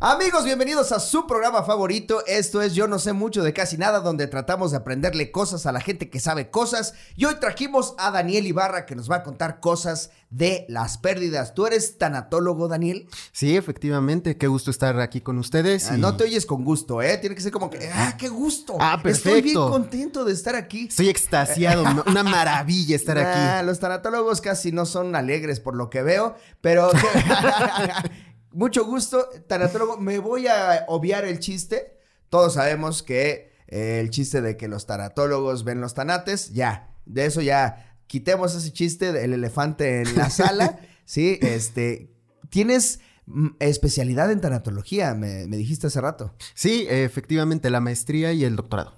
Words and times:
Amigos, 0.00 0.44
bienvenidos 0.44 0.92
a 0.92 1.00
su 1.00 1.26
programa 1.26 1.62
favorito. 1.62 2.22
Esto 2.26 2.60
es 2.60 2.74
Yo 2.74 2.86
no 2.88 2.98
sé 2.98 3.12
mucho 3.12 3.42
de 3.42 3.52
casi 3.52 3.78
nada, 3.78 4.00
donde 4.00 4.26
tratamos 4.26 4.70
de 4.70 4.78
aprenderle 4.78 5.30
cosas 5.30 5.66
a 5.66 5.72
la 5.72 5.80
gente 5.80 6.10
que 6.10 6.20
sabe 6.20 6.50
cosas. 6.50 6.94
Y 7.16 7.24
hoy 7.24 7.36
trajimos 7.40 7.94
a 7.98 8.10
Daniel 8.10 8.46
Ibarra 8.46 8.86
que 8.86 8.96
nos 8.96 9.10
va 9.10 9.16
a 9.16 9.22
contar 9.22 9.60
cosas 9.60 10.10
de 10.30 10.66
las 10.68 10.98
pérdidas. 10.98 11.54
¿Tú 11.54 11.66
eres 11.66 11.96
tanatólogo, 11.96 12.66
Daniel? 12.66 13.08
Sí, 13.30 13.56
efectivamente. 13.56 14.36
Qué 14.36 14.48
gusto 14.48 14.70
estar 14.70 14.98
aquí 15.00 15.20
con 15.20 15.38
ustedes. 15.38 15.90
Ah, 15.90 15.96
no 15.96 16.16
te 16.16 16.24
oyes 16.24 16.44
con 16.44 16.64
gusto, 16.64 17.00
¿eh? 17.00 17.16
Tiene 17.18 17.36
que 17.36 17.42
ser 17.42 17.52
como 17.52 17.70
que, 17.70 17.88
¡ah, 17.92 18.16
qué 18.18 18.28
gusto! 18.28 18.76
Ah, 18.80 19.00
perfecto. 19.00 19.28
Estoy 19.28 19.42
bien 19.42 19.54
contento 19.54 20.24
de 20.24 20.32
estar 20.32 20.56
aquí. 20.56 20.86
Estoy 20.88 21.08
extasiado. 21.08 21.84
una 22.06 22.24
maravilla 22.24 22.96
estar 22.96 23.16
aquí. 23.16 23.64
los 23.64 23.78
tanatólogos 23.78 24.40
casi 24.40 24.72
no 24.72 24.86
son 24.86 25.14
alegres 25.14 25.60
por 25.60 25.76
lo 25.76 25.88
que 25.88 26.02
veo, 26.02 26.34
pero 26.60 26.90
mucho 28.54 28.84
gusto, 28.84 29.28
tanatólogo. 29.46 29.98
Me 29.98 30.18
voy 30.18 30.46
a 30.46 30.84
obviar 30.88 31.24
el 31.24 31.38
chiste. 31.40 31.98
Todos 32.30 32.54
sabemos 32.54 33.02
que 33.02 33.52
eh, 33.68 33.98
el 34.00 34.10
chiste 34.10 34.40
de 34.40 34.56
que 34.56 34.68
los 34.68 34.86
tanatólogos 34.86 35.64
ven 35.64 35.80
los 35.80 35.94
tanates, 35.94 36.52
ya, 36.52 36.94
de 37.06 37.26
eso 37.26 37.40
ya 37.40 37.98
quitemos 38.06 38.54
ese 38.54 38.72
chiste 38.72 39.12
del 39.12 39.32
elefante 39.32 40.02
en 40.02 40.14
la 40.16 40.30
sala, 40.30 40.78
¿sí? 41.04 41.38
Este, 41.42 42.12
tienes 42.50 43.00
mm, 43.26 43.48
especialidad 43.60 44.30
en 44.30 44.40
tanatología, 44.40 45.14
me, 45.14 45.46
me 45.46 45.56
dijiste 45.56 45.88
hace 45.88 46.00
rato. 46.00 46.34
Sí, 46.54 46.86
efectivamente, 46.88 47.70
la 47.70 47.80
maestría 47.80 48.32
y 48.32 48.44
el 48.44 48.56
doctorado. 48.56 48.94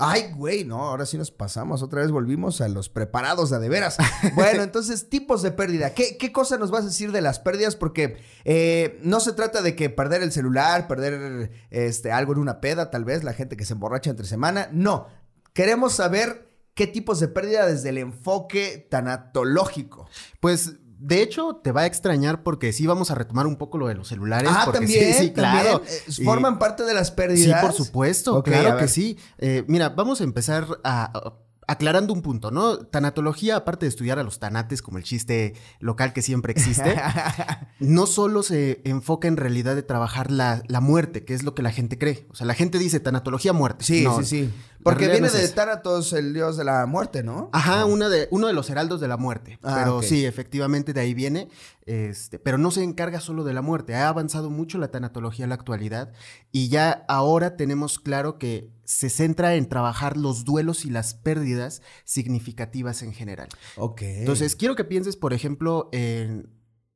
Ay, 0.00 0.30
güey, 0.32 0.64
no, 0.64 0.76
ahora 0.84 1.06
sí 1.06 1.18
nos 1.18 1.32
pasamos, 1.32 1.82
otra 1.82 2.02
vez 2.02 2.12
volvimos 2.12 2.60
a 2.60 2.68
los 2.68 2.88
preparados 2.88 3.50
de 3.50 3.56
a 3.56 3.58
de 3.58 3.68
veras. 3.68 3.96
Bueno, 4.36 4.62
entonces, 4.62 5.08
tipos 5.10 5.42
de 5.42 5.50
pérdida. 5.50 5.92
¿Qué, 5.92 6.16
qué 6.16 6.30
cosa 6.30 6.56
nos 6.56 6.70
vas 6.70 6.82
a 6.82 6.86
decir 6.86 7.10
de 7.10 7.20
las 7.20 7.40
pérdidas? 7.40 7.74
Porque 7.74 8.16
eh, 8.44 9.00
no 9.02 9.18
se 9.18 9.32
trata 9.32 9.60
de 9.60 9.74
que 9.74 9.90
perder 9.90 10.22
el 10.22 10.30
celular, 10.30 10.86
perder 10.86 11.50
este, 11.70 12.12
algo 12.12 12.32
en 12.32 12.38
una 12.38 12.60
peda, 12.60 12.90
tal 12.90 13.04
vez, 13.04 13.24
la 13.24 13.32
gente 13.32 13.56
que 13.56 13.64
se 13.64 13.72
emborracha 13.72 14.10
entre 14.10 14.26
semana. 14.26 14.68
No, 14.70 15.08
queremos 15.52 15.94
saber 15.94 16.46
qué 16.74 16.86
tipos 16.86 17.18
de 17.18 17.26
pérdida 17.26 17.66
desde 17.66 17.88
el 17.88 17.98
enfoque 17.98 18.86
tanatológico. 18.88 20.08
Pues, 20.38 20.74
de 20.98 21.22
hecho, 21.22 21.60
te 21.62 21.72
va 21.72 21.82
a 21.82 21.86
extrañar 21.86 22.42
porque 22.42 22.72
sí 22.72 22.86
vamos 22.86 23.10
a 23.10 23.14
retomar 23.14 23.46
un 23.46 23.56
poco 23.56 23.78
lo 23.78 23.86
de 23.88 23.94
los 23.94 24.08
celulares. 24.08 24.50
Ah, 24.52 24.62
porque 24.64 24.80
también, 24.80 25.14
sí, 25.14 25.24
sí, 25.26 25.32
claro. 25.32 25.78
también, 25.80 25.94
eh, 26.06 26.12
Y- 26.18 26.24
forman 26.24 26.58
parte 26.58 26.82
de 26.84 26.94
las 26.94 27.08
Sí, 27.08 27.12
pérdidas. 27.16 27.60
por 27.62 27.72
supuesto, 27.72 28.42
claro 28.42 28.76
que 28.76 28.88
sí. 28.88 29.16
Eh, 29.38 29.64
mira, 29.68 29.90
vamos 29.90 30.20
a 30.20 30.24
empezar 30.24 30.66
a, 30.84 31.04
a- 31.16 31.32
aclarando 31.68 32.14
un 32.14 32.22
punto, 32.22 32.50
¿no? 32.50 32.78
Tanatología, 32.78 33.56
aparte 33.56 33.84
de 33.84 33.90
estudiar 33.90 34.18
a 34.18 34.24
los 34.24 34.40
tanates, 34.40 34.82
como 34.82 34.96
el 34.98 35.04
chiste 35.04 35.54
local 35.80 36.14
que 36.14 36.22
siempre 36.22 36.50
existe, 36.50 36.96
no 37.78 38.06
solo 38.06 38.42
se 38.42 38.80
enfoca 38.84 39.28
en 39.28 39.36
realidad 39.36 39.76
de 39.76 39.82
trabajar 39.82 40.30
la, 40.30 40.62
la 40.66 40.80
muerte, 40.80 41.24
que 41.24 41.34
es 41.34 41.44
lo 41.44 41.54
que 41.54 41.62
la 41.62 41.70
gente 41.70 41.98
cree. 41.98 42.26
O 42.30 42.34
sea, 42.34 42.46
la 42.46 42.54
gente 42.54 42.78
dice 42.78 43.00
tanatología 43.00 43.52
muerte. 43.52 43.84
Sí, 43.84 44.02
No, 44.02 44.18
sí, 44.18 44.24
sí. 44.24 44.50
Porque 44.82 45.06
viene 45.06 45.20
no 45.20 45.26
es 45.26 45.32
de 45.34 45.44
eso. 45.44 45.54
Thanatos, 45.54 46.12
el 46.12 46.32
dios 46.32 46.56
de 46.56 46.64
la 46.64 46.86
muerte, 46.86 47.22
¿no? 47.22 47.50
Ajá, 47.52 47.84
una 47.84 48.08
de, 48.08 48.28
uno 48.30 48.46
de 48.46 48.52
los 48.52 48.70
heraldos 48.70 49.00
de 49.00 49.08
la 49.08 49.16
muerte. 49.16 49.58
Ah, 49.62 49.74
pero 49.78 50.02
sí, 50.02 50.24
efectivamente 50.24 50.92
de 50.92 51.00
ahí 51.00 51.14
viene. 51.14 51.48
Este, 51.88 52.38
pero 52.38 52.58
no 52.58 52.70
se 52.70 52.82
encarga 52.82 53.18
solo 53.18 53.44
de 53.44 53.54
la 53.54 53.62
muerte. 53.62 53.94
Ha 53.94 54.10
avanzado 54.10 54.50
mucho 54.50 54.76
la 54.76 54.90
tanatología 54.90 55.46
en 55.46 55.48
la 55.48 55.54
actualidad. 55.54 56.12
Y 56.52 56.68
ya 56.68 57.06
ahora 57.08 57.56
tenemos 57.56 57.98
claro 57.98 58.36
que 58.36 58.70
se 58.84 59.08
centra 59.08 59.54
en 59.54 59.70
trabajar 59.70 60.18
los 60.18 60.44
duelos 60.44 60.84
y 60.84 60.90
las 60.90 61.14
pérdidas 61.14 61.80
significativas 62.04 63.02
en 63.02 63.14
general. 63.14 63.48
Ok. 63.76 64.02
Entonces, 64.02 64.54
quiero 64.54 64.76
que 64.76 64.84
pienses, 64.84 65.16
por 65.16 65.32
ejemplo, 65.32 65.88
en, 65.92 66.50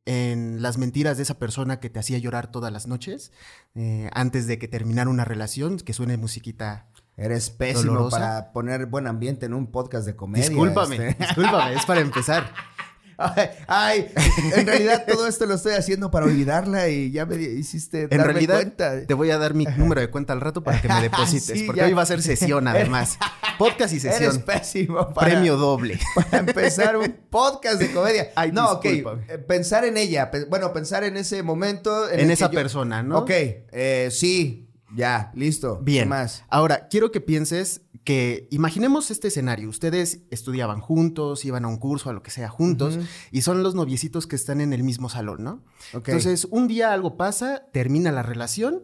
en 0.05 0.61
las 0.61 0.77
mentiras 0.77 1.17
de 1.17 1.23
esa 1.23 1.39
persona 1.39 1.81
que 1.81 1.89
te 1.89 1.99
hacía 1.99 2.19
llorar 2.19 2.51
todas 2.51 2.71
las 2.71 2.87
noches, 2.87 3.33
eh, 3.75 4.11
antes 4.13 4.47
de 4.47 4.59
que 4.59 4.69
terminara 4.69 5.09
una 5.09 5.25
relación, 5.25 5.79
que 5.79 5.95
suene 5.95 6.19
musiquita. 6.19 6.91
Eres 7.17 7.49
pésimo 7.49 7.93
Dolorosa. 7.93 8.19
para 8.19 8.53
poner 8.53 8.85
buen 8.87 9.07
ambiente 9.07 9.47
en 9.47 9.55
un 9.55 9.69
podcast 9.69 10.05
de 10.05 10.17
comedia. 10.17 10.51
Discúlpame, 10.51 11.09
este. 11.09 11.25
discúlpame, 11.25 11.75
es 11.77 11.87
para 11.87 12.01
empezar. 12.01 12.53
Ay, 13.19 13.49
ay, 13.69 14.13
en 14.57 14.67
realidad 14.67 15.05
todo 15.07 15.27
esto 15.27 15.47
lo 15.47 15.55
estoy 15.55 15.75
haciendo 15.75 16.11
para 16.11 16.27
olvidarla 16.27 16.89
y 16.89 17.11
ya 17.13 17.27
me 17.27 17.37
hiciste 17.37 18.03
En 18.03 18.09
darme 18.11 18.25
realidad, 18.33 18.55
cuenta. 18.57 19.07
te 19.07 19.15
voy 19.15 19.31
a 19.31 19.39
dar 19.39 19.55
mi 19.55 19.65
número 19.77 20.01
de 20.01 20.09
cuenta 20.11 20.33
al 20.33 20.41
rato 20.41 20.63
para 20.63 20.81
que 20.81 20.89
me 20.89 21.01
deposites, 21.03 21.59
Sí, 21.59 21.65
porque 21.65 21.81
ya. 21.81 21.87
hoy 21.87 21.93
va 21.93 22.03
a 22.03 22.07
ser 22.07 22.23
sesión 22.23 22.67
además. 22.69 23.19
Podcast 23.59 23.93
y 23.95 23.99
Eres 23.99 24.17
sesión. 24.17 24.43
pésimo 24.43 25.13
para, 25.15 25.29
Premio 25.33 25.57
doble. 25.57 25.99
para 26.15 26.39
empezar 26.39 26.97
un 26.97 27.15
podcast 27.31 27.79
de 27.81 27.93
comedia. 27.93 28.31
Ay, 28.35 28.51
no, 28.51 28.73
ok. 28.73 28.85
eh, 28.85 29.05
Pensar 29.47 29.85
en 29.85 29.97
ella. 29.97 30.31
bueno, 30.49 30.73
pensar 30.73 31.05
en 31.05 31.17
ese 31.17 31.43
momento. 31.43 32.09
En 32.11 32.31
esa 32.31 32.51
yo- 32.51 32.57
persona, 32.59 33.03
¿no? 33.03 33.19
Ok, 33.21 33.31
eh, 33.31 34.09
sí, 34.11 34.69
ya, 34.95 35.33
listo. 35.35 35.81
Bien. 35.83 36.05
¿Qué 36.05 36.09
más? 36.09 36.45
Ahora, 36.49 36.89
quiero 36.89 37.11
que 37.11 37.21
pienses 37.21 37.83
que 38.05 38.49
imaginemos 38.51 39.11
este 39.11 39.29
escenario. 39.29 39.69
Ustedes 39.69 40.23
estudiaban 40.31 40.81
juntos, 40.81 41.45
iban 41.45 41.65
a 41.65 41.69
un 41.69 41.79
curso, 41.79 42.11
a 42.11 42.13
lo 42.13 42.23
que 42.23 42.31
sea, 42.31 42.49
juntos, 42.49 42.99
y 43.31 43.43
son 43.43 43.63
los 43.63 43.75
noviecitos 43.75 44.27
que 44.27 44.37
están 44.37 44.61
en 44.61 44.73
el 44.73 44.83
mismo 44.83 45.09
salón, 45.09 45.45
¿no? 45.45 45.65
Entonces, 45.93 46.47
un 46.51 46.69
día 46.69 46.93
algo 46.93 47.17
pasa, 47.17 47.67
termina 47.73 48.13
la 48.13 48.23
relación, 48.23 48.83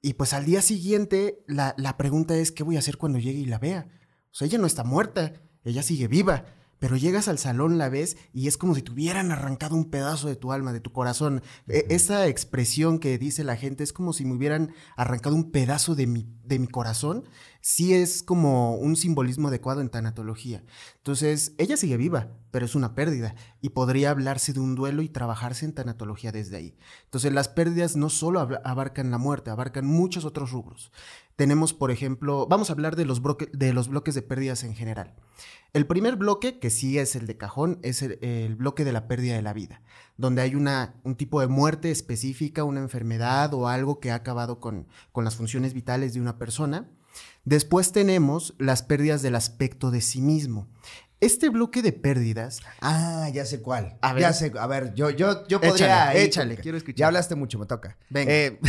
y 0.00 0.14
pues 0.14 0.32
al 0.32 0.44
día 0.44 0.62
siguiente 0.62 1.44
la, 1.46 1.74
la 1.76 1.96
pregunta 1.96 2.36
es, 2.36 2.50
¿qué 2.50 2.62
voy 2.62 2.76
a 2.76 2.80
hacer 2.80 2.96
cuando 2.96 3.18
llegue 3.18 3.38
y 3.38 3.46
la 3.46 3.58
vea? 3.58 3.86
O 4.32 4.34
sea, 4.34 4.46
ella 4.46 4.58
no 4.58 4.66
está 4.66 4.84
muerta, 4.84 5.34
ella 5.64 5.82
sigue 5.82 6.08
viva. 6.08 6.44
Pero 6.82 6.96
llegas 6.96 7.28
al 7.28 7.38
salón, 7.38 7.78
la 7.78 7.88
ves 7.88 8.16
y 8.32 8.48
es 8.48 8.58
como 8.58 8.74
si 8.74 8.82
te 8.82 8.90
hubieran 8.90 9.30
arrancado 9.30 9.76
un 9.76 9.88
pedazo 9.88 10.26
de 10.26 10.34
tu 10.34 10.50
alma, 10.50 10.72
de 10.72 10.80
tu 10.80 10.90
corazón. 10.90 11.40
E- 11.68 11.86
esa 11.90 12.26
expresión 12.26 12.98
que 12.98 13.18
dice 13.18 13.44
la 13.44 13.54
gente 13.54 13.84
es 13.84 13.92
como 13.92 14.12
si 14.12 14.24
me 14.24 14.34
hubieran 14.34 14.74
arrancado 14.96 15.36
un 15.36 15.52
pedazo 15.52 15.94
de 15.94 16.08
mi, 16.08 16.26
de 16.42 16.58
mi 16.58 16.66
corazón. 16.66 17.22
Sí 17.64 17.94
es 17.94 18.24
como 18.24 18.74
un 18.74 18.96
simbolismo 18.96 19.46
adecuado 19.46 19.80
en 19.82 19.88
tanatología. 19.88 20.64
Entonces, 20.96 21.54
ella 21.58 21.76
sigue 21.76 21.96
viva, 21.96 22.32
pero 22.50 22.66
es 22.66 22.74
una 22.74 22.96
pérdida 22.96 23.36
y 23.60 23.68
podría 23.68 24.10
hablarse 24.10 24.52
de 24.52 24.58
un 24.58 24.74
duelo 24.74 25.00
y 25.00 25.08
trabajarse 25.08 25.64
en 25.64 25.72
tanatología 25.72 26.32
desde 26.32 26.56
ahí. 26.56 26.76
Entonces, 27.04 27.32
las 27.32 27.48
pérdidas 27.48 27.94
no 27.94 28.10
solo 28.10 28.40
ab- 28.40 28.60
abarcan 28.64 29.12
la 29.12 29.18
muerte, 29.18 29.50
abarcan 29.50 29.86
muchos 29.86 30.24
otros 30.24 30.50
rubros. 30.50 30.90
Tenemos, 31.36 31.72
por 31.72 31.92
ejemplo, 31.92 32.48
vamos 32.48 32.68
a 32.68 32.72
hablar 32.72 32.96
de 32.96 33.04
los, 33.04 33.22
bloque- 33.22 33.48
de 33.52 33.72
los 33.72 33.86
bloques 33.86 34.16
de 34.16 34.22
pérdidas 34.22 34.64
en 34.64 34.74
general. 34.74 35.14
El 35.72 35.86
primer 35.86 36.16
bloque, 36.16 36.58
que 36.58 36.68
sí 36.68 36.98
es 36.98 37.14
el 37.14 37.28
de 37.28 37.36
cajón, 37.36 37.78
es 37.82 38.02
el, 38.02 38.18
el 38.22 38.56
bloque 38.56 38.84
de 38.84 38.92
la 38.92 39.06
pérdida 39.06 39.36
de 39.36 39.42
la 39.42 39.52
vida, 39.52 39.82
donde 40.16 40.42
hay 40.42 40.56
una, 40.56 41.00
un 41.04 41.14
tipo 41.14 41.40
de 41.40 41.46
muerte 41.46 41.92
específica, 41.92 42.64
una 42.64 42.80
enfermedad 42.80 43.54
o 43.54 43.68
algo 43.68 44.00
que 44.00 44.10
ha 44.10 44.16
acabado 44.16 44.58
con, 44.58 44.88
con 45.12 45.22
las 45.24 45.36
funciones 45.36 45.74
vitales 45.74 46.12
de 46.12 46.20
una 46.20 46.38
persona. 46.38 46.90
Después 47.44 47.92
tenemos 47.92 48.54
las 48.58 48.82
pérdidas 48.82 49.22
del 49.22 49.34
aspecto 49.34 49.90
de 49.90 50.00
sí 50.00 50.20
mismo. 50.20 50.68
Este 51.20 51.50
bloque 51.50 51.82
de 51.82 51.92
pérdidas 51.92 52.60
Ah, 52.80 53.28
ya 53.32 53.44
sé 53.46 53.62
cuál. 53.62 53.96
A 54.00 54.12
ver. 54.12 54.22
Ya 54.22 54.32
sé, 54.32 54.52
a 54.58 54.66
ver, 54.66 54.92
yo, 54.94 55.10
yo, 55.10 55.46
yo 55.46 55.60
podría. 55.60 56.12
Échale, 56.12 56.22
échale, 56.24 56.56
quiero 56.56 56.76
escuchar. 56.76 56.98
Ya 56.98 57.06
hablaste 57.06 57.36
mucho, 57.36 57.58
me 57.58 57.66
toca. 57.66 57.96
Venga. 58.10 58.32
Eh, 58.32 58.60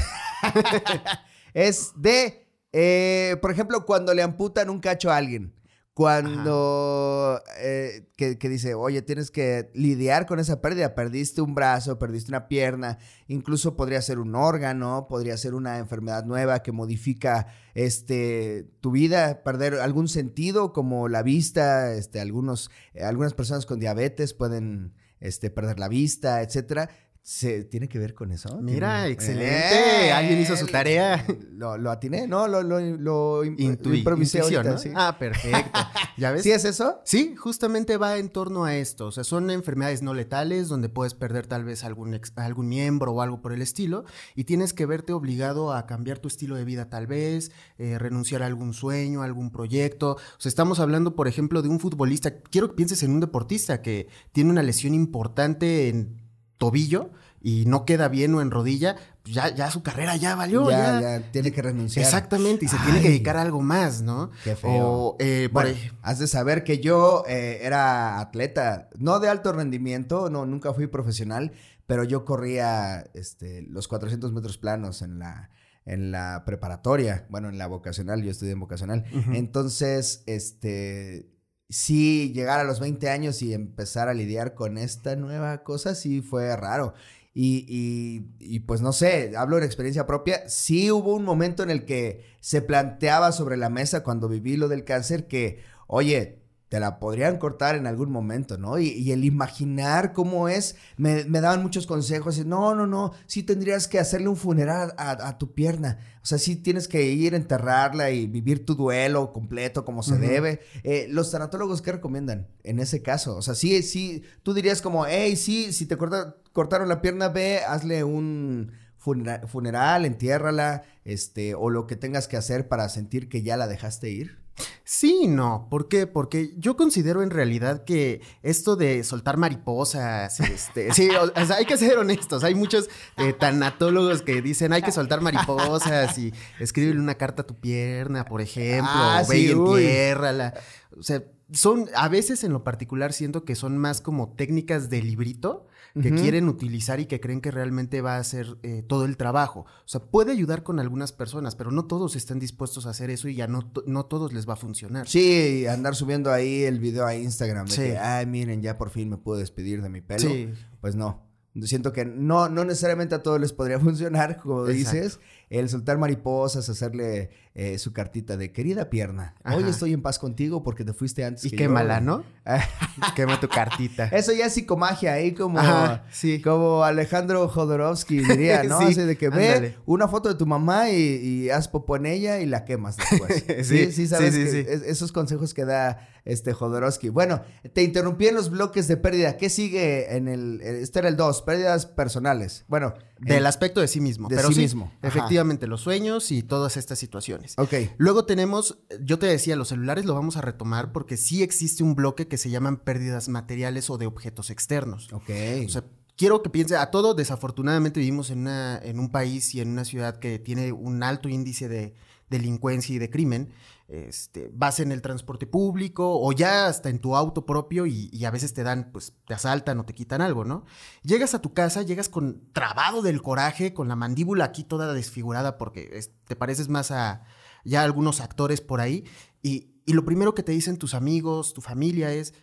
es 1.54 1.92
de, 1.96 2.48
eh, 2.72 3.38
por 3.42 3.52
ejemplo, 3.52 3.86
cuando 3.86 4.14
le 4.14 4.22
amputan 4.22 4.70
un 4.70 4.80
cacho 4.80 5.12
a 5.12 5.18
alguien. 5.18 5.54
Cuando 5.94 7.40
eh, 7.60 8.08
que, 8.18 8.36
dice, 8.50 8.74
oye, 8.74 9.04
tienes 9.04 9.30
que 9.30 9.70
lidiar 9.76 10.26
con 10.26 10.40
esa 10.40 10.60
pérdida, 10.60 10.96
perdiste 10.96 11.42
un 11.42 11.54
brazo, 11.54 12.00
perdiste 12.00 12.32
una 12.32 12.48
pierna, 12.48 12.98
incluso 13.28 13.76
podría 13.76 14.02
ser 14.02 14.18
un 14.18 14.34
órgano, 14.34 15.06
podría 15.08 15.38
ser 15.38 15.54
una 15.54 15.78
enfermedad 15.78 16.26
nueva 16.26 16.64
que 16.64 16.72
modifica 16.72 17.48
este 17.76 18.68
tu 18.82 18.92
vida, 18.92 19.44
perder 19.44 19.76
algún 19.76 20.08
sentido 20.08 20.74
como 20.74 21.08
la 21.10 21.22
vista, 21.22 21.94
este 21.94 22.20
algunos 22.20 22.72
algunas 23.00 23.36
personas 23.36 23.68
con 23.68 23.80
diabetes 23.80 24.34
pueden 24.34 24.96
este 25.20 25.52
perder 25.52 25.80
la 25.80 25.90
vista, 25.90 26.42
etcétera 26.42 26.90
se 27.26 27.64
tiene 27.64 27.88
que 27.88 27.98
ver 28.00 28.14
con 28.14 28.32
eso. 28.32 28.60
Mira, 28.62 28.98
Tiene- 29.04 29.14
excelente. 29.14 30.08
¡Eh! 30.08 30.12
Alguien 30.12 30.42
hizo 30.42 30.58
su 30.58 30.68
tarea. 30.68 31.26
Lo, 31.54 31.78
lo 31.78 31.90
atiné, 31.90 32.28
no, 32.28 32.50
lo, 32.50 32.62
lo, 32.64 32.80
lo 32.82 33.46
improvisé 33.46 34.42
ahorita, 34.42 34.64
¿no? 34.64 34.78
sí. 34.78 34.90
Ah, 34.94 35.16
perfecto. 35.18 35.80
¿Ya 36.18 36.32
ves? 36.32 36.44
¿Sí 36.44 36.52
es 36.52 36.66
eso? 36.66 37.00
Sí, 37.06 37.36
justamente 37.38 37.96
va 37.96 38.18
en 38.18 38.28
torno 38.30 38.66
a 38.66 38.76
esto. 38.76 39.08
O 39.08 39.12
sea, 39.14 39.24
son 39.24 39.50
enfermedades 39.52 40.02
no 40.02 40.14
letales 40.14 40.68
donde 40.68 40.90
puedes 40.90 41.14
perder 41.14 41.48
tal 41.48 41.64
vez 41.64 41.86
algún, 41.86 42.14
ex- 42.14 42.34
algún 42.36 42.68
miembro 42.68 43.14
o 43.14 43.22
algo 43.22 43.42
por 43.42 43.54
el 43.54 43.62
estilo 43.62 44.04
y 44.36 44.44
tienes 44.44 44.74
que 44.74 44.86
verte 44.86 45.14
obligado 45.14 45.72
a 45.74 45.86
cambiar 45.86 46.20
tu 46.20 46.28
estilo 46.28 46.56
de 46.56 46.66
vida 46.66 46.90
tal 46.90 47.08
vez, 47.08 47.52
eh, 47.78 47.98
renunciar 48.00 48.44
a 48.44 48.48
algún 48.48 48.74
sueño, 48.74 49.22
a 49.22 49.26
algún 49.26 49.50
proyecto. 49.50 50.18
O 50.18 50.40
sea, 50.42 50.50
estamos 50.50 50.82
hablando, 50.82 51.16
por 51.16 51.30
ejemplo, 51.30 51.62
de 51.62 51.70
un 51.70 51.80
futbolista. 51.80 52.42
Quiero 52.42 52.68
que 52.68 52.76
pienses 52.76 53.02
en 53.04 53.12
un 53.12 53.22
deportista 53.22 53.82
que 53.82 54.10
tiene 54.34 54.50
una 54.50 54.62
lesión 54.62 54.94
importante 54.94 55.88
en 55.88 56.22
tobillo 56.64 57.10
y 57.42 57.66
no 57.66 57.84
queda 57.84 58.08
bien 58.08 58.34
o 58.36 58.42
en 58.42 58.50
rodilla, 58.50 58.96
pues 59.22 59.36
ya, 59.36 59.54
ya 59.54 59.70
su 59.70 59.84
carrera 59.84 60.16
ya 60.16 60.34
valió. 60.34 60.70
ya, 60.72 61.02
ya. 61.02 61.20
ya 61.20 61.32
tiene 61.32 61.52
que 61.52 61.62
renunciar. 61.62 62.06
Exactamente, 62.06 62.64
y 62.64 62.68
se 62.70 62.78
tiene 62.78 63.02
que 63.02 63.10
dedicar 63.10 63.36
a 63.36 63.42
algo 63.42 63.62
más, 63.62 64.02
¿no? 64.02 64.32
Qué 64.46 64.56
feo. 64.56 64.88
O, 64.88 65.18
eh, 65.20 65.50
Bueno, 65.52 65.76
has 66.02 66.20
de 66.20 66.28
saber 66.28 66.64
que 66.64 66.80
yo 66.80 67.26
eh, 67.28 67.60
era 67.64 68.22
atleta, 68.22 68.88
no 68.98 69.20
de 69.20 69.28
alto 69.28 69.52
rendimiento, 69.52 70.30
no, 70.30 70.46
nunca 70.46 70.74
fui 70.74 70.88
profesional, 70.88 71.52
pero 71.86 72.06
yo 72.06 72.24
corría 72.24 73.10
este, 73.14 73.64
los 73.64 73.90
400 73.90 74.32
metros 74.32 74.58
planos 74.58 75.02
en 75.02 75.20
la, 75.20 75.50
en 75.86 76.12
la 76.12 76.44
preparatoria, 76.46 77.26
bueno, 77.30 77.50
en 77.50 77.58
la 77.58 77.68
vocacional, 77.68 78.24
yo 78.24 78.32
estudié 78.32 78.54
en 78.54 78.62
vocacional. 78.62 79.04
Entonces, 79.34 80.24
este, 80.28 81.33
sí, 81.70 82.32
llegar 82.34 82.60
a 82.60 82.64
los 82.64 82.80
20 82.80 83.10
años 83.10 83.42
y 83.42 83.54
empezar 83.54 84.08
a 84.10 84.14
lidiar 84.14 84.54
con 84.54 84.78
esta 84.78 85.16
nueva 85.16 85.64
cosa, 85.64 85.96
sí 85.96 86.22
fue 86.22 86.56
raro. 86.56 86.94
Y, 87.34 87.66
y- 87.68 88.28
y, 88.40 88.60
pues 88.62 88.82
no 88.82 88.94
sé, 88.94 89.34
hablo 89.38 89.60
de 89.60 89.66
experiencia 89.66 90.06
propia. 90.06 90.48
Sí 90.50 90.92
hubo 90.92 91.16
un 91.16 91.24
momento 91.26 91.64
en 91.64 91.72
el 91.72 91.86
que 91.86 92.24
se 92.40 92.62
planteaba 92.62 93.32
sobre 93.32 93.58
la 93.58 93.70
mesa 93.70 94.04
cuando 94.04 94.30
viví 94.30 94.56
lo 94.58 94.68
del 94.68 94.84
cáncer 94.86 95.28
que, 95.28 95.64
oye, 95.88 96.43
te 96.74 96.80
la 96.80 96.98
podrían 96.98 97.38
cortar 97.38 97.76
en 97.76 97.86
algún 97.86 98.12
momento, 98.12 98.58
¿no? 98.58 98.80
Y, 98.80 98.88
y 98.88 99.12
el 99.12 99.26
imaginar 99.26 100.12
cómo 100.12 100.50
es, 100.50 100.76
me, 100.98 101.24
me 101.26 101.40
daban 101.40 101.62
muchos 101.62 101.86
consejos. 101.86 102.40
y, 102.40 102.46
no, 102.46 102.74
no, 102.74 102.88
no, 102.88 103.12
sí 103.28 103.44
tendrías 103.44 103.88
que 103.88 104.00
hacerle 104.00 104.28
un 104.28 104.38
funeral 104.38 104.96
a, 104.98 105.12
a 105.28 105.38
tu 105.38 105.54
pierna. 105.54 106.00
O 106.24 106.26
sea, 106.26 106.40
sí 106.40 106.56
tienes 106.56 106.88
que 106.88 107.04
ir 107.12 107.36
a 107.36 107.38
enterrarla 107.38 108.10
y 108.10 108.26
vivir 108.26 108.66
tu 108.66 108.74
duelo 108.74 109.32
completo 109.34 109.86
como 109.86 110.02
se 110.02 110.18
debe. 110.18 110.62
Eh, 110.84 111.06
los 111.12 111.30
tanatólogos, 111.30 111.84
¿qué 111.84 111.92
recomiendan 111.92 112.48
en 112.64 112.80
ese 112.80 113.04
caso? 113.04 113.36
O 113.38 113.44
sea, 113.44 113.54
sí, 113.54 113.84
sí, 113.84 114.24
tú 114.42 114.56
dirías 114.56 114.82
como, 114.82 115.06
hey, 115.06 115.36
sí, 115.36 115.74
si 115.74 115.86
te 115.86 115.96
corta- 115.96 116.38
cortaron 116.54 116.90
la 116.90 117.02
pierna, 117.04 117.30
ve, 117.30 117.60
hazle 117.68 118.04
un 118.04 118.72
funera- 118.98 119.46
funeral, 119.48 120.06
entiérrala, 120.06 120.82
este, 121.06 121.54
o 121.54 121.70
lo 121.70 121.86
que 121.86 121.98
tengas 121.98 122.28
que 122.28 122.36
hacer 122.38 122.68
para 122.68 122.90
sentir 122.90 123.30
que 123.30 123.44
ya 123.44 123.58
la 123.58 123.68
dejaste 123.68 124.10
ir. 124.10 124.42
Sí, 124.84 125.28
no. 125.28 125.68
¿Por 125.70 125.88
qué? 125.88 126.08
Porque 126.08 126.54
yo 126.58 126.76
considero 126.78 127.24
en 127.24 127.30
realidad 127.30 127.84
que 127.84 128.22
esto 128.44 128.76
de 128.76 129.04
soltar 129.04 129.38
mariposas, 129.38 130.40
este, 130.40 130.94
sí, 130.94 131.10
o, 131.10 131.24
o 131.24 131.46
sea, 131.46 131.58
hay 131.58 131.66
que 131.66 131.78
ser 131.78 131.98
honestos. 131.98 132.44
Hay 132.44 132.54
muchos 132.56 132.90
eh, 133.18 133.34
tanatólogos 133.34 134.22
que 134.22 134.42
dicen 134.42 134.74
hay 134.74 134.82
que 134.82 134.92
soltar 134.92 135.22
mariposas 135.22 136.18
y 136.18 136.34
escríbele 136.60 137.00
una 137.00 137.16
carta 137.16 137.42
a 137.42 137.48
tu 137.48 137.60
pierna, 137.60 138.26
por 138.26 138.42
ejemplo, 138.42 138.92
Ah, 138.94 139.22
o 139.26 139.28
ve 139.28 139.36
sí, 139.36 139.48
y 139.48 139.52
entiérrala. 139.52 140.54
O 140.98 141.04
sea, 141.04 141.24
son, 141.52 141.90
a 141.96 142.08
veces 142.08 142.44
en 142.44 142.54
lo 142.54 142.64
particular 142.64 143.14
siento 143.14 143.46
que 143.46 143.56
son 143.56 143.78
más 143.78 144.02
como 144.02 144.34
técnicas 144.34 144.90
de 144.90 145.02
librito 145.02 145.68
que 146.02 146.12
quieren 146.12 146.50
utilizar 146.50 147.00
y 147.00 147.06
que 147.06 147.20
creen 147.20 147.40
que 147.40 147.52
realmente 147.52 148.02
va 148.02 148.16
a 148.16 148.20
hacer 148.20 148.58
eh, 148.64 148.84
todo 148.88 149.06
el 149.06 149.16
trabajo. 149.16 149.62
O 149.62 149.88
sea, 149.88 150.02
puede 150.02 150.32
ayudar 150.32 150.64
con 150.64 150.80
algunas 150.80 151.12
personas, 151.12 151.56
pero 151.56 151.70
no 151.72 151.86
todos 151.86 152.16
están 152.16 152.40
dispuestos 152.40 152.88
a 152.88 152.90
hacer 152.90 153.12
eso 153.12 153.28
y 153.28 153.36
ya 153.36 153.46
no, 153.48 153.72
no 153.86 154.06
todos 154.06 154.34
les 154.34 154.50
va 154.50 154.54
a 154.54 154.56
funcionar. 154.58 155.08
Sí, 155.08 155.68
andar 155.68 155.96
subiendo 155.96 156.32
ahí 156.32 156.64
el 156.64 156.80
video 156.80 157.06
a 157.06 157.16
Instagram 157.16 157.68
de 157.68 157.72
Sí. 157.72 157.82
que, 157.82 157.98
ay, 158.00 158.26
miren, 158.26 158.62
ya 158.64 158.78
por 158.78 158.90
fin 158.90 159.10
me 159.10 159.18
puedo 159.18 159.38
despedir 159.38 159.84
de 159.84 159.90
mi 159.90 160.02
pelo. 160.02 160.28
Sí. 160.30 160.50
Pues 160.82 160.96
no. 160.96 161.22
Siento 161.62 161.94
que 161.94 162.04
no, 162.06 162.50
no 162.50 162.66
necesariamente 162.66 163.14
a 163.16 163.22
todos 163.24 163.40
les 163.40 163.54
podría 163.54 163.80
funcionar, 163.80 164.38
como 164.38 164.68
Exacto. 164.68 164.98
dices, 165.02 165.20
el 165.50 165.70
soltar 165.70 166.00
mariposas, 166.00 166.68
hacerle 166.68 167.30
eh, 167.54 167.78
su 167.78 167.94
cartita 167.94 168.38
de 168.38 168.52
querida 168.52 168.90
pierna. 168.90 169.36
Hoy 169.46 169.64
estoy 169.66 169.94
en 169.94 170.02
paz 170.02 170.18
contigo 170.18 170.64
porque 170.64 170.84
te 170.84 170.94
fuiste 170.94 171.24
antes. 171.24 171.46
Y 171.46 171.52
que 171.52 171.58
quémala, 171.58 172.00
yo". 172.00 172.06
¿no? 172.06 172.24
Quema 173.16 173.40
tu 173.40 173.48
cartita. 173.48 174.06
Eso 174.08 174.32
ya 174.34 174.48
es 174.48 174.54
psicomagia, 174.54 175.14
ahí 175.14 175.34
como, 175.34 175.60
Ajá, 175.60 176.06
sí. 176.12 176.42
como 176.42 176.84
Alejandro 176.84 177.48
Jodorowsky 177.48 178.20
diría, 178.24 178.64
¿no? 178.64 178.80
Sí, 178.84 178.86
Así 178.88 179.02
de 179.02 179.16
que 179.16 179.30
ve 179.30 179.48
ándale. 179.50 179.78
una 179.86 180.08
foto 180.08 180.30
de 180.30 180.36
tu 180.36 180.48
mamá 180.48 180.90
y, 180.90 180.96
y 180.96 181.50
haz 181.52 181.68
popó 181.68 181.98
en 181.98 182.08
ella 182.08 182.40
y 182.40 182.48
la 182.48 182.66
quemas 182.66 182.98
después. 182.98 183.44
sí, 183.48 183.64
Sí, 183.64 183.92
sí, 183.92 184.08
sabes 184.08 184.34
que 184.36 184.82
esos 184.88 185.12
consejos 185.12 185.54
que 185.54 185.66
da 185.66 186.10
este 186.26 186.54
Jodorowsky. 186.54 187.10
Bueno, 187.10 187.42
te 187.74 187.84
interrumpí 187.84 188.28
en 188.28 188.36
los 188.36 188.50
bloques 188.50 188.88
de 188.88 188.98
pérdida. 188.98 189.38
¿Qué 189.38 189.50
sigue 189.50 190.16
en 190.16 190.28
el, 190.28 190.62
este 190.62 191.00
era 191.00 191.10
el 191.10 191.18
2, 191.18 191.42
pérdidas 191.42 191.86
personales? 191.86 192.66
Bueno, 192.68 192.94
Del 193.20 193.46
aspecto 193.46 193.82
de 193.82 193.88
sí 193.88 194.00
mismo. 194.00 194.30
de 194.30 194.36
pero 194.36 194.48
sí 194.50 194.56
sí, 194.56 194.62
mismo. 194.62 194.92
Ajá. 195.00 195.08
Efectivamente, 195.08 195.68
los 195.68 195.82
sueños 195.82 196.32
y 196.32 196.44
todas 196.44 196.78
estas 196.78 197.00
situaciones. 197.00 197.56
Ok. 197.58 197.74
Luego 197.98 198.26
tenemos, 198.26 198.80
yo 199.02 199.20
te 199.20 199.26
decía, 199.26 199.56
los 199.56 199.70
celulares 199.70 200.06
lo 200.06 200.14
vamos 200.14 200.38
a 200.38 200.42
retomar 200.42 200.92
porque 200.92 201.18
sí 201.18 201.44
existe 201.44 201.84
un 201.84 201.96
bloque 201.96 202.28
que 202.28 202.38
se 202.38 202.50
llaman 202.50 202.78
pérdidas 202.78 203.30
materiales 203.30 203.90
o 203.90 203.98
de 203.98 204.06
objetos 204.06 204.50
externos. 204.50 205.12
Ok. 205.12 205.30
O 205.66 205.70
sea, 205.70 205.84
quiero 206.18 206.42
que 206.42 206.50
piense 206.50 206.76
a 206.76 206.92
todo, 206.92 207.14
desafortunadamente 207.14 208.00
vivimos 208.00 208.30
en, 208.30 208.40
una, 208.40 208.80
en 208.82 209.00
un 209.00 209.12
país 209.12 209.54
y 209.56 209.62
en 209.62 209.70
una 209.70 209.86
ciudad 209.86 210.18
que 210.20 210.40
tiene 210.40 210.72
un 210.72 211.04
alto 211.04 211.30
índice 211.30 211.68
de 211.68 211.96
delincuencia 212.30 212.96
y 212.96 213.00
de 213.00 213.10
crimen. 213.10 213.50
Este, 213.90 214.50
vas 214.54 214.80
en 214.80 214.92
el 214.92 215.02
transporte 215.02 215.46
público 215.46 216.20
o 216.20 216.32
ya 216.32 216.68
hasta 216.68 216.90
en 216.90 217.00
tu 217.00 217.16
auto 217.16 217.46
propio 217.46 217.86
y, 217.86 218.10
y 218.14 218.26
a 218.26 218.32
veces 218.32 218.54
te 218.54 218.64
dan, 218.64 218.90
pues 218.92 219.14
te 219.28 219.34
asaltan 219.34 219.78
o 219.80 219.86
te 219.86 219.94
quitan 219.94 220.22
algo, 220.22 220.46
¿no? 220.46 220.66
Llegas 221.04 221.34
a 221.36 221.42
tu 221.42 221.54
casa, 221.54 221.82
llegas 221.84 222.08
con 222.10 222.42
trabado 222.54 223.02
del 223.02 223.22
coraje, 223.22 223.74
con 223.74 223.88
la 223.90 223.96
mandíbula 223.98 224.46
aquí 224.46 224.64
toda 224.64 224.94
desfigurada 224.94 225.58
porque 225.58 225.90
es- 225.94 226.12
te 226.26 226.36
pareces 226.36 226.70
más 226.70 226.92
a 226.92 227.24
ya 227.66 227.84
algunos 227.84 228.22
actores 228.22 228.62
por 228.62 228.80
ahí 228.80 229.04
y, 229.42 229.74
y 229.86 229.94
lo 229.94 230.06
primero 230.06 230.34
que 230.34 230.44
te 230.44 230.54
dicen 230.54 230.78
tus 230.78 230.94
amigos, 230.94 231.54
tu 231.54 231.62
familia 231.62 232.12
es, 232.14 232.34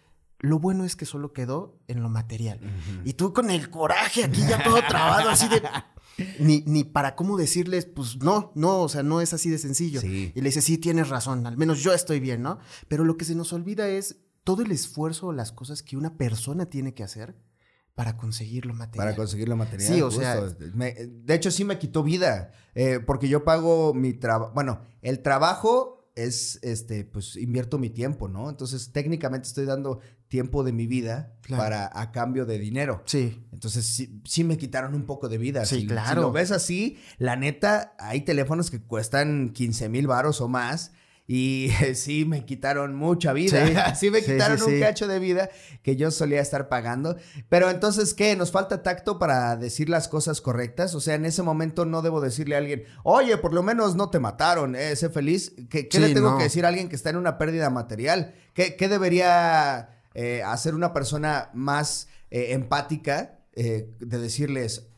lo 0.41 0.59
bueno 0.59 0.85
es 0.85 0.95
que 0.95 1.07
solo 1.07 1.33
quedó 1.33 1.79
en 1.89 2.03
lo 2.03 2.11
material. 2.11 2.61
Y 3.05 3.15
tú 3.15 3.33
con 3.33 3.51
el 3.51 3.71
coraje 3.71 4.25
aquí 4.25 4.43
ya 4.47 4.63
todo 4.63 4.77
trabado, 4.89 5.31
así 5.31 5.49
de... 5.49 5.63
Ni, 6.39 6.63
ni 6.67 6.85
para 6.85 7.17
cómo 7.17 7.37
decirles, 7.39 7.87
pues 7.87 8.17
no, 8.19 8.53
no, 8.55 8.81
o 8.83 8.89
sea, 8.89 9.03
no 9.03 9.21
es 9.21 9.33
así 9.33 9.49
de 9.51 9.59
sencillo. 9.59 10.01
Sí. 10.01 10.33
Y 10.35 10.41
le 10.41 10.49
dices, 10.51 10.65
sí, 10.65 10.77
tienes 10.79 11.09
razón, 11.09 11.47
al 11.47 11.57
menos 11.57 11.83
yo 11.83 11.95
estoy 11.95 12.21
bien, 12.21 12.43
¿no? 12.43 12.59
Pero 12.89 13.05
lo 13.05 13.17
que 13.17 13.25
se 13.25 13.35
nos 13.35 13.53
olvida 13.53 13.89
es 13.89 14.17
todo 14.45 14.63
el 14.63 14.71
esfuerzo 14.71 15.29
o 15.29 15.33
las 15.33 15.53
cosas 15.53 15.83
que 15.83 15.97
una 15.97 16.17
persona 16.17 16.67
tiene 16.67 16.93
que 16.95 17.03
hacer 17.05 17.37
para 17.95 18.17
conseguir 18.17 18.67
lo 18.67 18.75
material. 18.75 19.07
Para 19.07 19.17
conseguir 19.17 19.49
lo 19.49 19.57
material. 19.57 19.93
Sí, 19.95 20.01
o 20.03 20.11
sea-. 20.11 20.47
Me- 20.75 20.95
de 20.95 21.35
hecho, 21.35 21.51
sí 21.51 21.65
me 21.65 21.79
quitó 21.79 22.03
vida. 22.03 22.53
eh, 22.75 23.01
porque 23.05 23.29
yo 23.29 23.45
pago 23.45 23.93
mi 23.95 24.13
trabajo. 24.15 24.53
Bueno, 24.55 24.81
el 25.03 25.21
trabajo 25.23 26.11
es, 26.15 26.59
este, 26.63 27.05
pues 27.05 27.37
invierto 27.37 27.79
mi 27.79 27.91
tiempo, 27.91 28.29
¿no? 28.29 28.49
Entonces, 28.51 28.93
técnicamente 28.93 29.49
estoy 29.49 29.65
dando 29.67 30.01
tiempo 30.31 30.63
de 30.65 30.73
mi 30.73 30.87
vida 30.87 31.35
Claro. 31.43 31.63
para 31.65 31.91
a 31.93 32.13
cambio 32.13 32.47
de 32.47 32.59
dinero. 32.59 33.03
Sí, 33.05 33.45
Entonces, 33.53 33.85
sí, 33.85 34.23
sí 34.25 34.45
me 34.45 34.57
quitaron 34.57 34.95
un 34.95 35.05
poco 35.05 35.29
de 35.29 35.37
vida. 35.37 35.67
Sí, 35.67 35.81
Si- 35.81 35.87
claro. 35.89 36.09
Si 36.09 36.27
lo 36.27 36.33
ves 36.33 36.53
así, 36.53 36.99
la 37.19 37.35
neta, 37.37 37.95
hay 37.99 38.21
teléfonos 38.23 38.71
que 38.71 38.81
cuestan 38.81 39.51
15 39.53 39.89
mil 39.91 40.07
varos 40.07 40.41
o 40.41 40.49
más. 40.49 40.93
Y 41.27 41.71
sí 41.95 42.25
me 42.25 42.45
quitaron 42.45 42.95
mucha 42.95 43.33
vida. 43.33 43.67
Sí, 43.67 43.75
Sí, 44.07 44.11
me 44.11 44.23
quitaron 44.23 44.59
sí, 44.59 44.65
un 44.75 44.81
cacho 44.81 45.09
de 45.09 45.19
vida 45.19 45.51
que 45.83 45.97
yo 45.97 46.11
solía 46.13 46.41
estar 46.41 46.69
pagando. 46.69 47.17
Pero 47.49 47.69
entonces, 47.69 48.15
¿qué? 48.15 48.37
¿Nos 48.37 48.53
falta 48.53 48.83
tacto 48.85 49.19
para 49.19 49.57
decir 49.57 49.89
las 49.89 50.07
cosas 50.09 50.41
correctas? 50.41 50.95
O 50.95 51.01
sea, 51.01 51.15
en 51.17 51.25
ese 51.27 51.43
momento 51.43 51.85
no 51.85 52.03
debo 52.03 52.21
decirle 52.21 52.55
a 52.55 52.59
alguien, 52.59 52.85
oye, 53.03 53.37
por 53.37 53.53
lo 53.53 53.63
menos 53.65 53.97
no 53.97 54.11
te 54.11 54.21
mataron, 54.21 54.77
eh, 54.77 54.95
sé 54.95 55.09
feliz. 55.11 55.53
¿Qué, 55.69 55.89
le 55.99 56.15
tengo 56.15 56.31
no. 56.33 56.39
que 56.39 56.45
decir 56.45 56.65
a 56.65 56.69
alguien 56.69 56.89
que 56.89 56.95
está 56.97 57.11
en 57.11 57.17
una 57.17 57.37
pérdida 57.39 57.69
material? 57.71 58.35
¿Qué, 58.55 58.77
qué 58.77 58.89
debería 58.89 60.00
eh, 60.15 60.43
hacer 60.43 60.75
una 60.75 60.93
persona 60.93 61.51
más 61.55 62.09
eh, 62.31 62.53
empática 62.53 63.41
eh, 63.53 63.95
de 64.01 64.19
decirles, 64.19 64.89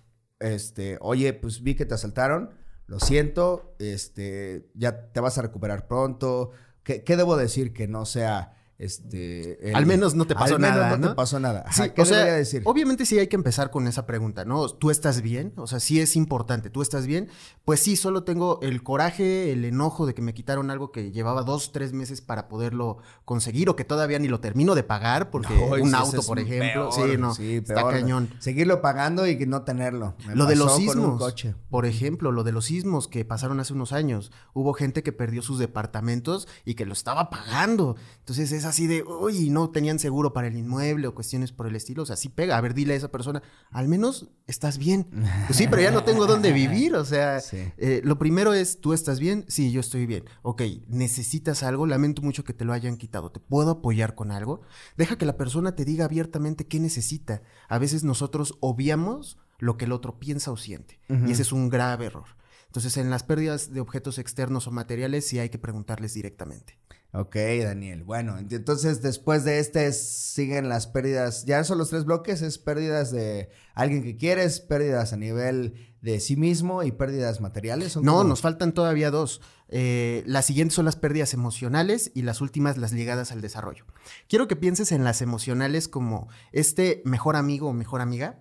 este, 0.40 0.98
oye, 1.00 1.32
pues 1.32 1.62
vi 1.62 1.74
que 1.74 1.86
te 1.86 1.94
asaltaron, 1.94 2.50
lo 2.86 3.00
siento, 3.00 3.74
este, 3.78 4.70
ya 4.74 5.12
te 5.12 5.20
vas 5.20 5.38
a 5.38 5.42
recuperar 5.42 5.86
pronto, 5.86 6.50
¿Qué, 6.82 7.04
qué 7.04 7.16
debo 7.16 7.36
decir 7.36 7.72
que 7.72 7.86
no 7.86 8.04
sea 8.04 8.56
este, 8.84 9.68
el- 9.70 9.76
Al 9.76 9.86
menos 9.86 10.14
no 10.14 10.24
te 10.26 10.34
pasó 10.34 10.54
al 10.56 10.60
menos 10.60 10.76
nada, 10.76 10.90
no, 10.90 10.96
¿no? 10.98 11.08
te 11.10 11.14
pasó 11.14 11.40
nada. 11.40 11.64
Ajá, 11.66 11.84
Sí, 11.84 11.90
¿Qué 11.94 12.02
o 12.02 12.04
sea, 12.04 12.16
debería 12.18 12.36
decir? 12.38 12.62
obviamente 12.64 13.06
sí 13.06 13.18
hay 13.18 13.28
que 13.28 13.36
empezar 13.36 13.70
con 13.70 13.86
esa 13.86 14.06
pregunta, 14.06 14.44
¿no? 14.44 14.68
¿Tú 14.68 14.90
estás 14.90 15.22
bien? 15.22 15.52
O 15.56 15.66
sea, 15.66 15.80
sí 15.80 16.00
es 16.00 16.16
importante, 16.16 16.70
¿tú 16.70 16.82
estás 16.82 17.06
bien? 17.06 17.28
Pues 17.64 17.80
sí, 17.80 17.96
solo 17.96 18.24
tengo 18.24 18.58
el 18.62 18.82
coraje, 18.82 19.52
el 19.52 19.64
enojo 19.64 20.06
de 20.06 20.14
que 20.14 20.22
me 20.22 20.34
quitaron 20.34 20.70
algo 20.70 20.92
que 20.92 21.10
llevaba 21.12 21.42
dos, 21.42 21.72
tres 21.72 21.92
meses 21.92 22.20
para 22.20 22.48
poderlo 22.48 22.98
conseguir 23.24 23.68
o 23.68 23.76
que 23.76 23.84
todavía 23.84 24.18
ni 24.18 24.28
lo 24.28 24.40
termino 24.40 24.74
de 24.74 24.82
pagar 24.82 25.30
porque 25.30 25.54
No, 25.54 25.82
un 25.82 25.94
auto, 25.94 26.22
por 26.22 26.38
ejemplo, 26.38 26.90
peor, 26.90 27.10
sí, 27.10 27.16
no, 27.18 27.34
sí, 27.34 27.56
está 27.56 27.82
cañón. 27.88 28.28
Seguirlo 28.38 28.80
pagando 28.82 29.26
y 29.26 29.38
que 29.38 29.46
no 29.46 29.62
tenerlo. 29.62 30.14
Me 30.26 30.34
Lo 30.34 30.46
de 30.46 30.56
los 30.56 30.76
sismos, 30.76 31.18
coche. 31.18 31.54
por 31.70 31.86
ejemplo, 31.86 32.32
lo 32.32 32.44
de 32.44 32.52
los 32.52 32.66
sismos 32.66 33.08
que 33.08 33.24
pasaron 33.24 33.60
hace 33.60 33.72
unos 33.72 33.92
años. 33.92 34.32
Hubo 34.54 34.72
gente 34.74 35.02
que 35.02 35.12
perdió 35.12 35.42
sus 35.42 35.58
departamentos 35.58 36.48
y 36.64 36.74
que 36.74 36.86
lo 36.86 36.92
estaba 36.92 37.30
pagando. 37.30 37.96
Entonces 38.20 38.52
es 38.52 38.64
así 38.72 38.86
de, 38.86 39.02
uy, 39.04 39.50
no 39.50 39.70
tenían 39.70 39.98
seguro 39.98 40.32
para 40.32 40.48
el 40.48 40.56
inmueble 40.56 41.06
o 41.06 41.14
cuestiones 41.14 41.52
por 41.52 41.66
el 41.66 41.76
estilo. 41.76 42.02
O 42.02 42.06
sea, 42.06 42.16
sí 42.16 42.28
pega. 42.28 42.56
A 42.56 42.60
ver, 42.60 42.74
dile 42.74 42.94
a 42.94 42.96
esa 42.96 43.10
persona, 43.10 43.42
al 43.70 43.86
menos 43.88 44.30
estás 44.46 44.78
bien. 44.78 45.06
Pues 45.46 45.56
sí, 45.58 45.66
pero 45.68 45.82
ya 45.82 45.90
no 45.90 46.04
tengo 46.04 46.26
dónde 46.26 46.52
vivir. 46.52 46.94
O 46.96 47.04
sea, 47.04 47.40
Sí. 47.40 47.58
eh, 47.76 48.00
lo 48.04 48.18
primero 48.18 48.54
es, 48.54 48.80
¿tú 48.80 48.92
estás 48.92 49.20
bien? 49.20 49.44
Sí, 49.48 49.70
yo 49.72 49.80
estoy 49.80 50.06
bien. 50.06 50.24
Ok, 50.42 50.62
¿necesitas 50.88 51.62
algo? 51.62 51.86
Lamento 51.86 52.22
mucho 52.22 52.44
que 52.44 52.52
te 52.54 52.64
lo 52.64 52.72
hayan 52.72 52.96
quitado. 52.96 53.30
¿Te 53.30 53.40
puedo 53.40 53.70
apoyar 53.70 54.14
con 54.14 54.30
algo? 54.30 54.62
Deja 54.96 55.16
que 55.16 55.26
la 55.26 55.36
persona 55.36 55.74
te 55.76 55.84
diga 55.84 56.04
abiertamente 56.06 56.66
qué 56.66 56.80
necesita. 56.80 57.42
A 57.68 57.78
veces 57.78 58.04
nosotros 58.04 58.56
obviamos 58.60 59.38
lo 59.58 59.76
que 59.76 59.84
el 59.84 59.92
otro 59.92 60.18
piensa 60.18 60.50
o 60.50 60.56
siente. 60.56 61.00
Y 61.08 61.30
ese 61.32 61.42
es 61.42 61.52
un 61.52 61.68
grave 61.68 62.06
error. 62.06 62.24
Entonces, 62.66 62.96
en 62.96 63.10
las 63.10 63.22
pérdidas 63.22 63.70
de 63.74 63.80
objetos 63.80 64.18
externos 64.18 64.66
o 64.66 64.70
materiales, 64.70 65.26
sí 65.26 65.38
hay 65.38 65.50
que 65.50 65.58
preguntarles 65.58 66.14
directamente. 66.14 66.78
Ok, 67.14 67.36
Daniel. 67.62 68.04
Bueno, 68.04 68.38
ent- 68.38 68.54
entonces 68.54 69.02
después 69.02 69.44
de 69.44 69.58
este 69.58 69.92
siguen 69.92 70.70
las 70.70 70.86
pérdidas. 70.86 71.44
Ya 71.44 71.62
son 71.62 71.76
los 71.76 71.90
tres 71.90 72.06
bloques, 72.06 72.40
es 72.40 72.56
pérdidas 72.58 73.10
de 73.12 73.50
alguien 73.74 74.02
que 74.02 74.16
quieres, 74.16 74.60
pérdidas 74.60 75.12
a 75.12 75.18
nivel 75.18 75.74
de 76.00 76.20
sí 76.20 76.36
mismo 76.36 76.82
y 76.82 76.90
pérdidas 76.90 77.40
materiales. 77.42 77.92
¿Son 77.92 78.04
No, 78.04 78.12
como- 78.18 78.24
nos 78.30 78.40
faltan 78.40 78.72
todavía 78.72 79.10
dos. 79.10 79.42
Eh, 79.68 80.22
las 80.26 80.46
siguientes 80.46 80.74
son 80.74 80.86
las 80.86 80.96
pérdidas 80.96 81.34
emocionales 81.34 82.10
y 82.14 82.22
las 82.22 82.40
últimas 82.40 82.78
las 82.78 82.92
ligadas 82.92 83.30
al 83.30 83.42
desarrollo. 83.42 83.84
Quiero 84.26 84.48
que 84.48 84.56
pienses 84.56 84.90
en 84.90 85.04
las 85.04 85.20
emocionales 85.20 85.88
como 85.88 86.28
este 86.52 87.02
mejor 87.04 87.36
amigo 87.36 87.68
o 87.68 87.72
mejor 87.74 88.00
amiga 88.00 88.40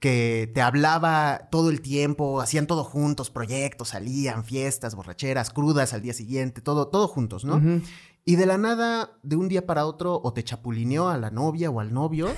que 0.00 0.50
te 0.54 0.62
hablaba 0.62 1.48
todo 1.50 1.68
el 1.68 1.82
tiempo, 1.82 2.40
hacían 2.40 2.66
todo 2.66 2.84
juntos, 2.84 3.30
proyectos, 3.30 3.88
salían, 3.90 4.44
fiestas, 4.44 4.94
borracheras, 4.94 5.50
crudas 5.50 5.92
al 5.92 6.00
día 6.00 6.14
siguiente, 6.14 6.62
todo, 6.62 6.88
todo 6.88 7.06
juntos, 7.06 7.44
¿no? 7.44 7.60
Y 8.24 8.36
de 8.36 8.46
la 8.46 8.58
nada, 8.58 9.18
de 9.22 9.36
un 9.36 9.48
día 9.48 9.66
para 9.66 9.84
otro, 9.86 10.20
o 10.22 10.32
te 10.32 10.42
chapulineó 10.42 11.08
a 11.08 11.18
la 11.18 11.30
novia 11.30 11.70
o 11.70 11.80
al 11.80 11.92
novio, 11.92 12.28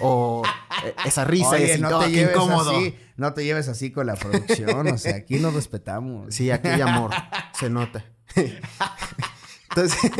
o 0.00 0.42
eh, 0.84 0.94
esa 1.04 1.24
risa 1.24 1.60
y 1.60 1.70
así, 1.70 1.80
no 1.80 2.00
te 2.00 2.10
lleves 2.10 2.34
incómodo. 2.34 2.70
así, 2.70 2.94
no 3.16 3.34
te 3.34 3.44
lleves 3.44 3.68
así 3.68 3.92
con 3.92 4.06
la 4.06 4.14
producción, 4.14 4.88
o 4.88 4.98
sea, 4.98 5.16
aquí 5.16 5.38
nos 5.38 5.54
respetamos. 5.54 6.34
Sí, 6.34 6.50
aquí 6.50 6.68
hay 6.68 6.80
amor, 6.80 7.12
se 7.54 7.70
nota. 7.70 8.04
Entonces, 9.70 10.12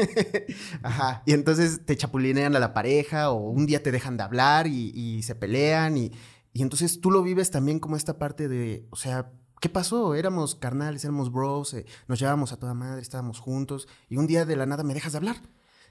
ajá, 0.82 1.22
y 1.26 1.34
entonces 1.34 1.84
te 1.84 1.94
chapulinean 1.94 2.56
a 2.56 2.58
la 2.58 2.72
pareja 2.72 3.30
o 3.30 3.50
un 3.50 3.66
día 3.66 3.82
te 3.82 3.92
dejan 3.92 4.16
de 4.16 4.22
hablar 4.22 4.66
y, 4.66 4.92
y 4.94 5.22
se 5.24 5.34
pelean 5.34 5.98
y, 5.98 6.10
y 6.52 6.62
entonces 6.62 7.00
tú 7.00 7.10
lo 7.10 7.22
vives 7.22 7.50
también 7.50 7.78
como 7.78 7.96
esta 7.96 8.18
parte 8.18 8.48
de, 8.48 8.86
o 8.90 8.96
sea, 8.96 9.32
¿qué 9.60 9.68
pasó? 9.68 10.14
Éramos 10.14 10.54
carnales, 10.54 11.04
éramos 11.04 11.32
bros, 11.32 11.72
eh, 11.74 11.86
nos 12.08 12.18
llevábamos 12.18 12.52
a 12.52 12.58
toda 12.58 12.74
madre, 12.74 13.00
estábamos 13.00 13.38
juntos 13.38 13.88
y 14.08 14.16
un 14.16 14.26
día 14.26 14.44
de 14.44 14.56
la 14.56 14.66
nada 14.66 14.82
me 14.82 14.94
dejas 14.94 15.12
de 15.12 15.18
hablar. 15.18 15.42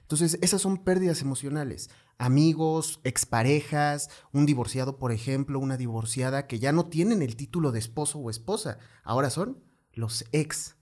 Entonces, 0.02 0.38
esas 0.42 0.60
son 0.60 0.78
pérdidas 0.78 1.22
emocionales. 1.22 1.88
Amigos, 2.18 3.00
exparejas, 3.02 4.10
un 4.32 4.46
divorciado, 4.46 4.98
por 4.98 5.10
ejemplo, 5.10 5.58
una 5.58 5.76
divorciada 5.76 6.46
que 6.46 6.58
ya 6.58 6.70
no 6.72 6.86
tienen 6.86 7.22
el 7.22 7.34
título 7.34 7.72
de 7.72 7.78
esposo 7.78 8.18
o 8.18 8.28
esposa, 8.28 8.78
ahora 9.04 9.30
son 9.30 9.62
los 9.94 10.24
ex, 10.32 10.76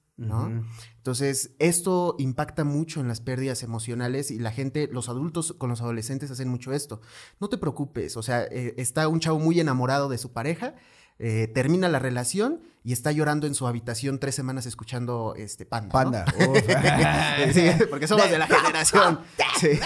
Entonces, 0.96 1.52
esto 1.58 2.16
impacta 2.18 2.64
mucho 2.64 3.00
en 3.00 3.08
las 3.08 3.20
pérdidas 3.20 3.62
emocionales 3.62 4.30
y 4.30 4.38
la 4.38 4.50
gente, 4.50 4.88
los 4.92 5.08
adultos 5.08 5.54
con 5.56 5.70
los 5.70 5.80
adolescentes 5.80 6.30
hacen 6.30 6.48
mucho 6.48 6.72
esto. 6.72 7.00
No 7.40 7.48
te 7.48 7.58
preocupes, 7.58 8.16
o 8.16 8.22
sea, 8.22 8.42
eh, 8.44 8.74
está 8.76 9.08
un 9.08 9.20
chavo 9.20 9.38
muy 9.38 9.58
enamorado 9.60 10.08
de 10.08 10.18
su 10.18 10.32
pareja, 10.32 10.74
eh, 11.18 11.50
termina 11.54 11.88
la 11.88 11.98
relación 11.98 12.60
y 12.82 12.92
está 12.92 13.12
llorando 13.12 13.46
en 13.46 13.54
su 13.54 13.66
habitación 13.66 14.18
tres 14.18 14.34
semanas 14.34 14.64
escuchando 14.66 15.34
este 15.36 15.66
Panda. 15.66 15.90
Panda. 15.90 16.24
Sí, 17.52 17.70
porque 17.88 18.06
somos 18.06 18.30
de 18.30 18.38
la 18.38 18.46
generación. 18.46 19.20
Sí. 19.58 19.78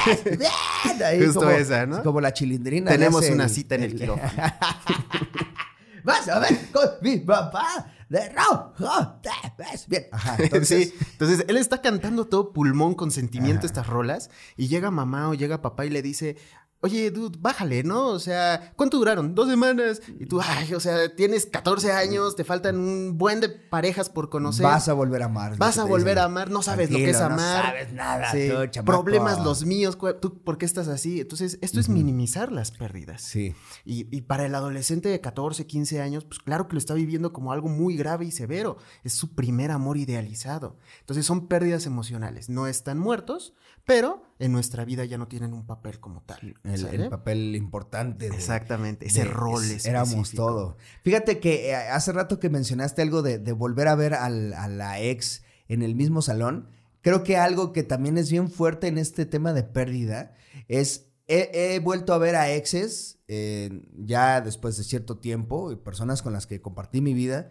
Justo 1.25 1.41
como, 1.41 1.51
esa, 1.51 1.87
¿no? 1.87 2.03
Como 2.03 2.21
la 2.21 2.33
chilindrina. 2.33 2.91
Tenemos 2.91 3.29
una 3.29 3.49
cita 3.49 3.75
en 3.75 3.85
el 3.85 3.95
quirófano. 3.97 4.33
Vas 6.05 6.29
a 6.29 6.39
ver 6.39 6.71
con 6.71 6.89
mi 7.01 7.19
papá 7.19 7.94
de 8.09 8.29
rojo. 8.31 9.21
te 9.23 9.31
ves 9.59 9.87
Bien. 9.89 10.07
Ajá. 10.13 10.37
Entonces, 10.39 10.89
sí, 10.91 10.95
entonces 11.13 11.45
él 11.49 11.57
está 11.57 11.81
cantando 11.81 12.27
todo 12.27 12.53
pulmón 12.53 12.95
con 12.95 13.11
sentimiento 13.11 13.61
Ajá. 13.61 13.67
estas 13.67 13.87
rolas 13.87 14.31
y 14.57 14.69
llega 14.69 14.91
mamá 14.91 15.29
o 15.29 15.35
llega 15.35 15.63
papá 15.63 15.87
y 15.87 15.91
le 15.91 16.03
dice, 16.03 16.37
oye, 16.81 17.11
dude, 17.11 17.39
bájale, 17.41 17.83
¿no? 17.83 18.09
O 18.09 18.19
sea, 18.19 18.73
¿cuánto 18.77 18.99
duraron? 18.99 19.35
Dos 19.35 19.49
semanas. 19.49 20.03
Y 20.21 20.27
tú, 20.27 20.41
ay, 20.43 20.75
o 20.75 20.81
sea, 20.81 21.15
tienes 21.15 21.47
14 21.47 21.93
años, 21.93 22.37
te 22.37 22.45
faltan 22.45 22.79
un 22.79 23.17
buen 23.17 23.41
de 23.41 23.49
parejas 23.49 24.11
por 24.11 24.29
conocer. 24.29 24.65
vas 24.65 24.89
a 24.89 24.93
volver 24.93 25.23
a 25.23 25.27
amar. 25.27 25.57
Vas 25.57 25.79
a 25.79 25.85
volver 25.85 26.19
a 26.19 26.25
amar, 26.25 26.51
no 26.51 26.63
sabes 26.63 26.91
lo 26.91 26.99
que 26.99 27.11
es 27.11 27.21
amar. 27.21 27.65
No 27.65 27.71
sabes 27.71 27.93
nada. 27.93 28.31
Sí, 28.33 28.51
tú. 28.73 28.85
Problemas 28.85 29.43
los 29.43 29.65
míos, 29.65 29.97
¿tú 30.21 30.43
por 30.43 30.59
qué 30.59 30.67
estás 30.67 30.89
así? 30.89 31.21
Entonces, 31.21 31.59
esto 31.63 31.81
es 31.81 31.89
minimizar 31.89 32.53
las 32.53 32.71
pérdidas. 32.71 33.23
Sí. 33.23 33.55
Y, 33.85 34.15
y 34.15 34.23
para 34.23 34.45
el 34.45 34.55
adolescente 34.55 35.09
de 35.09 35.21
14, 35.21 35.67
15 35.67 36.01
años, 36.03 36.25
pues 36.25 36.39
claro 36.41 36.69
que 36.69 36.75
lo 36.75 36.79
está 36.79 36.95
viviendo 36.95 37.33
como 37.33 37.53
algo 37.53 37.69
muy 37.69 37.97
grave 37.97 38.27
y 38.27 38.31
severo. 38.31 38.77
Es 39.03 39.15
su 39.15 39.35
primer 39.35 39.71
amor 39.71 39.97
idealizado. 39.97 40.77
Entonces 41.01 41.25
son 41.25 41.49
pérdidas 41.49 41.87
emocionales. 41.87 42.49
No 42.49 42.67
están 42.67 42.99
muertos, 42.99 43.55
pero 43.85 44.23
en 44.39 44.53
nuestra 44.53 44.85
vida 44.85 45.05
ya 45.05 45.17
no 45.19 45.29
tienen 45.29 45.53
un 45.55 45.65
papel 45.67 46.01
como 46.01 46.23
tal. 46.23 46.57
El, 46.65 47.09
papel 47.09 47.55
importante. 47.57 48.29
de- 48.29 48.35
Exactamente, 48.37 49.07
ese 49.07 49.21
de- 49.25 49.31
rol 49.31 49.63
es- 49.65 49.87
Éramos 49.87 50.33
todo. 50.33 50.77
Fíjate 51.03 51.39
que 51.41 51.71
eh, 51.71 51.77
hace 51.77 52.13
rato 52.13 52.41
que 52.41 52.51
mencionaste 52.51 53.03
algo 53.03 53.23
de, 53.23 53.39
de 53.39 53.53
volver 53.53 53.89
a 53.89 53.95
ver 53.95 54.15
al- 54.15 54.53
a 54.55 54.69
la 54.69 55.01
ex 55.01 55.43
en 55.69 55.83
el 55.83 55.95
mismo 55.95 56.21
salón. 56.23 56.69
Creo 57.01 57.23
que 57.23 57.37
algo 57.37 57.73
que 57.73 57.83
también 57.83 58.19
es 58.19 58.31
bien 58.31 58.51
fuerte 58.51 58.89
en 58.89 58.99
este 58.99 59.27
tema 59.27 59.53
de 59.53 59.63
pérdida 59.63 60.35
es. 60.69 61.11
He, 61.27 61.75
he 61.75 61.79
vuelto 61.81 62.13
a 62.13 62.19
ver 62.19 62.37
a 62.37 62.51
exes 62.53 63.19
eh, 63.29 63.81
ya 63.97 64.43
después 64.43 64.77
de 64.77 64.85
cierto 64.85 65.17
tiempo, 65.17 65.73
y 65.73 65.77
personas 65.77 66.21
con 66.21 66.35
las 66.35 66.47
que 66.47 66.61
compartí 66.61 67.01
mi 67.01 67.15
vida, 67.15 67.49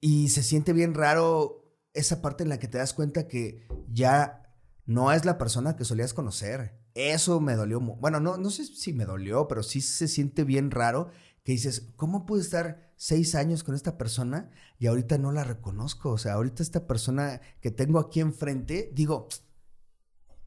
y 0.00 0.28
se 0.28 0.44
siente 0.44 0.72
bien 0.72 0.94
raro 0.94 1.64
esa 1.92 2.22
parte 2.22 2.44
en 2.44 2.50
la 2.50 2.60
que 2.60 2.68
te 2.68 2.78
das 2.78 2.94
cuenta 2.94 3.26
que 3.26 3.66
ya 3.92 4.49
no 4.90 5.12
es 5.12 5.24
la 5.24 5.38
persona 5.38 5.76
que 5.76 5.84
solías 5.84 6.12
conocer. 6.14 6.76
Eso 6.94 7.40
me 7.40 7.54
dolió. 7.54 7.80
Bueno, 7.80 8.18
no, 8.18 8.36
no 8.38 8.50
sé 8.50 8.64
si 8.64 8.92
me 8.92 9.04
dolió, 9.04 9.46
pero 9.46 9.62
sí 9.62 9.80
se 9.80 10.08
siente 10.08 10.42
bien 10.42 10.70
raro 10.72 11.10
que 11.44 11.52
dices, 11.52 11.92
¿cómo 11.96 12.26
pude 12.26 12.40
estar 12.40 12.90
seis 12.96 13.34
años 13.36 13.62
con 13.62 13.74
esta 13.76 13.96
persona 13.96 14.50
y 14.80 14.88
ahorita 14.88 15.16
no 15.16 15.30
la 15.30 15.44
reconozco? 15.44 16.10
O 16.10 16.18
sea, 16.18 16.32
ahorita 16.34 16.62
esta 16.62 16.86
persona 16.88 17.40
que 17.60 17.70
tengo 17.70 18.00
aquí 18.00 18.18
enfrente, 18.20 18.90
digo, 18.92 19.28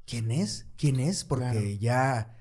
¿quién 0.06 0.30
es? 0.32 0.68
¿Quién 0.78 1.00
es? 1.00 1.24
Porque 1.24 1.50
Claro. 1.52 1.68
ya, 1.80 2.38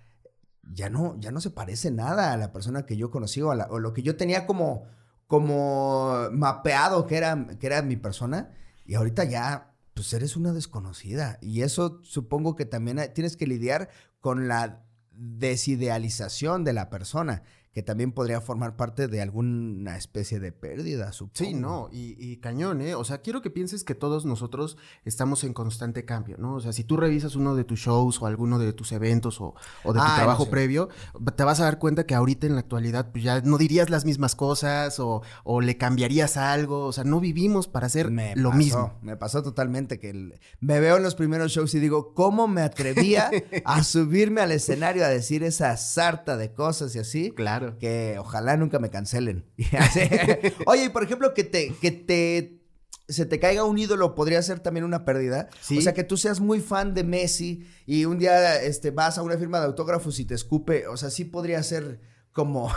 ya 0.73 0.91
no, 0.91 1.19
ya 1.21 1.31
no 1.31 1.41
se 1.41 1.51
parece 1.51 1.91
nada 1.93 2.33
a 2.33 2.37
la 2.37 2.53
persona 2.53 2.85
que 2.85 2.97
yo 2.97 3.11
conocí 3.13 3.41
o, 3.43 3.51
a 3.53 3.55
la- 3.55 3.69
o 3.71 3.79
lo 3.79 3.93
que 3.93 4.03
yo 4.03 4.17
tenía 4.17 4.47
como, 4.47 4.85
como 5.29 6.29
mapeado 6.33 7.07
que 7.07 7.17
era, 7.17 7.47
que 7.59 7.67
era 7.67 7.83
mi 7.83 7.97
persona. 7.97 8.51
Y 8.85 8.95
ahorita 8.95 9.25
ya, 9.25 9.72
pues 9.95 10.13
eres 10.13 10.37
una 10.37 10.53
desconocida. 10.53 11.39
Y 11.41 11.63
eso 11.63 12.01
supongo 12.03 12.57
que 12.57 12.65
también 12.65 13.01
tienes 13.15 13.37
que 13.37 13.47
lidiar 13.47 13.89
con 14.21 14.49
la 14.49 14.85
desidealización 15.13 16.65
de 16.65 16.73
la 16.73 16.89
persona, 16.89 17.43
que 17.73 17.83
también 17.83 18.13
podría 18.13 18.41
formar 18.41 18.77
parte 18.77 19.09
de 19.09 19.23
alguna 19.23 19.97
especie 19.97 20.41
de 20.41 20.53
pérdida, 20.53 21.13
supongo. 21.13 21.33
Sí, 21.35 21.55
no, 21.55 21.89
y, 21.91 22.17
y 22.19 22.37
cañón, 22.37 22.81
¿eh? 22.83 22.95
O 22.95 23.05
sea, 23.05 23.19
quiero 23.23 23.41
que 23.41 23.51
pienses 23.51 23.83
que 23.85 23.95
todos 23.95 24.25
nosotros 24.27 24.77
estamos 25.05 25.43
en 25.45 25.55
constante 25.55 26.05
cambio, 26.05 26.37
¿no? 26.39 26.55
O 26.57 26.61
sea, 26.61 26.73
si 26.73 26.85
tú 26.85 26.97
revisas 26.97 27.35
uno 27.35 27.55
de 27.55 27.65
tus 27.65 27.81
shows 27.81 28.21
o 28.21 28.27
alguno 28.27 28.59
de 28.59 28.73
tus 28.75 28.93
eventos 28.93 29.41
o, 29.41 29.55
o 29.85 29.93
de 29.93 29.99
tu 30.01 30.05
Ah, 30.05 30.09
no 30.11 30.15
trabajo 30.17 30.45
sé. 30.45 30.51
previo, 30.51 30.89
te 31.35 31.45
vas 31.45 31.61
a 31.61 31.65
dar 31.65 31.79
cuenta 31.79 32.05
que 32.05 32.15
ahorita 32.15 32.47
en 32.47 32.55
la 32.55 32.61
actualidad 32.61 33.11
pues 33.11 33.25
ya 33.25 33.41
no 33.41 33.57
dirías 33.57 33.89
las 33.89 34.05
mismas 34.05 34.35
cosas 34.35 35.01
o, 35.01 35.23
o 35.45 35.61
le 35.63 35.79
cambiarías 35.79 36.37
algo, 36.37 36.87
o 36.87 36.93
sea, 36.93 37.05
no 37.05 37.21
vivimos 37.21 37.69
para 37.69 37.87
hacer 37.87 38.11
Me 38.11 38.37
lo 38.37 38.51
pasó, 38.51 38.59
mismo. 38.59 38.99
Me 39.01 39.17
pasó 39.17 39.43
totalmente 39.43 39.99
que 39.99 40.11
el- 40.11 40.39
me 40.61 40.79
veo 40.81 40.99
en 40.99 41.03
los 41.03 41.15
primeros 41.15 41.53
shows 41.53 41.75
y 41.75 41.81
digo, 41.81 42.13
¿cómo 42.15 42.49
me 42.49 42.61
atrevía 42.63 43.31
a 43.65 43.83
subirme 43.83 44.43
al 44.43 44.53
escenario 44.53 45.05
a 45.05 45.09
decir 45.09 45.43
esa 45.43 45.77
sarta 45.79 46.37
de 46.37 46.53
cosas 46.53 46.95
y 46.97 46.99
así? 46.99 47.31
Claro. 47.31 47.62
Que 47.79 48.17
ojalá 48.19 48.57
nunca 48.57 48.79
me 48.79 48.91
cancelen. 48.91 49.45
Oye, 50.67 50.85
y 50.85 50.89
por 50.89 51.03
ejemplo, 51.03 51.35
que 51.35 51.45
te, 51.45 51.75
que 51.81 51.91
te 51.91 52.63
se 53.09 53.27
te 53.27 53.39
caiga 53.39 53.65
un 53.65 53.79
ídolo 53.79 54.15
podría 54.15 54.43
ser 54.43 54.61
también 54.61 54.85
una 54.85 55.05
pérdida. 55.05 55.49
Sí. 55.61 55.79
O 55.79 55.81
sea, 55.81 55.93
que 55.93 56.05
tú 56.05 56.17
seas 56.17 56.41
muy 56.41 56.61
fan 56.61 56.95
de 56.95 57.05
Messi 57.05 57.67
y 57.87 58.05
un 58.05 58.19
día 58.19 58.61
este, 58.63 58.91
vas 58.91 59.19
a 59.19 59.23
una 59.23 59.37
firma 59.37 59.61
de 59.61 59.67
autógrafos 59.67 60.19
y 60.19 60.25
te 60.25 60.35
escupe. 60.35 60.87
O 60.87 60.97
sea, 60.97 61.11
sí 61.11 61.25
podría 61.25 61.63
ser 61.63 62.01
como. 62.33 62.73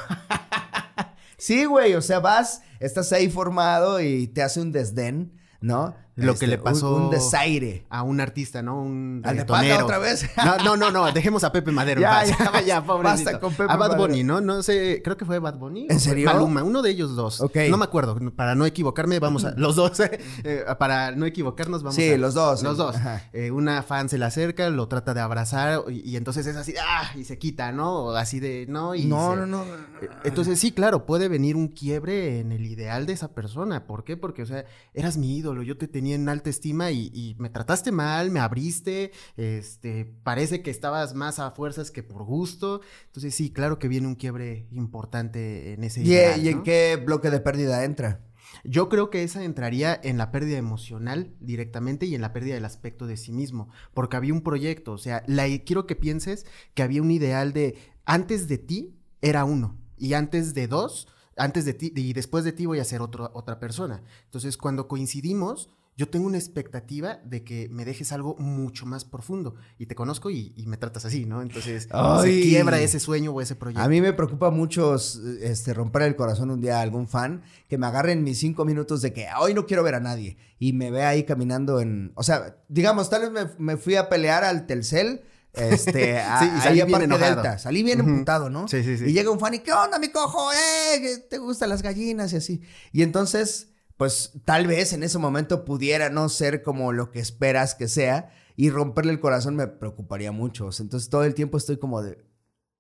sí, 1.38 1.66
güey. 1.66 1.94
O 1.94 2.02
sea, 2.02 2.20
vas, 2.20 2.62
estás 2.80 3.12
ahí 3.14 3.30
formado 3.30 4.02
y 4.02 4.28
te 4.28 4.42
hace 4.42 4.62
un 4.62 4.72
desdén, 4.72 5.40
¿no? 5.62 5.96
Lo 6.18 6.32
Este, 6.32 6.46
que 6.46 6.52
le 6.52 6.58
un- 6.58 6.64
pasó 6.64 6.96
Un, 6.96 7.10
desaire. 7.10 7.86
a 7.90 8.02
un 8.04 8.22
artista, 8.22 8.62
¿no? 8.62 8.82
Un 8.82 9.22
¿Al 9.26 9.36
de. 9.36 9.46
Pata 9.46 9.84
otra 9.84 9.98
vez? 9.98 10.26
No, 10.38 10.58
no, 10.64 10.78
no, 10.78 10.90
no, 10.90 11.12
dejemos 11.12 11.44
a 11.44 11.52
Pepe 11.52 11.72
Madero. 11.74 12.00
en 12.00 12.04
Ya, 12.04 12.10
paz. 12.10 12.30
ya, 12.30 12.62
ya, 12.62 12.80
basta 12.80 13.40
con 13.40 13.52
Pepe 13.54 13.64
A 13.72 13.76
Bad 13.76 13.90
Madero. 13.90 14.08
Bunny, 14.08 14.24
¿no? 14.24 14.40
No 14.40 14.64
sé, 14.64 15.02
creo 15.04 15.18
que 15.18 15.26
fue 15.26 15.40
Bad 15.40 15.56
Bunny. 15.58 15.88
¿En 15.90 16.00
serio? 16.00 16.26
Maluma, 16.28 16.64
uno 16.64 16.82
de 16.82 16.92
ellos 16.92 17.18
dos. 17.18 17.42
Ok. 17.42 17.58
No 17.70 17.76
me 17.76 17.84
acuerdo, 17.84 18.18
para 18.34 18.56
no 18.56 18.66
equivocarme, 18.66 19.20
vamos 19.20 19.44
a... 19.44 19.52
Los 19.58 19.76
dos, 19.76 20.00
eh, 20.46 20.64
para 20.80 21.12
no 21.12 21.26
equivocarnos, 21.26 21.84
vamos 21.84 21.96
Sí, 21.96 22.14
a... 22.14 22.18
los 22.18 22.34
dos. 22.34 22.64
Los 22.64 22.78
dos. 22.78 22.96
Ajá. 22.96 23.30
Eh, 23.34 23.52
una 23.52 23.84
fan 23.84 24.08
se 24.08 24.18
le 24.18 24.24
acerca, 24.24 24.70
lo 24.70 24.88
trata 24.88 25.14
de 25.14 25.20
abrazar 25.20 25.84
y, 25.90 26.00
y 26.12 26.16
entonces 26.16 26.48
es 26.48 26.56
así, 26.56 26.76
¡ah! 26.82 27.12
Y 27.16 27.26
se 27.26 27.38
quita, 27.38 27.74
¿no? 27.74 27.92
O 28.06 28.12
así 28.16 28.40
de, 28.40 28.66
¿no? 28.70 28.96
Y 28.96 29.04
No, 29.04 29.32
se- 29.32 29.36
no, 29.42 29.46
no, 29.48 29.66
no, 29.66 29.66
no. 29.66 29.74
Eh, 30.02 30.10
Entonces 30.24 30.60
sí, 30.60 30.72
claro, 30.72 31.06
puede 31.06 31.28
venir 31.28 31.58
un 31.58 31.68
quiebre 31.68 32.40
en 32.40 32.54
el 32.54 32.66
ideal 32.66 33.06
de 33.06 33.12
esa 33.14 33.34
persona. 33.34 33.86
¿Por 33.86 34.06
qué? 34.06 34.16
Porque, 34.16 34.44
o 34.44 34.46
sea, 34.46 34.64
eras 34.94 35.18
mi 35.18 35.36
ídolo, 35.38 35.62
yo 35.62 35.78
te 35.78 35.88
tenía 35.90 36.05
en 36.14 36.30
alta 36.30 36.50
estima 36.50 36.92
y, 36.92 37.12
y 37.14 37.36
me 37.40 37.50
trataste 37.50 37.92
mal, 37.92 38.32
me 38.32 38.40
abriste, 38.40 39.12
este, 39.38 40.06
parece 40.24 40.62
que 40.62 40.72
estabas 40.72 41.14
más 41.14 41.40
a 41.40 41.52
fuerzas 41.52 41.92
que 41.92 42.04
por 42.04 42.24
gusto. 42.24 42.82
Entonces 43.08 43.34
sí, 43.36 43.52
claro 43.52 43.80
que 43.80 43.88
viene 43.88 44.08
un 44.08 44.16
quiebre 44.16 44.68
importante 44.72 45.74
en 45.74 45.84
ese 45.84 46.02
¿Y, 46.02 46.12
ideal. 46.12 46.44
y 46.44 46.50
en 46.50 46.58
¿no? 46.58 46.64
qué 46.64 47.02
bloque 47.04 47.30
de 47.30 47.40
pérdida 47.40 47.84
entra? 47.84 48.22
Yo 48.64 48.90
creo 48.90 49.10
que 49.10 49.24
esa 49.24 49.44
entraría 49.44 50.00
en 50.02 50.18
la 50.18 50.32
pérdida 50.32 50.58
emocional 50.58 51.36
directamente 51.40 52.06
y 52.06 52.16
en 52.16 52.22
la 52.22 52.34
pérdida 52.34 52.56
del 52.56 52.66
aspecto 52.66 53.06
de 53.08 53.18
sí 53.18 53.32
mismo, 53.32 53.70
porque 53.94 54.18
había 54.18 54.34
un 54.34 54.42
proyecto, 54.42 54.94
o 54.94 54.98
sea, 54.98 55.24
la, 55.28 55.46
quiero 55.66 55.86
que 55.86 55.96
pienses 55.96 56.46
que 56.74 56.84
había 56.84 57.02
un 57.02 57.12
ideal 57.12 57.54
de 57.54 57.78
antes 58.06 58.48
de 58.48 58.58
ti 58.58 58.96
era 59.22 59.46
uno 59.46 59.78
y 59.98 60.14
antes 60.14 60.54
de 60.54 60.68
dos, 60.68 61.08
antes 61.38 61.66
de 61.66 61.74
ti 61.74 61.92
y 61.96 62.14
después 62.14 62.44
de 62.44 62.54
ti 62.54 62.66
voy 62.66 62.80
a 62.80 62.86
ser 62.86 63.02
otro, 63.02 63.32
otra 63.34 63.60
persona. 63.60 64.04
Entonces, 64.26 64.58
cuando 64.58 64.88
coincidimos, 64.88 65.70
yo 65.98 66.10
tengo 66.10 66.28
una 66.28 66.38
expectativa 66.38 67.22
de 67.24 67.46
que 67.46 67.70
me 67.70 67.86
dejes 67.86 68.12
algo 68.12 68.36
mucho 68.38 68.86
más 68.86 69.06
profundo 69.06 69.56
y 69.80 69.86
te 69.86 69.96
conozco 69.96 70.30
y, 70.30 70.54
y 70.58 70.66
me 70.66 70.76
tratas 70.76 71.06
así, 71.06 71.26
¿no? 71.26 71.42
Entonces, 71.42 71.88
Ay. 71.92 72.44
se 72.44 72.50
quiebra 72.50 72.82
ese 72.82 73.00
sueño 73.00 73.32
o 73.32 73.40
ese 73.40 73.56
proyecto. 73.56 73.82
A 73.82 73.88
mí 73.88 74.02
me 74.02 74.12
preocupa 74.12 74.50
mucho 74.52 74.96
este, 74.96 75.74
romper 75.74 76.02
el 76.02 76.18
corazón 76.18 76.52
un 76.52 76.60
día 76.60 76.80
a 76.80 76.82
algún 76.82 77.08
fan 77.08 77.44
que 77.70 77.78
me 77.78 77.88
agarre 77.88 78.12
en 78.12 78.26
mis 78.26 78.38
cinco 78.40 78.66
minutos 78.66 79.02
de 79.02 79.14
que 79.14 79.28
hoy 79.40 79.54
no 79.54 79.66
quiero 79.66 79.84
ver 79.84 79.96
a 79.96 80.02
nadie 80.02 80.38
y 80.60 80.74
me 80.74 80.92
ve 80.92 81.04
ahí 81.04 81.24
caminando 81.24 81.80
en. 81.80 82.12
O 82.16 82.24
sea, 82.24 82.58
digamos, 82.68 83.10
tal 83.10 83.22
vez 83.22 83.32
me, 83.32 83.50
me 83.58 83.78
fui 83.78 83.96
a 83.96 84.10
pelear 84.10 84.44
al 84.44 84.66
Telcel. 84.68 85.22
Este, 85.54 86.20
a, 86.20 86.40
Sí, 86.42 86.50
y 86.58 86.62
salí 86.62 86.82
bien 86.82 87.02
enojado. 87.04 87.36
Delta. 87.36 87.58
Salí 87.58 87.84
bien 87.84 88.02
emputado, 88.02 88.50
¿no? 88.50 88.68
Sí, 88.68 88.84
sí, 88.84 88.98
sí. 88.98 89.06
Y 89.06 89.14
llega 89.14 89.32
un 89.32 89.40
fan 89.40 89.54
y, 89.54 89.60
¿qué 89.60 89.72
onda, 89.72 89.98
mi 89.98 90.10
cojo? 90.10 90.52
¡Eh! 90.52 91.26
¿Te 91.30 91.38
gustan 91.38 91.70
las 91.70 91.82
gallinas? 91.82 92.34
Y 92.34 92.36
así. 92.36 92.62
Y 92.92 93.02
entonces, 93.02 93.70
pues 93.98 94.34
tal 94.46 94.68
vez 94.68 94.94
en 94.94 95.04
ese 95.04 95.18
momento 95.18 95.66
pudiera 95.66 96.10
no 96.10 96.30
ser 96.30 96.62
como 96.64 96.92
lo 96.92 97.12
que 97.12 97.20
esperas 97.20 97.76
que 97.76 97.88
sea 97.88 98.30
y 98.56 98.70
romperle 98.70 99.12
el 99.12 99.20
corazón 99.20 99.56
me 99.56 99.68
preocuparía 99.68 100.32
mucho. 100.32 100.70
Entonces 100.80 101.10
todo 101.10 101.24
el 101.24 101.34
tiempo 101.34 101.58
estoy 101.58 101.78
como 101.78 102.02
de, 102.02 102.26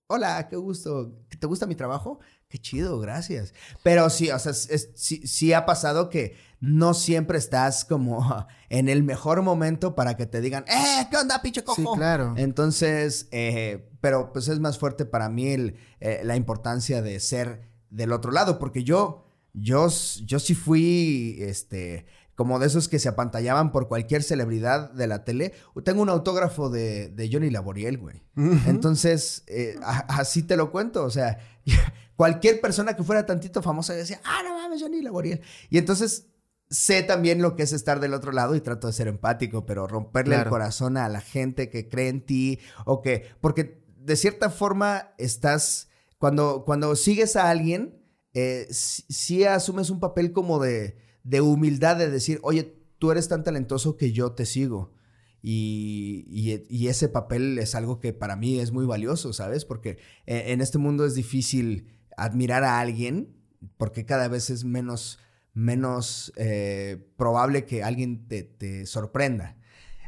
hola, 0.07 0.47
qué 0.49 0.55
gusto, 0.55 1.13
¿te 1.39 1.47
gusta 1.47 1.65
mi 1.65 1.75
trabajo? 1.75 2.19
Qué 2.47 2.57
chido, 2.59 2.99
gracias. 2.99 3.53
Pero 3.83 4.09
sí, 4.09 4.29
o 4.29 4.37
sea, 4.39 4.51
es- 4.51 4.69
es- 4.69 4.91
sí, 4.95 5.25
sí 5.27 5.51
ha 5.53 5.65
pasado 5.65 6.09
que 6.09 6.35
no 6.59 6.93
siempre 6.93 7.37
estás 7.37 7.83
como 7.85 8.19
en 8.69 8.87
el 8.89 9.03
mejor 9.03 9.41
momento 9.41 9.95
para 9.95 10.15
que 10.15 10.25
te 10.25 10.41
digan, 10.41 10.63
¡eh! 10.67 11.07
¿Qué 11.09 11.17
onda, 11.17 11.41
pinche 11.41 11.63
cojo? 11.63 11.81
Sí, 11.81 11.87
claro. 11.97 12.33
Entonces, 12.37 13.27
eh, 13.31 13.89
pero 14.01 14.31
pues 14.31 14.47
es 14.47 14.59
más 14.59 14.77
fuerte 14.77 15.05
para 15.05 15.27
mí 15.29 15.47
el, 15.49 15.75
eh, 15.99 16.21
la 16.23 16.35
importancia 16.35 17.01
de 17.01 17.19
ser 17.19 17.69
del 17.89 18.11
otro 18.11 18.31
lado, 18.31 18.59
porque 18.59 18.83
yo, 18.83 19.24
yo, 19.55 19.87
yo 20.25 20.39
sí 20.39 20.53
fui, 20.55 21.37
este, 21.39 22.05
como 22.35 22.59
de 22.59 22.67
esos 22.67 22.89
que 22.89 22.99
se 22.99 23.07
apantallaban 23.09 23.71
por 23.71 23.87
cualquier 23.87 24.21
celebridad 24.23 24.91
de 24.91 25.07
la 25.07 25.23
tele. 25.23 25.53
Tengo 25.83 26.01
un 26.01 26.09
autógrafo 26.09 26.69
de, 26.69 27.09
de 27.09 27.29
Johnny 27.31 27.49
Laboriel, 27.49 27.97
güey. 27.97 28.23
Entonces, 28.67 29.43
eh, 29.47 29.75
a- 29.83 30.05
así 30.19 30.43
te 30.43 30.57
lo 30.57 30.71
cuento, 30.71 31.03
o 31.03 31.09
sea, 31.09 31.39
cualquier 32.15 32.59
persona 32.61 32.95
que 32.95 33.03
fuera 33.03 33.25
tantito 33.25 33.61
famosa 33.61 33.93
decía, 33.93 34.19
ah, 34.25 34.41
no 34.43 34.55
mames, 34.57 34.81
Johnny 34.81 35.01
Laboriel. 35.01 35.41
Y 35.69 35.77
entonces 35.77 36.27
sé 36.69 37.03
también 37.03 37.41
lo 37.41 37.55
que 37.55 37.63
es 37.63 37.71
estar 37.73 37.99
del 37.99 38.13
otro 38.13 38.31
lado 38.31 38.55
y 38.55 38.61
trato 38.61 38.87
de 38.87 38.93
ser 38.93 39.07
empático, 39.07 39.65
pero 39.65 39.87
romperle 39.87 40.35
el 40.35 40.41
corazón 40.49 40.97
a 40.97 41.07
la 41.09 41.21
gente 41.21 41.69
que 41.69 41.87
cree 41.87 42.09
en 42.09 42.25
ti 42.25 42.59
o 42.85 43.01
que, 43.01 43.27
porque 43.39 43.83
de 43.99 44.15
cierta 44.15 44.49
forma 44.49 45.13
estás, 45.17 45.89
cuando, 46.17 46.63
cuando 46.65 46.95
sigues 46.95 47.35
a 47.35 47.49
alguien, 47.49 48.01
eh, 48.35 48.67
sí, 48.69 49.03
sí 49.09 49.43
asumes 49.45 49.89
un 49.89 49.99
papel 49.99 50.31
como 50.33 50.59
de, 50.59 50.97
de 51.23 51.41
humildad, 51.41 51.97
de 51.97 52.11
decir, 52.11 52.39
oye, 52.43 52.77
tú 52.99 53.11
eres 53.11 53.27
tan 53.29 53.43
talentoso 53.43 53.97
que 53.97 54.11
yo 54.11 54.33
te 54.33 54.45
sigo. 54.45 54.93
Y, 55.41 56.25
y- 56.27 56.65
y 56.69 56.87
ese 56.87 57.07
papel 57.09 57.59
es 57.59 57.75
algo 57.75 57.99
que 57.99 58.13
para 58.13 58.35
mí 58.35 58.59
es 58.59 58.71
muy 58.71 58.85
valioso, 58.85 59.33
¿sabes? 59.33 59.65
Porque 59.65 59.97
eh, 60.25 60.45
en 60.47 60.61
este 60.61 60.77
mundo 60.79 61.05
es 61.05 61.15
difícil 61.15 61.87
admirar 62.17 62.63
a 62.63 62.79
alguien 62.79 63.35
porque 63.77 64.05
cada 64.05 64.27
vez 64.27 64.49
es 64.49 64.63
menos, 64.63 65.19
menos 65.53 66.33
eh, 66.37 67.11
probable 67.17 67.65
que 67.65 67.83
alguien 67.83 68.27
te, 68.27 68.43
te 68.43 68.85
sorprenda. 68.87 69.57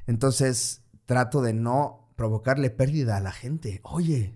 Entonces 0.07 0.83
trato 1.05 1.41
de 1.41 1.53
no 1.53 2.11
provocarle 2.15 2.69
pérdida 2.71 3.17
a 3.17 3.21
la 3.21 3.31
gente. 3.31 3.79
Oye, 3.83 4.35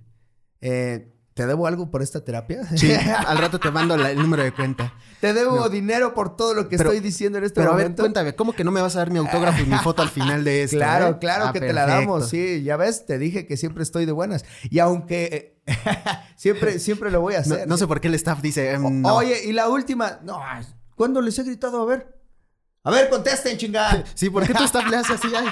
eh, 0.61 1.13
¿te 1.33 1.45
debo 1.47 1.67
algo 1.67 1.89
por 1.89 2.01
esta 2.01 2.23
terapia? 2.23 2.61
Sí, 2.75 2.91
al 3.27 3.37
rato 3.37 3.59
te 3.59 3.71
mando 3.71 3.95
la- 3.97 4.11
el 4.11 4.17
número 4.17 4.43
de 4.43 4.51
cuenta. 4.53 4.93
¿Te 5.19 5.33
debo 5.33 5.55
No. 5.55 5.69
dinero 5.69 6.13
por 6.13 6.35
todo 6.35 6.53
lo 6.53 6.67
que 6.67 6.77
Pero- 6.77 6.91
estoy 6.91 7.03
diciendo 7.03 7.37
en 7.37 7.43
este 7.45 7.59
Pero 7.61 7.71
a 7.73 7.75
ver, 7.75 7.85
momento? 7.85 8.03
cuéntame, 8.03 8.35
¿cómo 8.35 8.53
que 8.53 8.63
no 8.63 8.71
me 8.71 8.81
vas 8.81 8.95
a 8.95 8.99
dar 8.99 9.11
mi 9.11 9.19
autógrafo 9.19 9.61
y 9.61 9.65
mi 9.65 9.77
foto 9.77 10.01
al 10.01 10.09
final 10.09 10.43
de 10.43 10.63
esto? 10.63 10.77
Claro, 10.77 11.07
eh? 11.09 11.17
claro 11.19 11.45
Ah, 11.47 11.53
que 11.53 11.59
te 11.59 11.73
la 11.73 11.85
damos, 11.85 12.29
sí, 12.29 12.63
ya 12.63 12.75
ves, 12.77 13.05
te 13.05 13.17
dije 13.17 13.45
que 13.47 13.55
siempre 13.57 13.83
estoy 13.83 14.05
de 14.05 14.11
buenas. 14.11 14.45
Y 14.69 14.79
aunque 14.79 15.61
eh, 15.65 15.75
siempre, 16.35 16.79
siempre 16.79 17.11
lo 17.11 17.21
voy 17.21 17.35
a 17.35 17.39
hacer. 17.39 17.67
no 17.67 17.77
sé 17.77 17.87
por 17.87 18.01
qué 18.01 18.07
el 18.07 18.15
staff 18.15 18.41
dice, 18.41 18.77
no. 18.79 19.15
Oye, 19.15 19.45
y 19.45 19.51
la 19.53 19.69
última, 19.69 20.19
no, 20.23 20.39
¿cuándo 20.95 21.21
les 21.21 21.37
he 21.39 21.43
gritado? 21.43 21.81
A 21.81 21.85
ver. 21.85 22.17
A 22.83 22.89
ver, 22.89 23.09
contesten, 23.11 23.57
chingada. 23.59 24.03
Sí, 24.15 24.29
¿por 24.31 24.45
qué 24.45 24.55
tu 24.55 24.63
staff 24.63 24.89
le 24.89 24.97
hace 24.97 25.13
así? 25.13 25.27
Ay, 25.35 25.45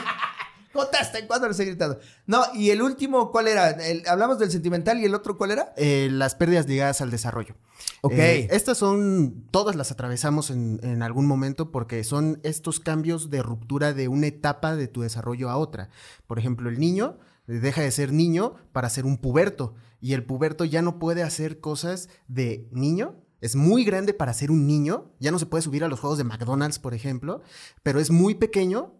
Contesten, 0.73 1.25
¿cuándo 1.27 1.47
les 1.47 1.59
he 1.59 1.65
gritado? 1.65 1.99
No, 2.27 2.43
y 2.53 2.69
el 2.69 2.81
último, 2.81 3.31
¿cuál 3.31 3.47
era? 3.47 3.69
El- 3.71 4.07
hablamos 4.07 4.37
del 4.39 4.51
sentimental 4.51 4.99
y 4.99 5.05
el 5.05 5.15
otro, 5.15 5.37
¿cuál 5.37 5.51
era? 5.51 5.73
eh, 5.77 6.09
las 6.11 6.35
pérdidas 6.35 6.67
ligadas 6.67 7.01
al 7.01 7.09
desarrollo. 7.09 7.55
Ok. 8.01 8.13
Eh, 8.13 8.47
estas 8.51 8.77
son, 8.77 9.47
todas 9.51 9.75
las 9.75 9.91
atravesamos 9.91 10.51
en, 10.51 10.79
en 10.83 11.01
algún 11.01 11.25
momento 11.25 11.71
porque 11.71 12.03
son 12.03 12.39
estos 12.43 12.79
cambios 12.79 13.29
de 13.29 13.41
ruptura 13.41 13.93
de 13.93 14.07
una 14.07 14.27
etapa 14.27 14.75
de 14.75 14.87
tu 14.87 15.01
desarrollo 15.01 15.49
a 15.49 15.57
otra. 15.57 15.89
Por 16.27 16.37
ejemplo, 16.39 16.69
el 16.69 16.79
niño 16.79 17.17
deja 17.47 17.81
de 17.81 17.91
ser 17.91 18.13
niño 18.13 18.53
para 18.71 18.89
ser 18.89 19.05
un 19.05 19.17
puberto 19.17 19.73
y 19.99 20.13
el 20.13 20.23
puberto 20.23 20.65
ya 20.65 20.81
no 20.83 20.99
puede 20.99 21.23
hacer 21.23 21.59
cosas 21.59 22.09
de 22.27 22.67
niño. 22.71 23.15
Es 23.41 23.55
muy 23.55 23.83
grande 23.85 24.13
para 24.13 24.33
ser 24.33 24.51
un 24.51 24.67
niño, 24.67 25.13
ya 25.19 25.31
no 25.31 25.39
se 25.39 25.45
puede 25.45 25.61
subir 25.63 25.83
a 25.83 25.87
los 25.87 25.99
juegos 25.99 26.17
de 26.19 26.25
McDonald's, 26.25 26.77
por 26.77 26.93
ejemplo, 26.93 27.41
pero 27.83 27.99
es 27.99 28.11
muy 28.11 28.35
pequeño 28.35 28.93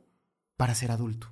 para 0.58 0.73
ser 0.75 0.91
adulto. 0.91 1.27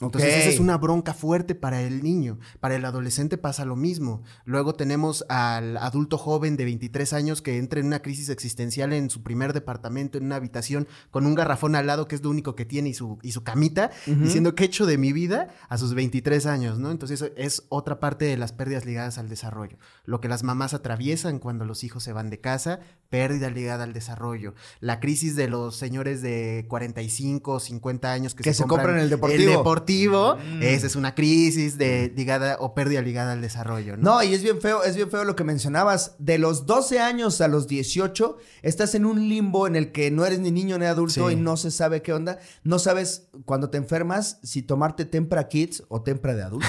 Entonces, 0.00 0.34
esa 0.34 0.48
es 0.48 0.60
una 0.60 0.78
bronca 0.78 1.14
fuerte 1.14 1.54
para 1.54 1.82
el 1.82 2.02
niño. 2.02 2.38
Para 2.60 2.76
el 2.76 2.84
adolescente 2.84 3.36
pasa 3.36 3.64
lo 3.64 3.76
mismo. 3.76 4.22
Luego 4.44 4.74
tenemos 4.74 5.24
al 5.28 5.76
adulto 5.76 6.16
joven 6.16 6.56
de 6.56 6.64
23 6.64 7.12
años 7.12 7.42
que 7.42 7.58
entra 7.58 7.80
en 7.80 7.86
una 7.86 8.00
crisis 8.00 8.28
existencial 8.30 8.92
en 8.92 9.10
su 9.10 9.22
primer 9.22 9.52
departamento, 9.52 10.18
en 10.18 10.24
una 10.24 10.36
habitación, 10.36 10.88
con 11.10 11.26
un 11.26 11.34
garrafón 11.34 11.74
al 11.74 11.86
lado 11.86 12.08
que 12.08 12.14
es 12.14 12.22
lo 12.22 12.30
único 12.30 12.54
que 12.54 12.64
tiene 12.64 12.90
y 12.90 12.94
su, 12.94 13.18
y 13.22 13.32
su 13.32 13.42
camita, 13.42 13.90
diciendo 14.06 14.54
qué 14.54 14.64
he 14.64 14.66
hecho 14.66 14.86
de 14.86 14.98
mi 14.98 15.12
vida 15.12 15.48
a 15.68 15.76
sus 15.76 15.94
23 15.94 16.46
años, 16.46 16.78
¿no? 16.78 16.90
Entonces, 16.90 17.20
eso 17.20 17.32
es 17.36 17.64
otra 17.68 18.00
parte 18.00 18.24
de 18.24 18.36
las 18.36 18.52
pérdidas 18.52 18.86
ligadas 18.86 19.18
al 19.18 19.28
desarrollo. 19.28 19.76
Lo 20.04 20.20
que 20.20 20.28
las 20.28 20.42
mamás 20.42 20.74
atraviesan 20.74 21.38
cuando 21.38 21.64
los 21.64 21.84
hijos 21.84 22.02
se 22.02 22.12
van 22.12 22.30
de 22.30 22.40
casa, 22.40 22.80
pérdida 23.10 23.50
ligada 23.50 23.84
al 23.84 23.92
desarrollo. 23.92 24.54
La 24.80 25.00
crisis 25.00 25.36
de 25.36 25.48
los 25.48 25.76
señores 25.76 26.22
de 26.22 26.64
45, 26.68 27.60
50 27.60 28.12
años 28.12 28.34
que, 28.34 28.42
Que 28.42 28.54
se 28.54 28.64
compran 28.64 28.98
el 28.98 29.10
deportivo. 29.10 29.42
El 29.42 29.56
deportivo 29.58 29.89
motivo, 29.90 30.38
esa 30.60 30.86
es 30.86 30.96
una 30.96 31.14
crisis 31.14 31.78
de 31.78 32.12
ligada 32.16 32.56
o 32.60 32.74
pérdida 32.74 33.02
ligada 33.02 33.32
al 33.32 33.40
desarrollo, 33.40 33.96
¿no? 33.96 34.02
No, 34.16 34.22
y 34.22 34.34
es 34.34 34.42
bien 34.42 34.60
feo, 34.60 34.82
es 34.84 34.96
bien 34.96 35.10
feo 35.10 35.24
lo 35.24 35.36
que 35.36 35.44
mencionabas. 35.44 36.14
De 36.18 36.38
los 36.38 36.66
12 36.66 37.00
años 37.00 37.40
a 37.40 37.48
los 37.48 37.66
18, 37.66 38.36
estás 38.62 38.94
en 38.94 39.04
un 39.04 39.28
limbo 39.28 39.66
en 39.66 39.76
el 39.76 39.92
que 39.92 40.10
no 40.10 40.24
eres 40.24 40.38
ni 40.40 40.50
niño 40.50 40.78
ni 40.78 40.86
adulto 40.86 41.28
Sí. 41.28 41.34
y 41.34 41.36
no 41.36 41.56
se 41.56 41.70
sabe 41.70 42.02
qué 42.02 42.12
onda. 42.12 42.38
No 42.64 42.78
sabes 42.78 43.28
cuando 43.44 43.70
te 43.70 43.78
enfermas 43.78 44.38
si 44.42 44.62
tomarte 44.62 45.04
Tempra 45.04 45.48
Kids 45.48 45.84
o 45.88 46.02
Tempra 46.02 46.34
de 46.34 46.42
adulto. 46.42 46.68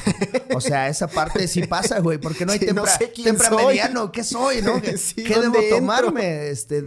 O 0.55 0.61
sea, 0.61 0.87
esa 0.89 1.07
parte 1.07 1.47
sí 1.47 1.63
pasa, 1.67 1.99
güey, 1.99 2.17
porque 2.17 2.45
no 2.45 2.51
hay 2.51 2.59
Sí, 2.59 2.65
no 2.67 2.83
Tempra, 2.83 2.97
sé 2.97 3.07
tempra 3.23 3.49
soy. 3.49 3.65
mediano. 3.65 4.11
¿Qué 4.11 4.23
soy, 4.23 4.61
no? 4.61 4.81
¿Qué, 4.81 4.97
Sí, 5.01 5.23
qué 5.23 5.39
debo 5.39 5.57
tomarme? 5.69 6.49
Este, 6.49 6.83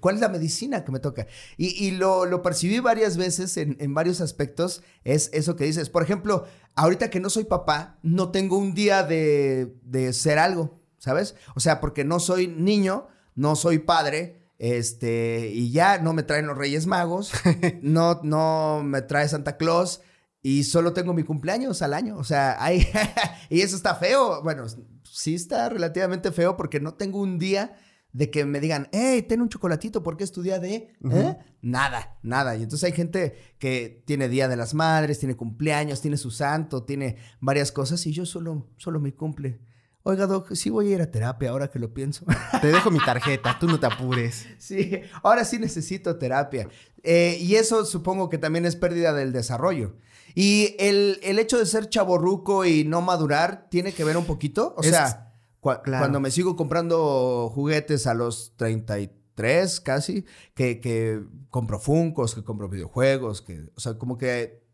¿Cuál 0.00 0.16
es 0.16 0.20
la 0.20 0.28
medicina 0.28 0.84
que 0.84 0.92
me 0.92 0.98
toca? 1.00 1.26
Y, 1.56 1.68
y 1.86 1.92
lo, 1.92 2.26
lo 2.26 2.42
percibí 2.42 2.78
varias 2.80 3.16
veces 3.16 3.56
en, 3.56 3.76
en 3.80 3.94
varios 3.94 4.20
aspectos. 4.20 4.82
Es 5.04 5.30
eso 5.32 5.56
que 5.56 5.64
dices. 5.64 5.77
Por 5.90 6.02
ejemplo, 6.02 6.46
ahorita 6.74 7.10
que 7.10 7.20
no 7.20 7.30
soy 7.30 7.44
papá, 7.44 7.98
no 8.02 8.30
tengo 8.30 8.58
un 8.58 8.74
día 8.74 9.02
de, 9.02 9.76
de 9.82 10.12
ser 10.12 10.38
algo, 10.38 10.80
¿sabes? 10.98 11.36
O 11.54 11.60
sea, 11.60 11.80
porque 11.80 12.04
no 12.04 12.20
soy 12.20 12.48
niño, 12.48 13.08
no 13.34 13.56
soy 13.56 13.78
padre. 13.78 14.50
Este, 14.58 15.50
y 15.52 15.70
ya 15.70 15.98
no 15.98 16.12
me 16.12 16.24
traen 16.24 16.48
los 16.48 16.58
Reyes 16.58 16.86
Magos, 16.86 17.30
no, 17.82 18.20
no 18.24 18.82
me 18.82 19.02
trae 19.02 19.28
Santa 19.28 19.56
Claus, 19.56 20.00
y 20.42 20.64
solo 20.64 20.92
tengo 20.92 21.14
mi 21.14 21.22
cumpleaños 21.22 21.82
al 21.82 21.94
año. 21.94 22.16
O 22.16 22.24
sea, 22.24 22.62
hay, 22.62 22.86
y 23.50 23.60
eso 23.60 23.76
está 23.76 23.94
feo. 23.94 24.42
Bueno, 24.42 24.64
sí 25.04 25.34
está 25.34 25.68
relativamente 25.68 26.32
feo 26.32 26.56
porque 26.56 26.80
no 26.80 26.94
tengo 26.94 27.20
un 27.20 27.38
día 27.38 27.76
de 28.18 28.30
que 28.30 28.44
me 28.44 28.58
digan, 28.58 28.88
hey, 28.90 29.22
ten 29.28 29.40
un 29.40 29.48
chocolatito 29.48 30.02
porque 30.02 30.24
es 30.24 30.32
tu 30.32 30.42
día 30.42 30.58
de... 30.58 30.92
¿eh? 31.12 31.36
Nada, 31.62 32.18
nada. 32.22 32.56
Y 32.56 32.64
entonces 32.64 32.84
hay 32.88 32.92
gente 32.92 33.36
que 33.60 34.02
tiene 34.06 34.28
Día 34.28 34.48
de 34.48 34.56
las 34.56 34.74
Madres, 34.74 35.20
tiene 35.20 35.36
cumpleaños, 35.36 36.00
tiene 36.00 36.16
su 36.16 36.32
santo, 36.32 36.82
tiene 36.82 37.16
varias 37.40 37.70
cosas 37.70 38.04
y 38.06 38.12
yo 38.12 38.26
solo, 38.26 38.66
solo 38.76 38.98
mi 38.98 39.12
cumple. 39.12 39.60
Oiga, 40.02 40.26
Doc, 40.26 40.52
sí 40.54 40.68
voy 40.68 40.90
a 40.90 40.94
ir 40.96 41.00
a 41.02 41.10
terapia 41.12 41.50
ahora 41.50 41.70
que 41.70 41.78
lo 41.78 41.94
pienso. 41.94 42.26
Te 42.60 42.66
dejo 42.66 42.90
mi 42.90 42.98
tarjeta, 42.98 43.56
tú 43.60 43.66
no 43.68 43.78
te 43.78 43.86
apures. 43.86 44.46
Sí, 44.58 45.00
ahora 45.22 45.44
sí 45.44 45.58
necesito 45.60 46.16
terapia. 46.18 46.68
Eh, 47.04 47.36
y 47.40 47.54
eso 47.54 47.84
supongo 47.84 48.28
que 48.28 48.38
también 48.38 48.66
es 48.66 48.74
pérdida 48.74 49.12
del 49.12 49.32
desarrollo. 49.32 49.94
Y 50.34 50.74
el, 50.80 51.20
el 51.22 51.38
hecho 51.38 51.56
de 51.56 51.66
ser 51.66 51.88
chaborruco 51.88 52.64
y 52.64 52.82
no 52.84 53.00
madurar 53.00 53.68
tiene 53.70 53.92
que 53.92 54.02
ver 54.02 54.16
un 54.16 54.24
poquito. 54.24 54.74
O 54.76 54.82
Es- 54.82 54.90
sea, 54.90 55.27
claro. 55.60 55.82
cuando 55.82 56.20
me 56.20 56.30
sigo 56.30 56.56
comprando 56.56 57.50
juguetes 57.54 58.06
a 58.06 58.14
los 58.14 58.52
33 58.56 59.80
casi, 59.80 60.24
que, 60.54 60.80
que 60.80 61.22
compro 61.50 61.78
Funcos, 61.78 62.34
que 62.34 62.44
compro 62.44 62.68
videojuegos, 62.68 63.42
que, 63.42 63.68
o 63.74 63.80
sea, 63.80 63.98
como 63.98 64.18
que 64.18 64.67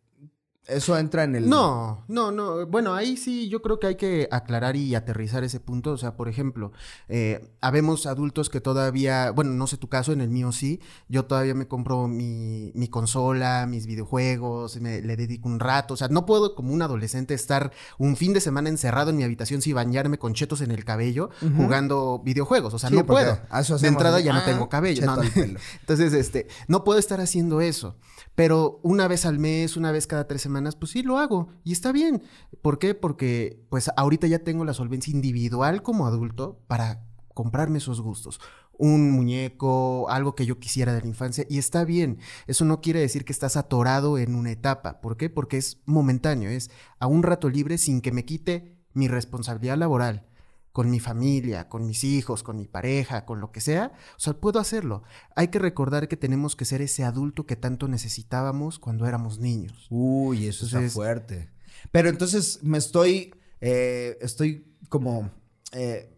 eso 0.66 0.96
entra 0.96 1.24
en 1.24 1.36
el... 1.36 1.48
No, 1.48 2.04
no, 2.08 2.30
no. 2.32 2.66
Bueno, 2.66 2.94
ahí 2.94 3.16
sí 3.16 3.48
yo 3.48 3.60
creo 3.60 3.78
que 3.78 3.86
hay 3.88 3.96
que 3.96 4.28
aclarar 4.30 4.76
y 4.76 4.94
aterrizar 4.94 5.44
ese 5.44 5.60
punto. 5.60 5.92
O 5.92 5.98
sea, 5.98 6.16
por 6.16 6.28
ejemplo, 6.28 6.72
eh, 7.08 7.50
habemos 7.60 8.06
adultos 8.06 8.48
que 8.48 8.60
todavía, 8.60 9.30
bueno, 9.30 9.50
no 9.52 9.66
sé 9.66 9.76
tu 9.76 9.88
caso, 9.88 10.12
en 10.12 10.20
el 10.20 10.30
mío 10.30 10.52
sí, 10.52 10.80
yo 11.08 11.26
todavía 11.26 11.54
me 11.54 11.68
compro 11.68 12.08
mi, 12.08 12.72
mi 12.74 12.88
consola, 12.88 13.66
mis 13.68 13.86
videojuegos, 13.86 14.80
me, 14.80 15.02
le 15.02 15.16
dedico 15.16 15.48
un 15.48 15.60
rato. 15.60 15.94
O 15.94 15.96
sea, 15.96 16.08
no 16.08 16.24
puedo 16.26 16.54
como 16.54 16.72
un 16.72 16.82
adolescente 16.82 17.34
estar 17.34 17.72
un 17.98 18.16
fin 18.16 18.32
de 18.32 18.40
semana 18.40 18.68
encerrado 18.68 19.10
en 19.10 19.16
mi 19.16 19.24
habitación 19.24 19.60
sin 19.60 19.74
bañarme 19.74 20.18
con 20.18 20.34
chetos 20.34 20.60
en 20.60 20.70
el 20.70 20.84
cabello 20.84 21.30
jugando 21.56 22.20
videojuegos. 22.24 22.72
O 22.74 22.78
sea, 22.78 22.88
Sí, 22.90 22.96
no 22.96 23.04
puedo. 23.06 23.38
De 23.80 23.88
entrada 23.88 24.20
ya 24.20 24.32
no 24.32 24.38
Ah, 24.40 24.44
tengo 24.44 24.68
cabello. 24.68 25.04
no. 25.06 25.16
Entonces, 25.80 26.12
este, 26.12 26.48
no 26.68 26.84
puedo 26.84 26.98
estar 26.98 27.20
haciendo 27.20 27.60
eso. 27.60 27.96
Pero 28.34 28.80
una 28.82 29.06
vez 29.08 29.26
al 29.26 29.38
mes, 29.38 29.76
una 29.76 29.92
vez 29.92 30.06
cada 30.06 30.26
tres 30.26 30.42
semanas, 30.42 30.53
pues 30.78 30.92
sí 30.92 31.02
lo 31.02 31.18
hago. 31.18 31.48
Y 31.64 31.72
está 31.72 31.92
bien. 31.92 32.22
¿Por 32.62 32.78
qué? 32.78 32.94
Porque 32.94 33.64
pues 33.70 33.90
ahorita 33.96 34.26
ya 34.26 34.40
tengo 34.40 34.64
la 34.64 34.74
solvencia 34.74 35.12
individual 35.12 35.82
como 35.82 36.06
adulto 36.06 36.60
para 36.66 37.04
comprarme 37.34 37.78
esos 37.78 38.00
gustos. 38.00 38.40
Un 38.76 39.10
muñeco, 39.10 40.08
algo 40.10 40.34
que 40.34 40.46
yo 40.46 40.58
quisiera 40.58 40.92
de 40.92 41.00
la 41.00 41.06
infancia. 41.06 41.46
Y 41.48 41.58
está 41.58 41.84
bien. 41.84 42.18
Eso 42.46 42.64
no 42.64 42.80
quiere 42.80 43.00
decir 43.00 43.24
que 43.24 43.32
estás 43.32 43.56
atorado 43.56 44.18
en 44.18 44.34
una 44.34 44.50
etapa. 44.50 45.00
¿Por 45.00 45.16
qué? 45.16 45.30
Porque 45.30 45.58
es 45.58 45.80
momentáneo. 45.86 46.50
Es 46.50 46.70
a 46.98 47.06
un 47.06 47.22
rato 47.22 47.48
libre 47.48 47.78
sin 47.78 48.00
que 48.00 48.12
me 48.12 48.24
quite 48.24 48.76
mi 48.92 49.08
responsabilidad 49.08 49.76
laboral 49.76 50.26
con 50.74 50.90
mi 50.90 50.98
familia, 50.98 51.68
con 51.68 51.86
mis 51.86 52.02
hijos, 52.02 52.42
con 52.42 52.56
mi 52.56 52.66
pareja, 52.66 53.24
con 53.26 53.40
lo 53.40 53.52
que 53.52 53.60
sea, 53.60 53.92
o 54.16 54.18
sea, 54.18 54.32
puedo 54.34 54.58
hacerlo. 54.58 55.04
Hay 55.36 55.46
que 55.46 55.60
recordar 55.60 56.08
que 56.08 56.16
tenemos 56.16 56.56
que 56.56 56.64
ser 56.64 56.82
ese 56.82 57.04
adulto 57.04 57.46
que 57.46 57.54
tanto 57.54 57.86
necesitábamos 57.86 58.80
cuando 58.80 59.06
éramos 59.06 59.38
niños. 59.38 59.86
Uy, 59.88 60.48
eso 60.48 60.64
Entonces- 60.66 60.88
está 60.88 60.94
fuerte. 60.94 61.48
Pero 61.92 62.08
entonces 62.08 62.58
me 62.64 62.78
estoy, 62.78 63.32
eh, 63.60 64.18
estoy 64.20 64.74
como 64.88 65.30
eh, 65.70 66.13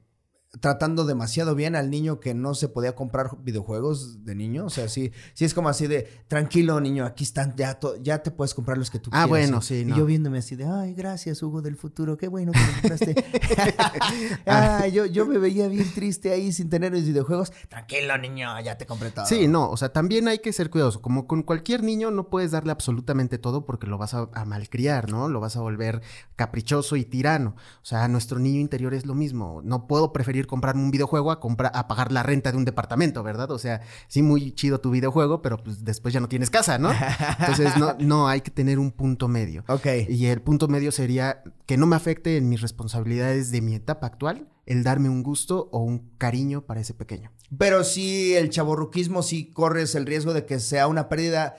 tratando 0.60 1.04
demasiado 1.04 1.54
bien 1.54 1.76
al 1.76 1.90
niño 1.90 2.18
que 2.18 2.32
no 2.32 2.54
se 2.54 2.68
podía 2.68 2.94
comprar 2.94 3.30
videojuegos 3.42 4.24
de 4.24 4.34
niño. 4.34 4.64
O 4.64 4.70
sea, 4.70 4.88
sí, 4.88 5.12
sí 5.34 5.44
es 5.44 5.52
como 5.52 5.68
así 5.68 5.86
de, 5.86 6.08
tranquilo 6.28 6.80
niño, 6.80 7.04
aquí 7.04 7.24
están, 7.24 7.54
ya, 7.56 7.78
ya 8.00 8.22
te 8.22 8.30
puedes 8.30 8.54
comprar 8.54 8.78
los 8.78 8.90
que 8.90 8.98
tú 8.98 9.10
Ah, 9.12 9.26
quieras. 9.26 9.28
bueno, 9.28 9.58
Y- 9.58 9.62
sí, 9.62 9.74
Y 9.80 9.84
no. 9.84 9.96
yo 9.96 10.06
viéndome 10.06 10.38
así 10.38 10.56
de, 10.56 10.64
ay, 10.64 10.94
gracias 10.94 11.42
Hugo 11.42 11.60
del 11.60 11.76
futuro, 11.76 12.16
qué 12.16 12.28
bueno 12.28 12.52
que 12.52 12.58
me 12.60 12.72
compraste. 12.80 13.14
ay, 14.46 14.92
yo, 14.92 15.04
yo 15.06 15.26
me 15.26 15.38
veía 15.38 15.68
bien 15.68 15.92
triste 15.94 16.30
ahí 16.32 16.52
sin 16.52 16.70
tener 16.70 16.92
los 16.92 17.04
videojuegos. 17.04 17.52
Tranquilo 17.68 18.16
niño, 18.18 18.58
ya 18.60 18.78
te 18.78 18.86
compré 18.86 19.10
todo. 19.10 19.26
Sí, 19.26 19.48
no, 19.48 19.70
o 19.70 19.76
sea, 19.76 19.92
también 19.92 20.28
hay 20.28 20.38
que 20.38 20.52
ser 20.52 20.70
cuidadoso. 20.70 21.02
Como 21.02 21.26
con 21.26 21.42
cualquier 21.42 21.82
niño 21.82 22.10
no 22.10 22.28
puedes 22.30 22.50
darle 22.52 22.72
absolutamente 22.72 23.38
todo 23.38 23.66
porque 23.66 23.86
lo 23.86 23.98
vas 23.98 24.14
a, 24.14 24.28
a 24.32 24.44
malcriar, 24.44 25.10
¿no? 25.10 25.28
Lo 25.28 25.40
vas 25.40 25.56
a 25.56 25.60
volver 25.60 26.00
caprichoso 26.34 26.96
y 26.96 27.04
tirano. 27.04 27.56
O 27.82 27.84
sea, 27.84 28.08
nuestro 28.08 28.38
niño 28.38 28.60
interior 28.60 28.94
es 28.94 29.06
lo 29.06 29.14
mismo. 29.14 29.60
No 29.62 29.86
puedo 29.86 30.12
preferir 30.12 30.45
comprarme 30.46 30.82
un 30.82 30.90
videojuego 30.90 31.30
a, 31.30 31.40
comprar, 31.40 31.72
a 31.74 31.88
pagar 31.88 32.12
la 32.12 32.22
renta 32.22 32.50
de 32.52 32.58
un 32.58 32.64
departamento, 32.64 33.22
¿verdad? 33.22 33.50
O 33.50 33.58
sea, 33.58 33.80
sí, 34.08 34.22
muy 34.22 34.52
chido 34.52 34.80
tu 34.80 34.90
videojuego, 34.90 35.42
pero 35.42 35.56
pues 35.58 35.84
después 35.84 36.14
ya 36.14 36.20
no 36.20 36.28
tienes 36.28 36.50
casa, 36.50 36.78
¿no? 36.78 36.90
Entonces, 37.38 37.76
no, 37.76 37.94
no, 37.98 38.28
hay 38.28 38.40
que 38.40 38.50
tener 38.50 38.78
un 38.78 38.90
punto 38.92 39.28
medio. 39.28 39.64
Ok. 39.68 39.86
Y 40.08 40.26
el 40.26 40.42
punto 40.42 40.68
medio 40.68 40.92
sería 40.92 41.42
que 41.66 41.76
no 41.76 41.86
me 41.86 41.96
afecte 41.96 42.36
en 42.36 42.48
mis 42.48 42.60
responsabilidades 42.60 43.50
de 43.50 43.60
mi 43.60 43.74
etapa 43.74 44.06
actual 44.06 44.48
el 44.66 44.82
darme 44.82 45.08
un 45.08 45.22
gusto 45.22 45.68
o 45.70 45.78
un 45.78 46.10
cariño 46.18 46.62
para 46.66 46.80
ese 46.80 46.92
pequeño. 46.92 47.30
Pero 47.56 47.84
sí, 47.84 48.34
el 48.34 48.50
chaborruquismo 48.50 49.22
sí 49.22 49.52
corres 49.52 49.94
el 49.94 50.06
riesgo 50.06 50.34
de 50.34 50.44
que 50.44 50.58
sea 50.58 50.88
una 50.88 51.08
pérdida 51.08 51.54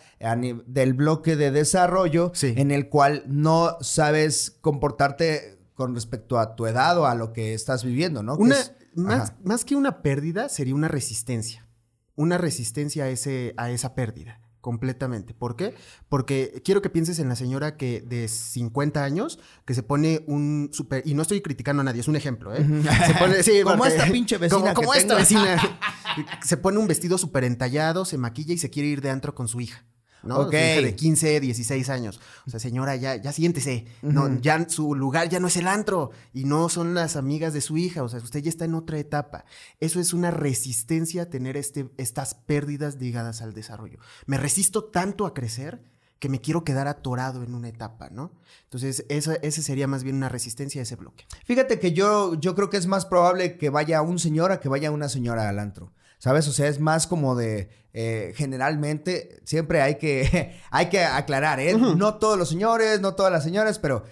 del 0.65 0.93
bloque 0.93 1.37
de 1.37 1.51
desarrollo 1.51 2.31
Sí. 2.33 2.53
en 2.57 2.71
el 2.71 2.89
cual 2.89 3.23
no 3.27 3.77
sabes 3.79 4.57
comportarte 4.59 5.56
con 5.77 5.93
respecto 5.93 6.39
a 6.39 6.55
tu 6.55 6.65
edad 6.65 6.97
o 6.97 7.05
a 7.05 7.13
lo 7.13 7.31
que 7.33 7.53
estás 7.53 7.83
viviendo, 7.83 8.23
¿no? 8.23 8.35
Que 8.35 8.43
Una, 8.43 8.55
es- 8.59 8.73
más, 9.43 9.63
que 9.63 9.75
una 9.75 10.01
pérdida, 10.01 10.49
sería 10.49 10.73
una 10.73 10.87
resistencia. 10.87 11.67
Una 12.15 12.39
resistencia 12.39 13.03
a, 13.03 13.09
ese, 13.09 13.53
a 13.57 13.69
esa 13.69 13.93
pérdida. 13.93 14.41
Completamente. 14.59 15.35
¿Por 15.35 15.55
qué? 15.55 15.75
Porque 16.09 16.63
quiero 16.65 16.81
que 16.81 16.89
pienses 16.89 17.19
en 17.19 17.29
la 17.29 17.35
señora 17.35 17.77
que 17.77 18.01
de 18.01 18.27
50 18.27 19.03
años 19.03 19.37
que 19.65 19.75
se 19.75 19.83
pone 19.83 20.23
un 20.27 20.71
super. 20.73 21.03
Y 21.05 21.13
no 21.13 21.21
estoy 21.21 21.41
criticando 21.41 21.81
a 21.81 21.83
nadie, 21.83 22.01
es 22.01 22.07
un 22.07 22.15
ejemplo, 22.15 22.53
¿eh? 22.55 22.65
Se 23.05 23.13
pone, 23.13 23.43
sí, 23.43 23.51
Como 23.63 23.77
porque- 23.77 23.93
esta 23.95 24.11
pinche 24.11 24.37
vecina 24.39 24.73
Como, 24.73 24.95
esta 24.95 25.13
vecina. 25.15 25.57
se 26.43 26.57
pone 26.57 26.79
un 26.79 26.87
vestido 26.87 27.19
súper 27.19 27.43
entallado, 27.43 28.03
se 28.03 28.17
maquilla 28.17 28.55
y 28.55 28.57
se 28.57 28.71
quiere 28.71 28.89
ir 28.89 29.01
de 29.01 29.11
antro 29.11 29.35
con 29.35 29.47
su 29.47 29.61
hija. 29.61 29.85
¿No? 30.27 30.39
Ok. 30.39 30.51
Su 30.51 30.57
hija 30.57 30.81
de 30.81 30.95
15, 30.95 31.39
16 31.39 31.89
años. 31.89 32.19
O 32.45 32.49
sea, 32.49 32.59
señora, 32.59 32.95
ya, 32.95 33.15
ya 33.15 33.31
siéntese. 33.31 33.85
No, 34.01 34.39
ya 34.39 34.67
su 34.69 34.95
lugar 34.95 35.29
ya 35.29 35.39
no 35.39 35.47
es 35.47 35.57
el 35.57 35.67
antro 35.67 36.11
y 36.33 36.43
no 36.43 36.69
son 36.69 36.93
las 36.93 37.15
amigas 37.15 37.53
de 37.53 37.61
su 37.61 37.77
hija. 37.77 38.03
O 38.03 38.09
sea, 38.09 38.19
usted 38.19 38.41
ya 38.41 38.49
está 38.49 38.65
en 38.65 38.75
otra 38.75 38.99
etapa. 38.99 39.45
Eso 39.79 39.99
es 39.99 40.13
una 40.13 40.31
resistencia 40.31 41.23
a 41.23 41.25
tener 41.27 41.57
este, 41.57 41.89
estas 41.97 42.35
pérdidas 42.35 42.95
ligadas 42.99 43.41
al 43.41 43.53
desarrollo. 43.53 43.99
Me 44.25 44.37
resisto 44.37 44.83
tanto 44.83 45.25
a 45.25 45.33
crecer 45.33 45.81
que 46.19 46.29
me 46.29 46.41
quiero 46.41 46.63
quedar 46.63 46.87
atorado 46.87 47.43
en 47.43 47.53
una 47.53 47.69
etapa, 47.69 48.09
¿no? 48.09 48.31
Entonces, 48.63 49.05
esa, 49.09 49.35
ese 49.35 49.61
sería 49.61 49.87
más 49.87 50.03
bien 50.03 50.15
una 50.15 50.29
resistencia 50.29 50.81
a 50.81 50.83
ese 50.83 50.95
bloque. 50.95 51.25
Fíjate 51.45 51.79
que 51.79 51.93
yo, 51.93 52.33
yo 52.35 52.55
creo 52.55 52.69
que 52.69 52.77
es 52.77 52.87
más 52.87 53.05
probable 53.05 53.57
que 53.57 53.69
vaya 53.69 54.01
un 54.01 54.19
señor 54.19 54.51
a 54.51 54.59
que 54.59 54.69
vaya 54.69 54.91
una 54.91 55.09
señora 55.09 55.47
al 55.47 55.59
antro. 55.59 55.91
¿Sabes? 56.17 56.47
O 56.47 56.51
sea, 56.51 56.67
es 56.67 56.79
más 56.79 57.07
como 57.07 57.35
de. 57.35 57.69
eh, 57.93 58.33
generalmente, 58.35 59.39
siempre 59.43 59.81
hay 59.81 59.95
que, 59.95 60.55
hay 60.71 60.89
que 60.89 61.03
aclarar, 61.03 61.59
¿eh? 61.59 61.75
No 61.75 62.15
todos 62.15 62.37
los 62.37 62.49
señores, 62.49 63.01
no 63.01 63.15
todas 63.15 63.31
las 63.31 63.43
señoras, 63.43 63.79
pero 63.79 64.03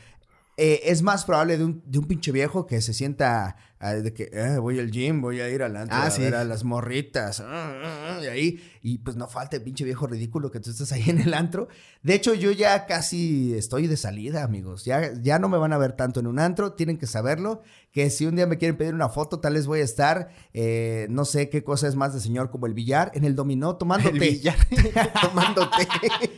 eh, 0.58 0.82
es 0.86 1.02
más 1.02 1.26
probable 1.26 1.58
de 1.58 1.66
un, 1.66 1.84
de 1.86 2.00
un 2.00 2.06
pinche 2.08 2.32
viejo 2.32 2.66
que 2.66 2.82
se 2.82 2.94
sienta 2.94 3.58
ah, 3.86 3.94
de 3.96 4.14
que 4.14 4.30
eh, 4.34 4.58
voy 4.58 4.80
al 4.80 4.92
gym, 4.92 5.22
voy 5.22 5.40
a 5.42 5.50
ir 5.50 5.64
al 5.64 5.76
antro 5.76 5.98
Ah, 5.98 6.08
a 6.08 6.12
sí. 6.12 6.22
ver 6.22 6.36
a 6.36 6.44
las 6.44 6.64
morritas. 6.64 7.40
ah, 7.40 7.46
ah, 7.84 8.18
ah, 8.18 8.24
y 8.24 8.28
ahí, 8.28 8.72
y 8.82 8.98
pues 9.00 9.16
no 9.16 9.28
falta 9.28 9.56
el 9.58 9.64
pinche 9.64 9.84
viejo 9.84 10.08
ridículo 10.08 10.52
que 10.52 10.60
tú 10.60 10.70
estás 10.72 10.92
ahí 10.92 11.04
en 11.10 11.20
el 11.22 11.34
antro. 11.34 11.68
De 12.04 12.14
hecho, 12.16 12.34
yo 12.34 12.52
ya 12.52 12.86
casi 12.86 13.54
estoy 13.56 13.88
de 13.88 13.98
salida, 13.98 14.44
amigos. 14.44 14.86
Ya, 14.86 15.12
ya 15.22 15.40
no 15.40 15.50
me 15.50 15.58
van 15.58 15.74
a 15.74 15.78
ver 15.78 15.94
tanto 15.94 16.20
en 16.20 16.28
un 16.28 16.40
antro, 16.40 16.74
tienen 16.74 16.98
que 16.98 17.08
saberlo. 17.08 17.62
Que 17.92 18.10
si 18.10 18.26
un 18.26 18.36
día 18.36 18.46
me 18.46 18.58
quieren 18.58 18.76
pedir 18.76 18.94
una 18.94 19.08
foto, 19.08 19.40
tal 19.40 19.54
vez 19.54 19.68
voy 19.68 19.80
a 19.80 19.84
estar, 19.84 20.28
eh, 20.54 21.08
no 21.10 21.24
sé 21.24 21.50
qué 21.50 21.64
cosa 21.64 21.88
es 21.88 21.96
más 21.96 22.14
de 22.14 22.20
señor, 22.20 22.50
como 22.52 22.66
el 22.68 22.74
billar, 22.74 23.10
en 23.16 23.24
el 23.24 23.36
dominó 23.36 23.78
El 24.04 24.04
té. 24.04 24.20
billar, 24.20 24.58
tomando 25.22 25.70
té. 25.70 25.88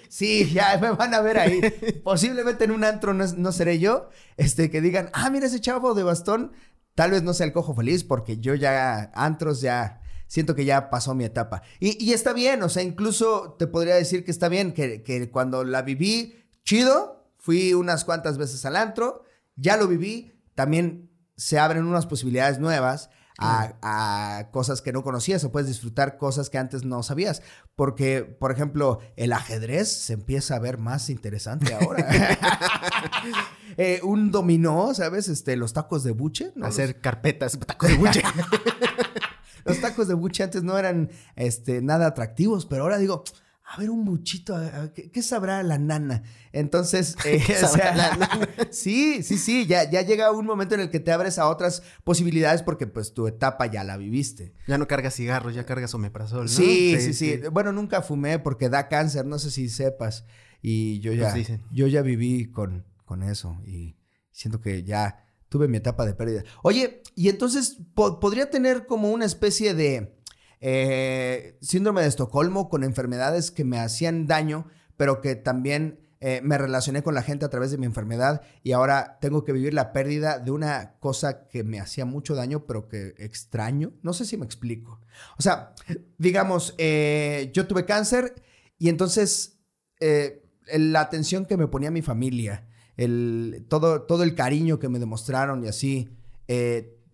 Sí, 0.08 0.52
ya 0.54 0.78
me 0.80 0.92
van 0.92 1.14
a 1.16 1.22
ver 1.22 1.40
ahí. 1.40 1.60
Posiblemente 2.04 2.66
en 2.66 2.72
un 2.72 2.84
antro 2.84 3.14
no, 3.16 3.26
no 3.36 3.52
seré 3.52 3.80
yo. 3.80 4.10
Este, 4.38 4.70
que 4.70 4.82
digan, 4.82 5.10
ah, 5.14 5.30
mira 5.32 5.48
ese 5.48 5.60
chavo 5.60 5.96
de 5.96 6.04
bastón. 6.04 6.52
Tal 6.98 7.12
vez 7.12 7.22
no 7.22 7.36
sea 7.36 7.46
el 7.46 7.54
cojo 7.54 7.76
feliz, 7.76 8.04
porque 8.04 8.40
yo 8.40 8.56
ya, 8.56 9.12
antros 9.14 9.62
ya, 9.62 10.02
siento 10.26 10.56
que 10.56 10.66
ya 10.66 10.90
pasó 10.90 11.14
mi 11.14 11.26
etapa. 11.26 11.62
Y, 11.80 12.04
y 12.04 12.14
está 12.14 12.34
bien, 12.34 12.64
o 12.64 12.70
sea, 12.70 12.82
incluso 12.82 13.56
te 13.60 13.68
podría 13.68 13.94
decir 13.94 14.26
que 14.26 14.32
está 14.32 14.50
bien, 14.50 14.74
que, 14.74 15.04
que 15.04 15.30
cuando 15.30 15.64
la 15.64 15.84
viví, 15.84 16.44
chido, 16.64 17.30
fui 17.38 17.76
unas 17.76 18.04
cuantas 18.04 18.40
veces 18.40 18.66
al 18.66 18.76
antro, 18.76 19.22
ya 19.56 19.78
lo 19.78 19.88
viví, 19.88 20.42
también 20.56 21.12
se 21.36 21.60
abren 21.60 21.86
unas 21.86 22.08
posibilidades 22.08 22.58
nuevas 22.58 23.12
a, 23.38 23.76
a 23.82 24.52
cosas 24.52 24.82
que 24.82 24.92
no 24.92 25.04
conocías 25.04 25.44
o 25.44 25.52
puedes 25.52 25.68
disfrutar 25.68 26.18
cosas 26.18 26.50
que 26.50 26.58
antes 26.58 26.84
no 26.84 27.04
sabías. 27.04 27.42
Porque, 27.76 28.24
por 28.24 28.52
ejemplo, 28.52 29.00
el 29.16 29.34
ajedrez 29.34 29.90
se 29.90 30.14
empieza 30.14 30.56
a 30.56 30.60
ver 30.60 30.78
más 30.78 31.10
interesante 31.10 31.74
ahora. 31.74 32.08
Eh, 33.80 34.00
un 34.02 34.32
dominó, 34.32 34.92
¿sabes? 34.96 35.28
Este, 35.28 35.56
los 35.56 35.72
tacos 35.72 36.04
de 36.04 36.10
buche. 36.10 36.52
¿no? 36.56 36.66
Hacer 36.66 37.00
carpetas, 37.00 37.60
tacos 37.60 37.90
de 37.90 37.96
buche. 37.96 38.24
Los 39.66 39.82
tacos 39.82 40.08
de 40.08 40.14
buche 40.14 40.44
antes 40.44 40.64
no 40.64 40.78
eran 40.80 41.12
este, 41.36 41.82
nada 41.82 42.08
atractivos, 42.08 42.66
pero 42.66 42.84
ahora 42.84 42.98
digo, 42.98 43.24
a 43.70 43.78
ver, 43.78 43.90
un 43.90 44.06
buchito, 44.06 44.56
a- 44.56 44.66
a- 44.84 44.94
¿qué, 44.94 45.12
qué 45.12 45.22
sabrá 45.22 45.62
la 45.62 45.78
nana? 45.78 46.24
Entonces, 46.54 47.16
eh, 47.26 47.42
¿Qué 47.46 47.54
o 47.54 47.58
sabrá 47.68 47.94
sea, 47.94 47.96
la 47.96 48.16
nana? 48.16 48.50
sí, 48.72 49.24
sí, 49.24 49.38
sí, 49.38 49.66
ya, 49.66 49.90
ya 49.90 50.02
llega 50.04 50.32
un 50.32 50.46
momento 50.46 50.76
en 50.76 50.82
el 50.82 50.90
que 50.90 51.00
te 51.02 51.12
abres 51.12 51.38
a 51.38 51.50
otras 51.50 51.84
posibilidades 52.06 52.64
porque 52.64 52.88
pues 52.88 53.14
tu 53.14 53.28
etapa 53.28 53.66
ya 53.66 53.84
la 53.84 53.98
viviste. 53.98 54.54
Ya 54.68 54.78
no 54.78 54.88
cargas 54.88 55.16
cigarros, 55.16 55.54
ya 55.54 55.66
cargas 55.66 55.94
omeprazol, 55.94 56.46
¿no? 56.46 56.50
Sí, 56.52 56.96
sí, 57.00 57.14
sí, 57.14 57.40
Bueno, 57.52 57.72
nunca 57.74 58.02
fumé 58.02 58.40
porque 58.40 58.70
da 58.70 58.88
cáncer, 58.88 59.26
no 59.26 59.38
sé 59.38 59.52
si 59.52 59.70
sepas. 59.70 60.26
Y 60.62 61.00
yo 61.02 61.14
ya, 61.14 61.24
Pues 61.24 61.34
dicen. 61.36 61.62
yo 61.72 61.88
ya 61.88 62.02
viví 62.02 62.50
con, 62.52 62.86
con 63.06 63.22
eso 63.22 63.62
y 63.66 63.98
siento 64.32 64.60
que 64.62 64.84
ya 64.84 65.26
tuve 65.50 65.68
mi 65.68 65.78
etapa 65.78 66.06
de 66.06 66.14
pérdida. 66.14 66.44
Oye, 66.64 67.04
y 67.16 67.30
entonces 67.30 67.78
po- 67.94 68.20
podría 68.20 68.50
tener 68.50 68.86
como 68.86 69.12
una 69.12 69.26
especie 69.26 69.74
de 69.74 70.17
eh, 70.60 71.58
síndrome 71.62 72.02
de 72.02 72.08
Estocolmo 72.08 72.70
con 72.70 72.84
enfermedades 72.84 73.52
que 73.52 73.64
me 73.64 73.80
hacían 73.80 74.28
daño, 74.28 74.68
pero 74.98 75.22
que 75.22 75.36
también 75.36 76.00
eh, 76.20 76.42
me 76.44 76.58
relacioné 76.58 77.04
con 77.04 77.14
la 77.14 77.22
gente 77.22 77.46
a 77.46 77.50
través 77.50 77.70
de 77.70 77.78
mi 77.78 77.86
enfermedad 77.86 78.42
y 78.64 78.72
ahora 78.72 79.20
tengo 79.22 79.44
que 79.44 79.52
vivir 79.52 79.76
la 79.76 79.94
pérdida 79.94 80.40
de 80.40 80.50
una 80.50 80.96
cosa 81.00 81.48
que 81.48 81.64
me 81.64 81.80
hacía 81.80 82.06
mucho 82.06 82.34
daño, 82.34 82.66
pero 82.66 82.88
que 82.88 83.14
extraño. 83.20 83.94
No 84.02 84.14
sé 84.14 84.26
si 84.26 84.36
me 84.36 84.46
explico. 84.46 85.00
O 85.38 85.44
sea, 85.44 85.76
digamos, 86.18 86.74
eh, 86.80 87.52
yo 87.54 87.68
tuve 87.68 87.86
cáncer 87.86 88.34
y 88.80 88.90
entonces 88.90 89.60
eh, 90.00 90.44
la 90.76 91.02
atención 91.02 91.46
que 91.46 91.56
me 91.56 91.68
ponía 91.68 91.92
mi 91.92 92.02
familia, 92.02 92.68
el, 92.96 93.68
todo, 93.70 94.02
todo 94.02 94.24
el 94.24 94.34
cariño 94.34 94.80
que 94.80 94.90
me 94.90 94.98
demostraron 94.98 95.64
y 95.64 95.68
así, 95.68 96.10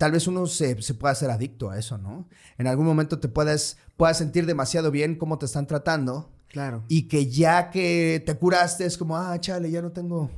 tal 0.04 0.12
vez 0.12 0.28
uno 0.28 0.48
se, 0.48 0.82
se 0.82 0.96
pueda 0.96 1.14
hacer 1.14 1.32
adicto 1.32 1.70
a 1.70 1.80
eso, 1.80 1.98
¿no? 1.98 2.28
En 2.58 2.68
algún 2.68 2.86
momento 2.86 3.22
te 3.22 3.30
puedas, 3.30 3.78
puedas 3.96 4.18
sentir 4.18 4.46
demasiado 4.46 4.92
bien 4.92 5.16
cómo 5.16 5.38
te 5.38 5.46
están 5.46 5.66
tratando 5.66 6.30
Claro. 6.50 6.84
y 6.90 7.08
que 7.08 7.32
ya 7.32 7.70
que 7.72 8.22
te 8.26 8.36
curaste 8.36 8.84
es 8.84 8.98
como, 8.98 9.16
ah, 9.16 9.40
chale, 9.40 9.72
ya 9.72 9.82
no 9.82 9.94
tengo, 9.94 10.30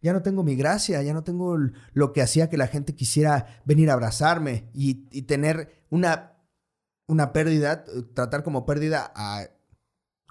ya 0.00 0.14
no 0.14 0.22
tengo 0.22 0.42
mi 0.42 0.56
gracia, 0.56 1.02
ya 1.02 1.12
no 1.12 1.22
tengo 1.22 1.58
lo 1.92 2.14
que 2.14 2.22
hacía 2.22 2.48
que 2.48 2.56
la 2.56 2.66
gente 2.66 2.94
quisiera 2.94 3.60
venir 3.66 3.90
a 3.90 3.92
abrazarme 3.92 4.70
y, 4.72 5.06
y 5.10 5.20
tener 5.20 5.84
una, 5.90 6.38
una 7.06 7.34
pérdida, 7.34 7.84
tratar 8.14 8.42
como 8.42 8.64
pérdida 8.64 9.12
a 9.14 9.50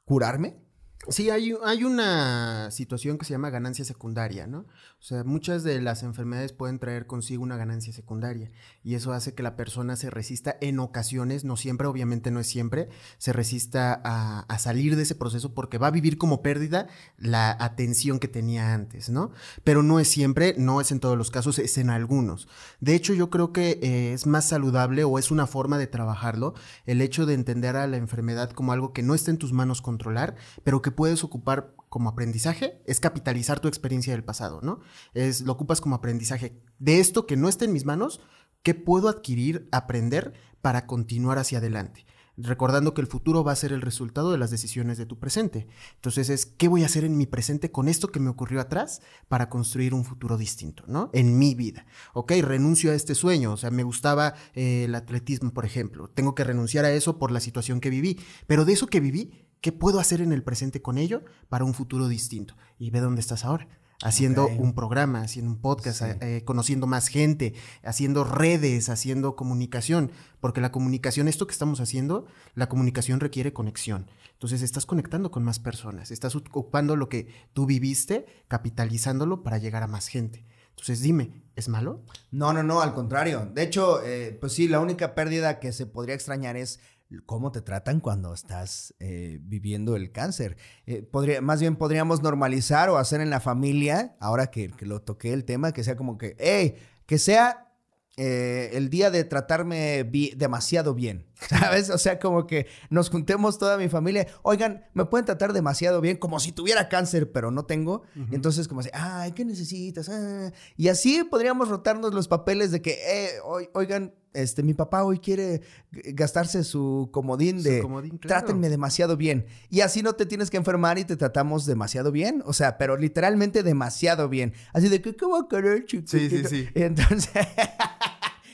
curarme. 0.04 0.58
Sí, 1.08 1.30
hay, 1.30 1.54
una 1.84 2.70
situación 2.72 3.18
que 3.18 3.26
se 3.26 3.32
llama 3.32 3.50
ganancia 3.50 3.86
secundaria, 3.86 4.48
¿no? 4.48 4.60
O 5.00 5.02
sea, 5.02 5.24
muchas 5.24 5.64
de 5.64 5.82
las 5.82 6.04
enfermedades 6.04 6.52
pueden 6.52 6.78
traer 6.78 7.08
consigo 7.08 7.42
una 7.42 7.56
ganancia 7.56 7.94
secundaria 7.94 8.52
y 8.84 8.96
eso 8.96 9.14
hace 9.14 9.34
que 9.34 9.42
la 9.42 9.56
persona 9.56 9.96
se 9.96 10.10
resista 10.10 10.58
en 10.60 10.78
ocasiones, 10.78 11.46
no 11.46 11.56
siempre, 11.56 11.88
obviamente 11.88 12.32
no 12.32 12.42
es 12.42 12.48
siempre, 12.48 12.90
se 13.18 13.32
resista 13.32 14.00
a, 14.04 14.42
a 14.42 14.60
salir 14.60 14.98
de 14.98 15.04
ese 15.04 15.16
proceso 15.16 15.54
porque 15.54 15.78
va 15.78 15.88
a 15.88 15.92
vivir 15.92 16.18
como 16.18 16.42
pérdida 16.42 16.88
la 17.18 17.56
atención 17.60 18.20
que 18.20 18.28
tenía 18.28 18.74
antes, 18.74 19.10
¿no? 19.10 19.32
Pero 19.64 19.84
no 19.84 20.02
es 20.02 20.10
siempre, 20.10 20.54
no 20.58 20.82
es 20.82 20.92
en 20.92 21.00
todos 21.00 21.18
los 21.18 21.32
casos, 21.32 21.60
es 21.60 21.78
en 21.78 21.90
algunos. 21.90 22.50
De 22.82 22.94
hecho, 22.94 23.14
yo 23.14 23.30
creo 23.30 23.54
que 23.54 23.80
eh, 23.82 24.14
es 24.14 24.28
más 24.28 24.50
saludable 24.50 25.06
o 25.06 25.18
es 25.18 25.32
una 25.32 25.48
forma 25.48 25.78
de 25.78 25.88
trabajarlo 25.88 26.56
el 26.86 27.02
hecho 27.02 27.26
de 27.26 27.36
entender 27.36 27.78
a 27.78 27.88
la 27.88 27.98
enfermedad 27.98 28.52
como 28.52 28.74
algo 28.74 28.92
que 28.92 29.02
no 29.02 29.16
está 29.16 29.32
en 29.32 29.38
tus 29.38 29.54
manos 29.54 29.82
controlar, 29.82 30.36
pero 30.64 30.82
que 30.82 30.89
puedes 30.92 31.24
ocupar 31.24 31.76
como 31.90 32.10
aprendizaje, 32.10 32.82
es 32.86 33.00
capitalizar 33.00 33.60
tu 33.60 33.68
experiencia 33.68 34.14
del 34.14 34.24
pasado, 34.24 34.62
¿no? 34.62 34.80
Es 35.14 35.42
lo 35.42 35.54
ocupas 35.54 35.82
como 35.82 35.96
aprendizaje 35.96 36.62
de 36.78 37.00
esto 37.00 37.26
que 37.26 37.38
no 37.38 37.50
está 37.50 37.66
en 37.66 37.74
mis 37.74 37.86
manos, 37.86 38.22
¿qué 38.64 38.74
puedo 38.74 39.10
adquirir, 39.10 39.68
aprender 39.72 40.34
para 40.62 40.88
continuar 40.88 41.38
hacia 41.38 41.58
adelante? 41.58 42.06
Recordando 42.42 42.94
que 42.94 43.02
el 43.02 43.08
futuro 43.08 43.44
va 43.44 43.52
a 43.52 43.58
ser 43.58 43.74
el 43.74 43.82
resultado 43.82 44.32
de 44.32 44.38
las 44.38 44.50
decisiones 44.50 44.98
de 44.98 45.06
tu 45.06 45.20
presente. 45.20 45.68
Entonces 45.96 46.30
es, 46.30 46.46
¿qué 46.46 46.70
voy 46.70 46.84
a 46.84 46.86
hacer 46.86 47.04
en 47.04 47.18
mi 47.18 47.26
presente 47.26 47.70
con 47.70 47.90
esto 47.90 48.14
que 48.14 48.22
me 48.22 48.30
ocurrió 48.30 48.62
atrás 48.62 49.02
para 49.28 49.50
construir 49.50 49.94
un 49.94 50.06
futuro 50.06 50.38
distinto, 50.38 50.86
¿no? 50.88 51.10
En 51.12 51.38
mi 51.38 51.54
vida. 51.54 51.86
Ok, 52.14 52.32
renuncio 52.42 52.92
a 52.92 52.96
este 52.96 53.14
sueño. 53.14 53.52
O 53.52 53.58
sea, 53.58 53.72
me 53.72 53.84
gustaba 53.84 54.36
eh, 54.54 54.86
el 54.86 54.96
atletismo, 54.96 55.52
por 55.54 55.66
ejemplo. 55.66 56.08
Tengo 56.08 56.34
que 56.34 56.46
renunciar 56.46 56.86
a 56.86 56.92
eso 56.92 57.20
por 57.20 57.32
la 57.32 57.42
situación 57.42 57.82
que 57.82 57.90
viví. 57.90 58.18
Pero 58.48 58.64
de 58.64 58.72
eso 58.72 58.88
que 58.88 59.02
viví, 59.02 59.49
¿qué 59.62 59.72
puedo 59.72 60.00
hacer 60.00 60.22
en 60.22 60.32
el 60.32 60.44
presente 60.44 60.82
con 60.82 60.98
ello 60.98 61.24
para 61.50 61.66
un 61.66 61.74
futuro 61.74 62.08
distinto? 62.08 62.56
Y 62.78 62.90
ve 62.92 63.00
dónde 63.00 63.22
estás 63.22 63.46
ahora. 63.46 63.68
Haciendo 64.02 64.46
Ok. 64.46 64.52
un 64.60 64.74
programa, 64.74 65.22
haciendo 65.24 65.52
un 65.52 65.60
podcast, 65.60 66.00
Sí. 66.02 66.06
eh, 66.22 66.44
conociendo 66.46 66.88
más 66.88 67.10
gente, 67.10 67.54
haciendo 67.84 68.24
redes, 68.24 68.88
haciendo 68.88 69.36
comunicación. 69.36 70.12
Porque 70.40 70.62
la 70.62 70.72
comunicación, 70.72 71.28
esto 71.28 71.48
que 71.48 71.52
estamos 71.52 71.82
haciendo, 71.82 72.26
la 72.56 72.70
comunicación 72.70 73.20
requiere 73.20 73.52
conexión. 73.52 74.10
Entonces 74.32 74.62
estás 74.62 74.86
conectando 74.86 75.32
con 75.32 75.44
más 75.44 75.60
personas, 75.60 76.12
estás 76.12 76.34
ocupando 76.38 76.96
lo 76.96 77.10
que 77.10 77.28
tú 77.52 77.66
viviste, 77.66 78.26
capitalizándolo 78.48 79.44
para 79.44 79.58
llegar 79.58 79.84
a 79.84 79.88
más 79.88 80.08
gente. 80.08 80.46
Entonces 80.70 81.02
dime, 81.02 81.44
¿es 81.58 81.68
malo? 81.68 82.06
No, 82.32 82.54
no, 82.54 82.64
no, 82.64 82.80
al 82.80 82.94
contrario. 82.94 83.50
De 83.54 83.64
hecho, 83.64 84.02
eh, 84.02 84.38
pues 84.40 84.54
sí, 84.54 84.70
la 84.70 84.80
única 84.80 85.14
pérdida 85.14 85.60
que 85.60 85.74
se 85.74 85.86
podría 85.86 86.16
extrañar 86.16 86.56
es 86.56 86.80
cómo 87.26 87.52
te 87.52 87.62
tratan 87.62 88.00
cuando 88.00 88.34
estás 88.34 88.94
eh, 89.00 89.40
viviendo 89.42 89.96
el 89.96 90.12
cáncer. 90.12 90.58
Eh, 90.86 91.02
podría, 91.02 91.42
más 91.42 91.60
bien 91.60 91.76
podríamos 91.76 92.22
normalizar 92.22 92.90
o 92.90 92.98
hacer 92.98 93.22
en 93.22 93.30
la 93.30 93.40
familia, 93.40 94.16
ahora 94.20 94.48
que, 94.52 94.72
lo 94.82 95.02
toqué 95.02 95.34
el 95.34 95.46
tema, 95.46 95.72
que 95.72 95.84
sea 95.84 95.96
como 95.96 96.18
que, 96.18 96.36
hey, 96.40 96.76
que 97.06 97.18
sea 97.18 97.74
eh, 98.18 98.72
el 98.74 98.90
día 98.90 99.10
de 99.10 99.24
tratarme 99.24 100.04
demasiado 100.36 100.94
bien, 100.94 101.26
¿sabes? 101.48 101.90
O 101.90 101.98
sea, 101.98 102.20
como 102.20 102.46
que 102.48 102.68
nos 102.90 103.10
juntemos 103.10 103.58
toda 103.58 103.78
mi 103.78 103.88
familia, 103.90 104.28
oigan, 104.42 104.86
me 104.94 105.06
pueden 105.06 105.26
tratar 105.26 105.54
demasiado 105.54 106.02
bien, 106.02 106.18
como 106.18 106.40
si 106.40 106.52
tuviera 106.52 106.90
cáncer, 106.90 107.32
pero 107.32 107.52
no 107.52 107.66
tengo. 107.66 108.04
Y 108.32 108.36
entonces, 108.36 108.68
como 108.68 108.82
así, 108.82 108.90
ay, 108.94 109.32
¿qué 109.32 109.46
necesitas? 109.46 110.10
Ah. 110.10 110.52
Y 110.76 110.90
así 110.90 111.24
podríamos 111.24 111.70
rotarnos 111.70 112.14
los 112.14 112.28
papeles 112.28 112.72
de 112.72 112.82
que, 112.82 112.92
eh, 112.94 113.30
oi- 113.46 113.70
oigan, 113.74 114.14
este, 114.34 114.62
mi 114.62 114.76
papá 114.76 115.04
hoy 115.04 115.18
quiere 115.18 115.62
gastarse 115.92 116.64
su 116.64 117.10
comodín 117.12 117.64
Su 117.64 117.70
de 117.70 117.82
comodín, 117.82 118.18
claro. 118.20 118.42
trátenme 118.46 118.70
demasiado 118.70 119.18
bien. 119.18 119.48
Y 119.72 119.82
así 119.82 120.04
no 120.04 120.14
te 120.14 120.28
tienes 120.28 120.52
que 120.52 120.58
enfermar 120.58 121.00
y 121.00 121.04
te 121.06 121.16
tratamos 121.18 121.66
demasiado 121.66 122.12
bien. 122.12 122.44
O 122.46 122.54
sea, 122.54 122.78
pero 122.78 122.96
literalmente 122.96 123.64
demasiado 123.64 124.30
bien. 124.30 124.54
Así 124.72 124.88
de 124.88 125.02
que, 125.02 125.16
¿qué 125.16 125.26
voy 125.26 125.42
a 125.44 125.48
querer, 125.50 125.86
chiquito? 125.86 126.12
Sí, 126.12 126.30
sí, 126.30 126.44
sí. 126.48 126.68
Y 126.76 126.84
entonces... 126.84 127.32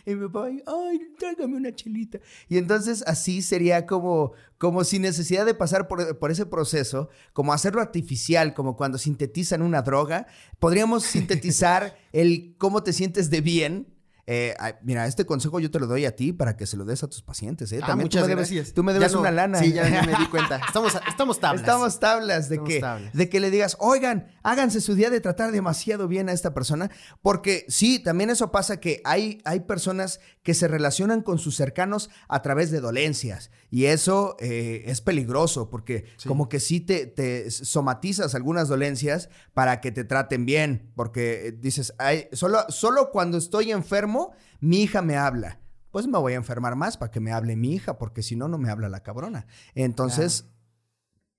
Y 0.06 0.14
mi 0.14 0.28
papá, 0.28 0.48
ay, 0.48 1.00
tráigame 1.18 1.58
una 1.58 1.74
chelita. 1.74 2.20
Y 2.48 2.58
entonces 2.58 3.04
así 3.08 3.42
sería 3.42 3.88
como, 3.88 4.34
como 4.58 4.84
sin 4.84 5.02
necesidad 5.02 5.46
de 5.46 5.56
pasar 5.56 5.88
por, 5.88 6.20
por 6.20 6.30
ese 6.30 6.46
proceso, 6.46 7.10
como 7.34 7.54
hacerlo 7.54 7.82
artificial, 7.82 8.54
como 8.54 8.76
cuando 8.78 9.00
sintetizan 9.00 9.64
una 9.64 9.82
droga, 9.82 10.28
podríamos 10.60 11.04
sintetizar 11.04 11.98
el 12.14 12.56
cómo 12.58 12.84
te 12.84 12.94
sientes 12.94 13.30
de 13.32 13.42
bien 13.42 13.95
eh, 14.28 14.56
mira, 14.82 15.06
este 15.06 15.26
consejo 15.26 15.60
yo 15.60 15.70
te 15.70 15.80
lo 15.80 15.86
doy 15.88 16.06
a 16.06 16.16
ti 16.16 16.34
para 16.34 16.58
que 16.58 16.66
se 16.66 16.78
lo 16.78 16.86
des 16.86 17.04
a 17.04 17.08
tus 17.08 17.22
pacientes, 17.22 17.72
¿eh? 17.72 17.80
Ah, 17.84 17.88
También 17.88 18.06
muchas 18.06 18.24
tú 18.24 18.28
me 18.28 18.36
debes, 18.36 18.52
gracias. 18.52 18.74
tú 18.74 18.84
me 18.84 18.94
debes 18.94 19.14
no- 19.14 19.20
una 19.20 19.32
lana. 19.32 19.60
Sí, 19.60 19.72
ya, 19.72 19.88
ya 19.88 20.02
me 20.04 20.16
di 20.18 20.26
cuenta. 20.28 20.60
Estamos, 20.68 20.98
estamos 21.08 21.40
tablas. 21.40 21.62
Estamos 21.62 22.00
tablas 22.00 22.50
de 22.50 22.56
Estamos 22.56 22.70
que, 22.74 22.80
tablas. 22.80 23.14
de 23.14 23.30
que 23.30 23.40
le 23.40 23.52
digas, 23.52 23.78
oigan, 23.80 24.28
háganse 24.44 24.82
su 24.82 24.96
día 24.96 25.10
de 25.10 25.22
tratar 25.22 25.52
demasiado 25.52 26.08
bien 26.08 26.30
a 26.30 26.32
esta 26.32 26.54
persona, 26.54 26.90
porque 27.22 27.66
sí, 27.68 28.00
también 28.00 28.30
eso 28.32 28.52
pasa 28.52 28.80
que 28.80 29.02
hay, 29.06 29.42
hay 29.46 29.60
personas 29.62 30.20
que 30.44 30.54
se 30.54 30.68
relacionan 30.68 31.22
con 31.22 31.38
sus 31.38 31.56
cercanos 31.56 32.10
a 32.28 32.42
través 32.42 32.72
de 32.72 32.80
dolencias 32.80 33.52
y 33.76 33.88
eso 33.88 34.38
eh, 34.40 34.84
es 34.86 35.02
peligroso 35.02 35.70
porque 35.70 36.06
Sí. 36.16 36.30
como 36.30 36.48
que 36.48 36.62
sí 36.62 36.80
te, 36.80 37.08
te 37.08 37.52
somatizas 37.52 38.34
algunas 38.34 38.70
dolencias 38.70 39.30
para 39.54 39.82
que 39.82 39.92
te 39.92 40.06
traten 40.06 40.46
bien, 40.46 40.94
porque 40.96 41.48
eh, 41.48 41.52
dices, 41.52 41.94
"Ay, 41.98 42.30
solo, 42.32 42.60
solo 42.70 43.12
cuando 43.12 43.38
estoy 43.38 43.72
enfermo, 43.72 44.32
mi 44.62 44.84
hija 44.84 45.02
me 45.02 45.18
habla. 45.18 45.60
Pues 45.92 46.08
me 46.08 46.18
voy 46.18 46.34
a 46.34 46.38
enfermar 46.38 46.78
más 46.78 46.96
para 46.96 47.12
que 47.12 47.20
me 47.20 47.34
hable 47.34 47.58
mi 47.58 47.74
hija, 47.74 47.98
porque 47.98 48.24
si 48.24 48.38
no, 48.38 48.48
no 48.48 48.58
me 48.58 48.70
habla 48.70 48.88
la 48.88 49.04
cabrona. 49.04 49.46
Entonces, 49.74 50.46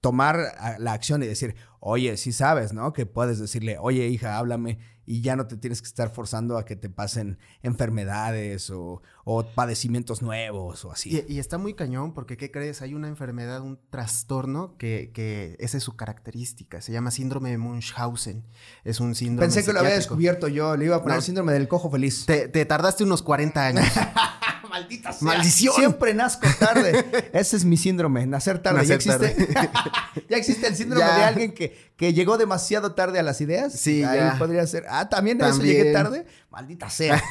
tomar 0.06 0.54
ah, 0.60 0.76
la 0.78 0.92
acción 0.92 1.20
y 1.24 1.26
decir, 1.26 1.56
oye, 1.80 2.16
sí 2.16 2.30
sabes, 2.32 2.72
¿no? 2.72 2.92
Que 2.92 3.06
puedes 3.06 3.40
decirle, 3.40 3.76
oye, 3.80 4.06
hija, 4.06 4.38
háblame 4.38 4.78
y 5.04 5.20
ya 5.20 5.34
no 5.34 5.48
te 5.48 5.56
tienes 5.56 5.82
que 5.82 5.88
estar 5.88 6.10
forzando 6.14 6.58
a 6.58 6.64
que 6.64 6.76
te 6.76 6.88
pasen 6.88 7.38
enfermedades 7.64 8.70
o, 8.70 9.02
o 9.24 9.44
padecimientos 9.44 10.22
nuevos 10.22 10.84
o 10.84 10.92
así. 10.92 11.24
Y, 11.28 11.34
y 11.34 11.38
está 11.40 11.58
muy 11.58 11.74
cañón 11.74 12.14
porque, 12.14 12.36
¿qué 12.36 12.52
crees? 12.52 12.82
Hay 12.82 12.94
una 12.94 13.08
enfermedad, 13.08 13.62
un 13.62 13.80
trastorno 13.90 14.76
que, 14.78 15.10
que 15.12 15.56
esa 15.58 15.76
es 15.76 15.82
su 15.82 15.96
característica. 15.96 16.80
Se 16.80 16.92
llama 16.92 17.10
síndrome 17.10 17.50
de 17.50 17.58
Munchausen. 17.58 18.44
Es 18.84 19.00
un 19.00 19.16
síndrome 19.16 19.46
Pensé 19.52 19.64
que 19.64 19.72
lo 19.72 19.80
había 19.80 19.94
descubierto 19.94 20.46
yo, 20.46 20.76
le 20.76 20.84
iba 20.84 20.94
a 20.94 21.02
poner 21.02 21.16
No. 21.16 21.22
síndrome 21.22 21.52
del 21.52 21.66
cojo 21.66 21.90
feliz. 21.90 22.26
Te, 22.26 22.46
te 22.46 22.64
tardaste 22.64 23.02
unos 23.02 23.22
40 23.22 23.66
años. 23.66 23.84
Maldita 24.68 25.12
sea. 25.12 25.26
¡Maldición! 25.28 25.74
Siempre 25.74 26.14
nazco 26.14 26.46
tarde. 26.58 27.30
Ese 27.32 27.56
es 27.56 27.64
mi 27.64 27.76
síndrome, 27.76 28.26
nacer 28.26 28.58
tarde. 28.60 28.78
Nacer 28.86 28.98
¿Ya 29.00 29.14
existe? 29.14 29.48
¿Ya 30.28 30.36
existe 30.36 30.66
el 30.66 30.76
síndrome 30.76 31.04
Ya. 31.06 31.16
de 31.16 31.22
alguien 31.24 31.52
que, 31.52 31.92
que 31.96 32.12
llegó 32.12 32.38
demasiado 32.38 32.94
tarde 32.94 33.18
a 33.18 33.22
las 33.22 33.40
ideas? 33.40 33.72
Sí, 33.72 34.02
Ahí 34.04 34.18
ya. 34.18 34.36
podría 34.38 34.66
ser. 34.66 34.84
Ah, 34.88 35.08
¿también, 35.08 35.40
a 35.42 35.48
eso 35.48 35.58
También. 35.58 35.76
llegué 35.76 35.92
tarde? 35.92 36.26
Maldita 36.50 36.88
sea. 36.90 37.22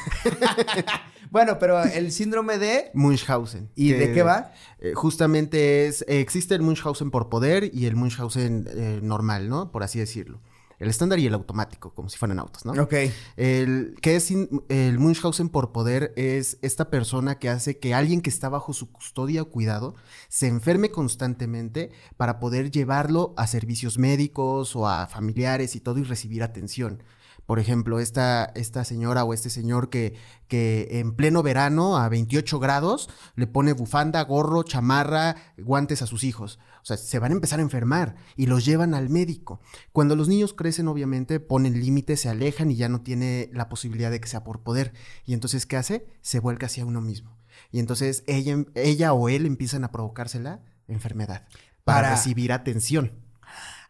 bueno, 1.30 1.58
pero 1.58 1.82
el 1.82 2.12
síndrome 2.12 2.58
de... 2.58 2.90
Munchausen. 2.94 3.70
¿Y 3.74 3.90
que, 3.92 3.98
de 3.98 4.12
qué 4.12 4.22
va? 4.22 4.52
eh, 4.78 4.92
justamente 4.94 5.86
es, 5.86 6.04
existe 6.08 6.54
el 6.54 6.62
Munchausen 6.62 7.10
por 7.10 7.28
poder 7.28 7.70
y 7.72 7.86
el 7.86 7.96
Munchausen 7.96 8.66
eh, 8.70 9.00
normal, 9.02 9.48
¿no? 9.48 9.70
Por 9.72 9.82
así 9.82 9.98
decirlo. 9.98 10.40
El 10.78 10.88
estándar 10.88 11.18
y 11.18 11.26
el 11.26 11.34
automático, 11.34 11.94
como 11.94 12.08
si 12.08 12.18
fueran 12.18 12.38
autos, 12.38 12.64
¿no? 12.66 12.72
Ok. 12.82 12.94
El 13.36 13.94
que 14.02 14.16
es 14.16 14.30
in- 14.30 14.62
el 14.68 14.98
Munchausen 14.98 15.48
por 15.48 15.72
poder 15.72 16.12
es 16.16 16.58
esta 16.62 16.90
persona 16.90 17.38
que 17.38 17.48
hace 17.48 17.78
que 17.78 17.94
alguien 17.94 18.20
que 18.20 18.30
está 18.30 18.48
bajo 18.48 18.72
su 18.72 18.90
custodia 18.92 19.42
o 19.42 19.50
cuidado 19.50 19.94
se 20.28 20.48
enferme 20.48 20.90
constantemente 20.90 21.90
para 22.16 22.38
poder 22.38 22.70
llevarlo 22.70 23.32
a 23.36 23.46
servicios 23.46 23.98
médicos 23.98 24.76
o 24.76 24.86
a 24.88 25.06
familiares 25.06 25.76
y 25.76 25.80
todo 25.80 25.98
y 25.98 26.02
recibir 26.04 26.42
atención. 26.42 27.02
Por 27.46 27.58
ejemplo, 27.60 28.00
esta, 28.00 28.44
esta 28.56 28.84
señora 28.84 29.22
o 29.24 29.32
este 29.32 29.50
señor 29.50 29.88
que, 29.88 30.14
que 30.48 30.88
en 30.98 31.14
pleno 31.14 31.42
verano 31.42 31.96
a 31.96 32.08
28 32.08 32.58
grados 32.58 33.08
le 33.36 33.46
pone 33.46 33.72
bufanda, 33.72 34.20
gorro, 34.22 34.64
chamarra, 34.64 35.36
guantes 35.56 36.02
a 36.02 36.06
sus 36.06 36.24
hijos. 36.24 36.58
O 36.82 36.84
sea, 36.86 36.96
se 36.96 37.18
van 37.18 37.30
a 37.32 37.34
empezar 37.34 37.60
a 37.60 37.62
enfermar 37.62 38.16
y 38.36 38.46
los 38.46 38.64
llevan 38.64 38.94
al 38.94 39.10
médico. 39.10 39.60
Cuando 39.92 40.16
los 40.16 40.28
niños 40.28 40.54
crecen, 40.54 40.88
obviamente, 40.88 41.38
ponen 41.40 41.80
límites, 41.80 42.20
se 42.20 42.28
alejan 42.28 42.70
y 42.70 42.76
ya 42.76 42.88
no 42.88 43.00
tiene 43.00 43.48
la 43.52 43.68
posibilidad 43.68 44.10
de 44.10 44.20
que 44.20 44.28
sea 44.28 44.42
por 44.44 44.62
poder. 44.62 44.92
Y 45.24 45.32
entonces, 45.32 45.66
¿qué 45.66 45.76
hace? 45.76 46.06
Se 46.22 46.40
vuelca 46.40 46.66
hacia 46.66 46.84
uno 46.84 47.00
mismo. 47.00 47.36
Y 47.70 47.78
entonces 47.78 48.22
ella, 48.26 48.64
ella 48.74 49.12
o 49.12 49.28
él 49.28 49.46
empiezan 49.46 49.84
a 49.84 49.90
provocarse 49.92 50.40
la 50.40 50.60
enfermedad 50.88 51.46
para, 51.84 52.02
Para- 52.02 52.10
recibir 52.10 52.52
atención. 52.52 53.12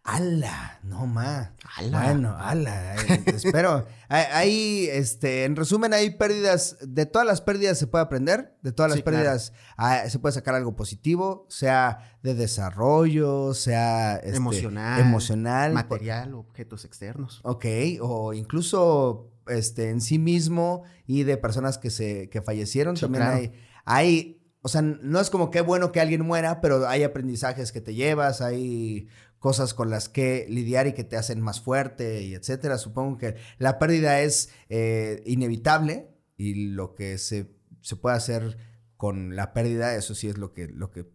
¡Ala! 0.08 0.78
No 0.84 1.04
más. 1.06 1.50
¡Ala! 1.76 2.02
Bueno, 2.04 2.36
ala. 2.38 2.94
eh, 2.94 3.22
espero. 3.26 3.86
Hay, 4.08 4.24
hay, 4.32 4.86
este, 4.92 5.42
en 5.44 5.56
resumen, 5.56 5.92
hay 5.92 6.10
pérdidas. 6.10 6.76
De 6.80 7.06
todas 7.06 7.26
las 7.26 7.40
pérdidas 7.40 7.76
se 7.76 7.88
puede 7.88 8.04
aprender. 8.04 8.56
De 8.62 8.70
todas 8.70 8.88
las 8.90 8.98
Sí, 8.98 9.02
claro. 9.02 9.18
pérdidas 9.18 9.52
ah, 9.76 10.04
se 10.08 10.20
puede 10.20 10.32
sacar 10.32 10.54
algo 10.54 10.76
positivo, 10.76 11.44
sea 11.50 12.16
de 12.22 12.34
desarrollo, 12.36 13.52
sea 13.52 14.14
este, 14.18 14.36
emocional, 14.36 15.00
emocional, 15.00 15.72
material, 15.72 16.34
objetos 16.34 16.84
externos. 16.84 17.40
Ok, 17.42 17.64
o 18.00 18.32
incluso 18.32 19.32
este, 19.48 19.90
en 19.90 20.00
sí 20.00 20.20
mismo 20.20 20.84
y 21.04 21.24
de 21.24 21.36
personas 21.36 21.78
que 21.78 21.90
se 21.90 22.28
que 22.30 22.42
fallecieron. 22.42 22.96
Sí, 22.96 23.02
También 23.02 23.24
claro. 23.24 23.38
hay, 23.38 23.52
hay, 23.84 24.42
o 24.62 24.68
sea, 24.68 24.82
no 24.82 25.18
es 25.20 25.30
como 25.30 25.50
que 25.50 25.62
bueno 25.62 25.90
que 25.90 26.00
alguien 26.00 26.22
muera, 26.24 26.60
pero 26.60 26.86
hay 26.88 27.02
aprendizajes 27.02 27.72
que 27.72 27.80
te 27.80 27.94
llevas, 27.94 28.40
hay 28.40 29.08
cosas 29.46 29.74
con 29.74 29.90
las 29.90 30.08
que 30.08 30.44
lidiar 30.48 30.88
y 30.88 30.92
que 30.92 31.04
te 31.04 31.16
hacen 31.16 31.40
más 31.40 31.60
fuerte 31.60 32.22
y 32.22 32.34
etcétera. 32.34 32.78
Supongo 32.78 33.16
que 33.16 33.36
la 33.58 33.78
pérdida 33.78 34.20
es 34.22 34.48
eh, 34.70 35.22
inevitable 35.24 36.10
y 36.36 36.72
lo 36.72 36.96
que 36.96 37.16
se, 37.16 37.54
se 37.80 37.94
puede 37.94 38.16
hacer 38.16 38.58
con 38.96 39.36
la 39.36 39.52
pérdida, 39.52 39.94
eso 39.94 40.16
sí 40.16 40.26
es 40.26 40.36
lo 40.36 40.52
que, 40.52 40.66
lo 40.66 40.90
que, 40.90 41.08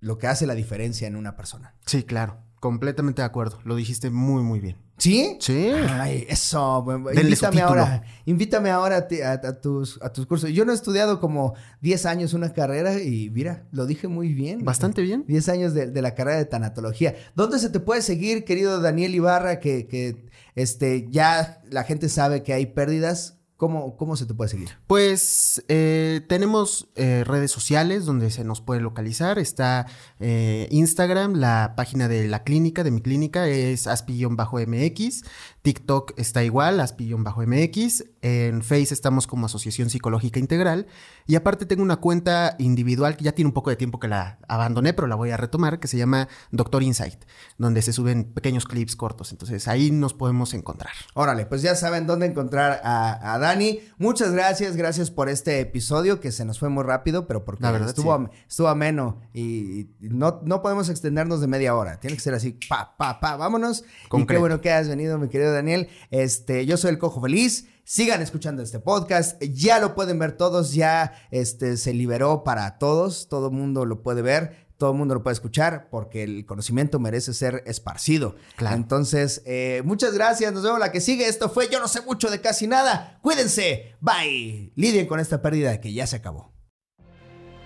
lo 0.00 0.18
que 0.18 0.26
hace 0.26 0.44
la 0.44 0.56
diferencia 0.56 1.06
en 1.06 1.14
una 1.14 1.36
persona. 1.36 1.78
Sí, 1.86 2.02
claro. 2.02 2.42
Completamente 2.60 3.22
de 3.22 3.26
acuerdo. 3.26 3.58
Lo 3.64 3.76
dijiste 3.76 4.10
muy, 4.10 4.42
muy 4.42 4.58
bien. 4.60 4.76
¿Sí? 4.96 5.36
Sí. 5.40 5.68
Ay, 5.90 6.26
eso. 6.28 6.84
Denle 7.06 7.22
Invítame 7.22 7.60
ahora. 7.60 8.02
Invítame 8.26 8.70
ahora 8.70 9.06
a- 9.24 9.32
a 9.48 9.60
tus, 9.60 10.00
a 10.02 10.12
tus 10.12 10.26
cursos. 10.26 10.50
Yo 10.50 10.64
no 10.64 10.72
he 10.72 10.74
estudiado 10.74 11.20
como 11.20 11.54
10 11.80 12.04
años 12.04 12.34
una 12.34 12.52
carrera 12.52 13.00
y 13.00 13.30
mira, 13.30 13.64
lo 13.70 13.86
dije 13.86 14.08
muy 14.08 14.32
bien. 14.32 14.64
Bastante 14.64 15.02
bien. 15.02 15.24
10 15.28 15.48
años 15.50 15.72
de, 15.72 15.86
de 15.92 16.02
la 16.02 16.16
carrera 16.16 16.38
de 16.38 16.46
tanatología. 16.46 17.14
¿Dónde 17.36 17.60
se 17.60 17.70
te 17.70 17.78
puede 17.78 18.02
seguir, 18.02 18.44
querido 18.44 18.80
Daniel 18.80 19.14
Ibarra, 19.14 19.60
que, 19.60 19.86
que 19.86 20.26
este, 20.56 21.06
ya 21.10 21.62
la 21.70 21.84
gente 21.84 22.08
sabe 22.08 22.42
que 22.42 22.52
hay 22.52 22.66
pérdidas? 22.66 23.37
¿Cómo, 23.58 23.96
cómo 23.96 24.14
se 24.14 24.24
te 24.24 24.34
puede 24.34 24.50
seguir? 24.50 24.68
Pues 24.86 25.64
eh, 25.66 26.24
tenemos 26.28 26.86
eh, 26.94 27.24
redes 27.26 27.50
sociales 27.50 28.04
donde 28.04 28.30
se 28.30 28.44
nos 28.44 28.60
puede 28.60 28.80
localizar. 28.80 29.40
Está 29.40 29.88
eh, 30.20 30.68
Instagram, 30.70 31.34
la 31.34 31.74
página 31.76 32.06
de 32.06 32.28
la 32.28 32.44
clínica, 32.44 32.84
de 32.84 32.92
mi 32.92 33.02
clínica, 33.02 33.48
es 33.48 33.88
aspi-mx. 33.88 35.24
TikTok 35.62 36.12
está 36.16 36.44
igual, 36.44 36.78
aspi-mx. 36.78 38.04
En 38.22 38.62
Face 38.62 38.94
estamos 38.94 39.26
como 39.26 39.46
Asociación 39.46 39.90
Psicológica 39.90 40.38
Integral. 40.38 40.86
Y 41.26 41.34
aparte 41.34 41.66
tengo 41.66 41.82
una 41.82 41.96
cuenta 41.96 42.54
individual 42.60 43.16
que 43.16 43.24
ya 43.24 43.32
tiene 43.32 43.48
un 43.48 43.54
poco 43.54 43.70
de 43.70 43.76
tiempo 43.76 43.98
que 43.98 44.06
la 44.06 44.38
abandoné, 44.46 44.92
pero 44.94 45.08
la 45.08 45.16
voy 45.16 45.30
a 45.30 45.36
retomar, 45.36 45.80
que 45.80 45.88
se 45.88 45.98
llama 45.98 46.28
Doctor 46.52 46.84
Insight, 46.84 47.24
donde 47.58 47.82
se 47.82 47.92
suben 47.92 48.32
pequeños 48.32 48.66
clips 48.66 48.94
cortos. 48.94 49.32
Entonces 49.32 49.66
ahí 49.66 49.90
nos 49.90 50.14
podemos 50.14 50.54
encontrar. 50.54 50.92
Órale, 51.14 51.44
pues 51.44 51.60
ya 51.62 51.74
saben 51.74 52.06
dónde 52.06 52.26
encontrar 52.26 52.80
a, 52.84 53.34
a 53.34 53.38
Dani. 53.48 53.80
Muchas 53.98 54.32
gracias, 54.32 54.76
gracias 54.76 55.10
por 55.10 55.28
este 55.28 55.60
episodio 55.60 56.20
que 56.20 56.32
se 56.32 56.44
nos 56.44 56.58
fue 56.58 56.68
muy 56.68 56.84
rápido, 56.84 57.26
pero 57.26 57.44
porque 57.44 57.62
La 57.62 57.70
verdad, 57.70 57.88
estuvo, 57.88 58.16
sí. 58.18 58.24
estuvo 58.48 58.68
ameno 58.68 59.20
y, 59.32 59.88
no, 60.00 60.40
no 60.44 60.62
podemos 60.62 60.88
extendernos 60.88 61.40
de 61.40 61.46
media 61.46 61.74
hora. 61.74 62.00
Tiene 62.00 62.16
que 62.16 62.22
ser 62.22 62.34
así, 62.34 62.58
pa, 62.68 62.96
pa, 62.96 63.20
pa, 63.20 63.36
vámonos. 63.36 63.84
Y 64.12 64.26
qué 64.26 64.38
bueno 64.38 64.60
que 64.60 64.70
has 64.70 64.88
venido, 64.88 65.18
mi 65.18 65.28
querido 65.28 65.52
Daniel. 65.52 65.88
Este, 66.10 66.66
yo 66.66 66.76
soy 66.76 66.90
el 66.90 66.98
Cojo 66.98 67.20
Feliz. 67.20 67.66
Sigan 67.84 68.20
escuchando 68.20 68.62
este 68.62 68.80
podcast. 68.80 69.42
Ya 69.42 69.78
lo 69.78 69.94
pueden 69.94 70.18
ver 70.18 70.32
todos, 70.32 70.74
ya 70.74 71.14
este, 71.30 71.78
se 71.78 71.94
liberó 71.94 72.44
para 72.44 72.78
todos. 72.78 73.28
Todo 73.28 73.48
el 73.48 73.54
mundo 73.54 73.86
lo 73.86 74.02
puede 74.02 74.20
ver. 74.20 74.67
Todo 74.78 74.92
el 74.92 74.96
mundo 74.96 75.14
lo 75.14 75.24
puede 75.24 75.34
escuchar 75.34 75.88
porque 75.90 76.22
el 76.22 76.46
conocimiento 76.46 77.00
merece 77.00 77.34
ser 77.34 77.64
esparcido. 77.66 78.36
Claro. 78.54 78.76
Entonces, 78.76 79.42
eh, 79.44 79.82
muchas 79.84 80.14
gracias. 80.14 80.52
Nos 80.52 80.62
vemos 80.62 80.78
la 80.78 80.92
que 80.92 81.00
sigue. 81.00 81.26
Esto 81.26 81.48
fue 81.48 81.68
Yo 81.68 81.80
no 81.80 81.88
sé 81.88 82.00
mucho 82.02 82.30
de 82.30 82.40
casi 82.40 82.68
nada. 82.68 83.18
Cuídense. 83.20 83.96
Bye. 84.00 84.72
Lidien 84.76 85.06
con 85.06 85.18
esta 85.18 85.42
pérdida 85.42 85.80
que 85.80 85.92
ya 85.92 86.06
se 86.06 86.14
acabó. 86.16 86.52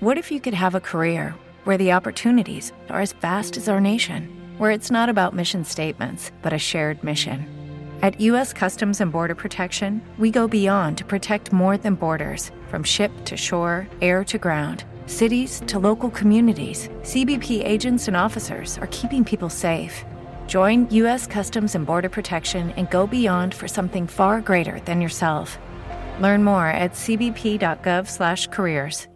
What 0.01 0.17
if 0.17 0.33
you 0.33 0.41
could 0.41 0.55
have 0.55 0.75
a 0.75 0.81
career 0.81 1.35
where 1.65 1.77
the 1.77 1.93
opportunities 1.93 2.73
are 2.89 3.03
as 3.03 3.13
vast 3.13 3.59
as 3.59 3.69
our 3.69 3.81
nation, 3.81 4.29
where 4.59 4.73
it's 4.73 4.91
not 4.91 5.11
about 5.11 5.35
mission 5.35 5.65
statements, 5.67 6.33
but 6.43 6.55
a 6.55 6.59
shared 6.59 7.05
mission? 7.05 7.47
At 8.01 8.21
U.S. 8.21 8.55
Customs 8.55 9.01
and 9.03 9.13
Border 9.13 9.35
Protection, 9.37 10.01
we 10.19 10.31
go 10.31 10.49
beyond 10.49 10.97
to 10.97 11.05
protect 11.05 11.53
more 11.53 11.77
than 11.77 11.95
borders 11.95 12.51
from 12.69 12.83
ship 12.83 13.13
to 13.27 13.37
shore, 13.37 13.87
air 14.01 14.25
to 14.25 14.39
ground, 14.39 14.85
cities 15.07 15.63
to 15.69 15.79
local 15.79 16.11
communities. 16.11 16.89
CBP 17.03 17.65
agents 17.65 18.09
and 18.09 18.17
officers 18.17 18.79
are 18.79 18.89
keeping 18.89 19.25
people 19.25 19.49
safe. 19.49 20.05
Join 20.49 20.91
U.S. 20.91 21.29
Customs 21.29 21.77
and 21.77 21.87
Border 21.87 22.09
Protection 22.09 22.73
and 22.73 22.91
go 22.91 23.07
beyond 23.07 23.55
for 23.55 23.69
something 23.69 24.09
far 24.09 24.41
greater 24.41 24.81
than 24.87 25.01
yourself. 25.01 25.57
Learn 26.21 26.43
more 26.43 26.67
at 26.67 26.95
cbp.gov/careers. 26.95 29.07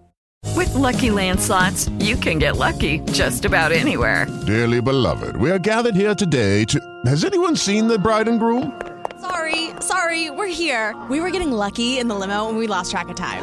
With 0.54 0.72
Lucky 0.74 1.10
Land 1.10 1.40
slots, 1.40 1.88
you 1.98 2.16
can 2.16 2.38
get 2.38 2.56
lucky 2.56 3.00
just 3.12 3.44
about 3.44 3.72
anywhere. 3.72 4.26
Dearly 4.46 4.80
beloved, 4.80 5.36
we 5.36 5.50
are 5.50 5.58
gathered 5.58 5.96
here 5.96 6.14
today 6.14 6.64
to. 6.66 6.80
Has 7.04 7.24
anyone 7.24 7.56
seen 7.56 7.88
the 7.88 7.98
bride 7.98 8.28
and 8.28 8.38
groom? 8.38 8.80
Sorry, 9.20 9.70
sorry, 9.80 10.30
we're 10.30 10.46
here. 10.46 10.94
We 11.10 11.20
were 11.20 11.30
getting 11.30 11.52
lucky 11.52 11.98
in 11.98 12.08
the 12.08 12.14
limo 12.14 12.48
and 12.48 12.56
we 12.56 12.66
lost 12.66 12.90
track 12.90 13.08
of 13.08 13.16
time. 13.16 13.42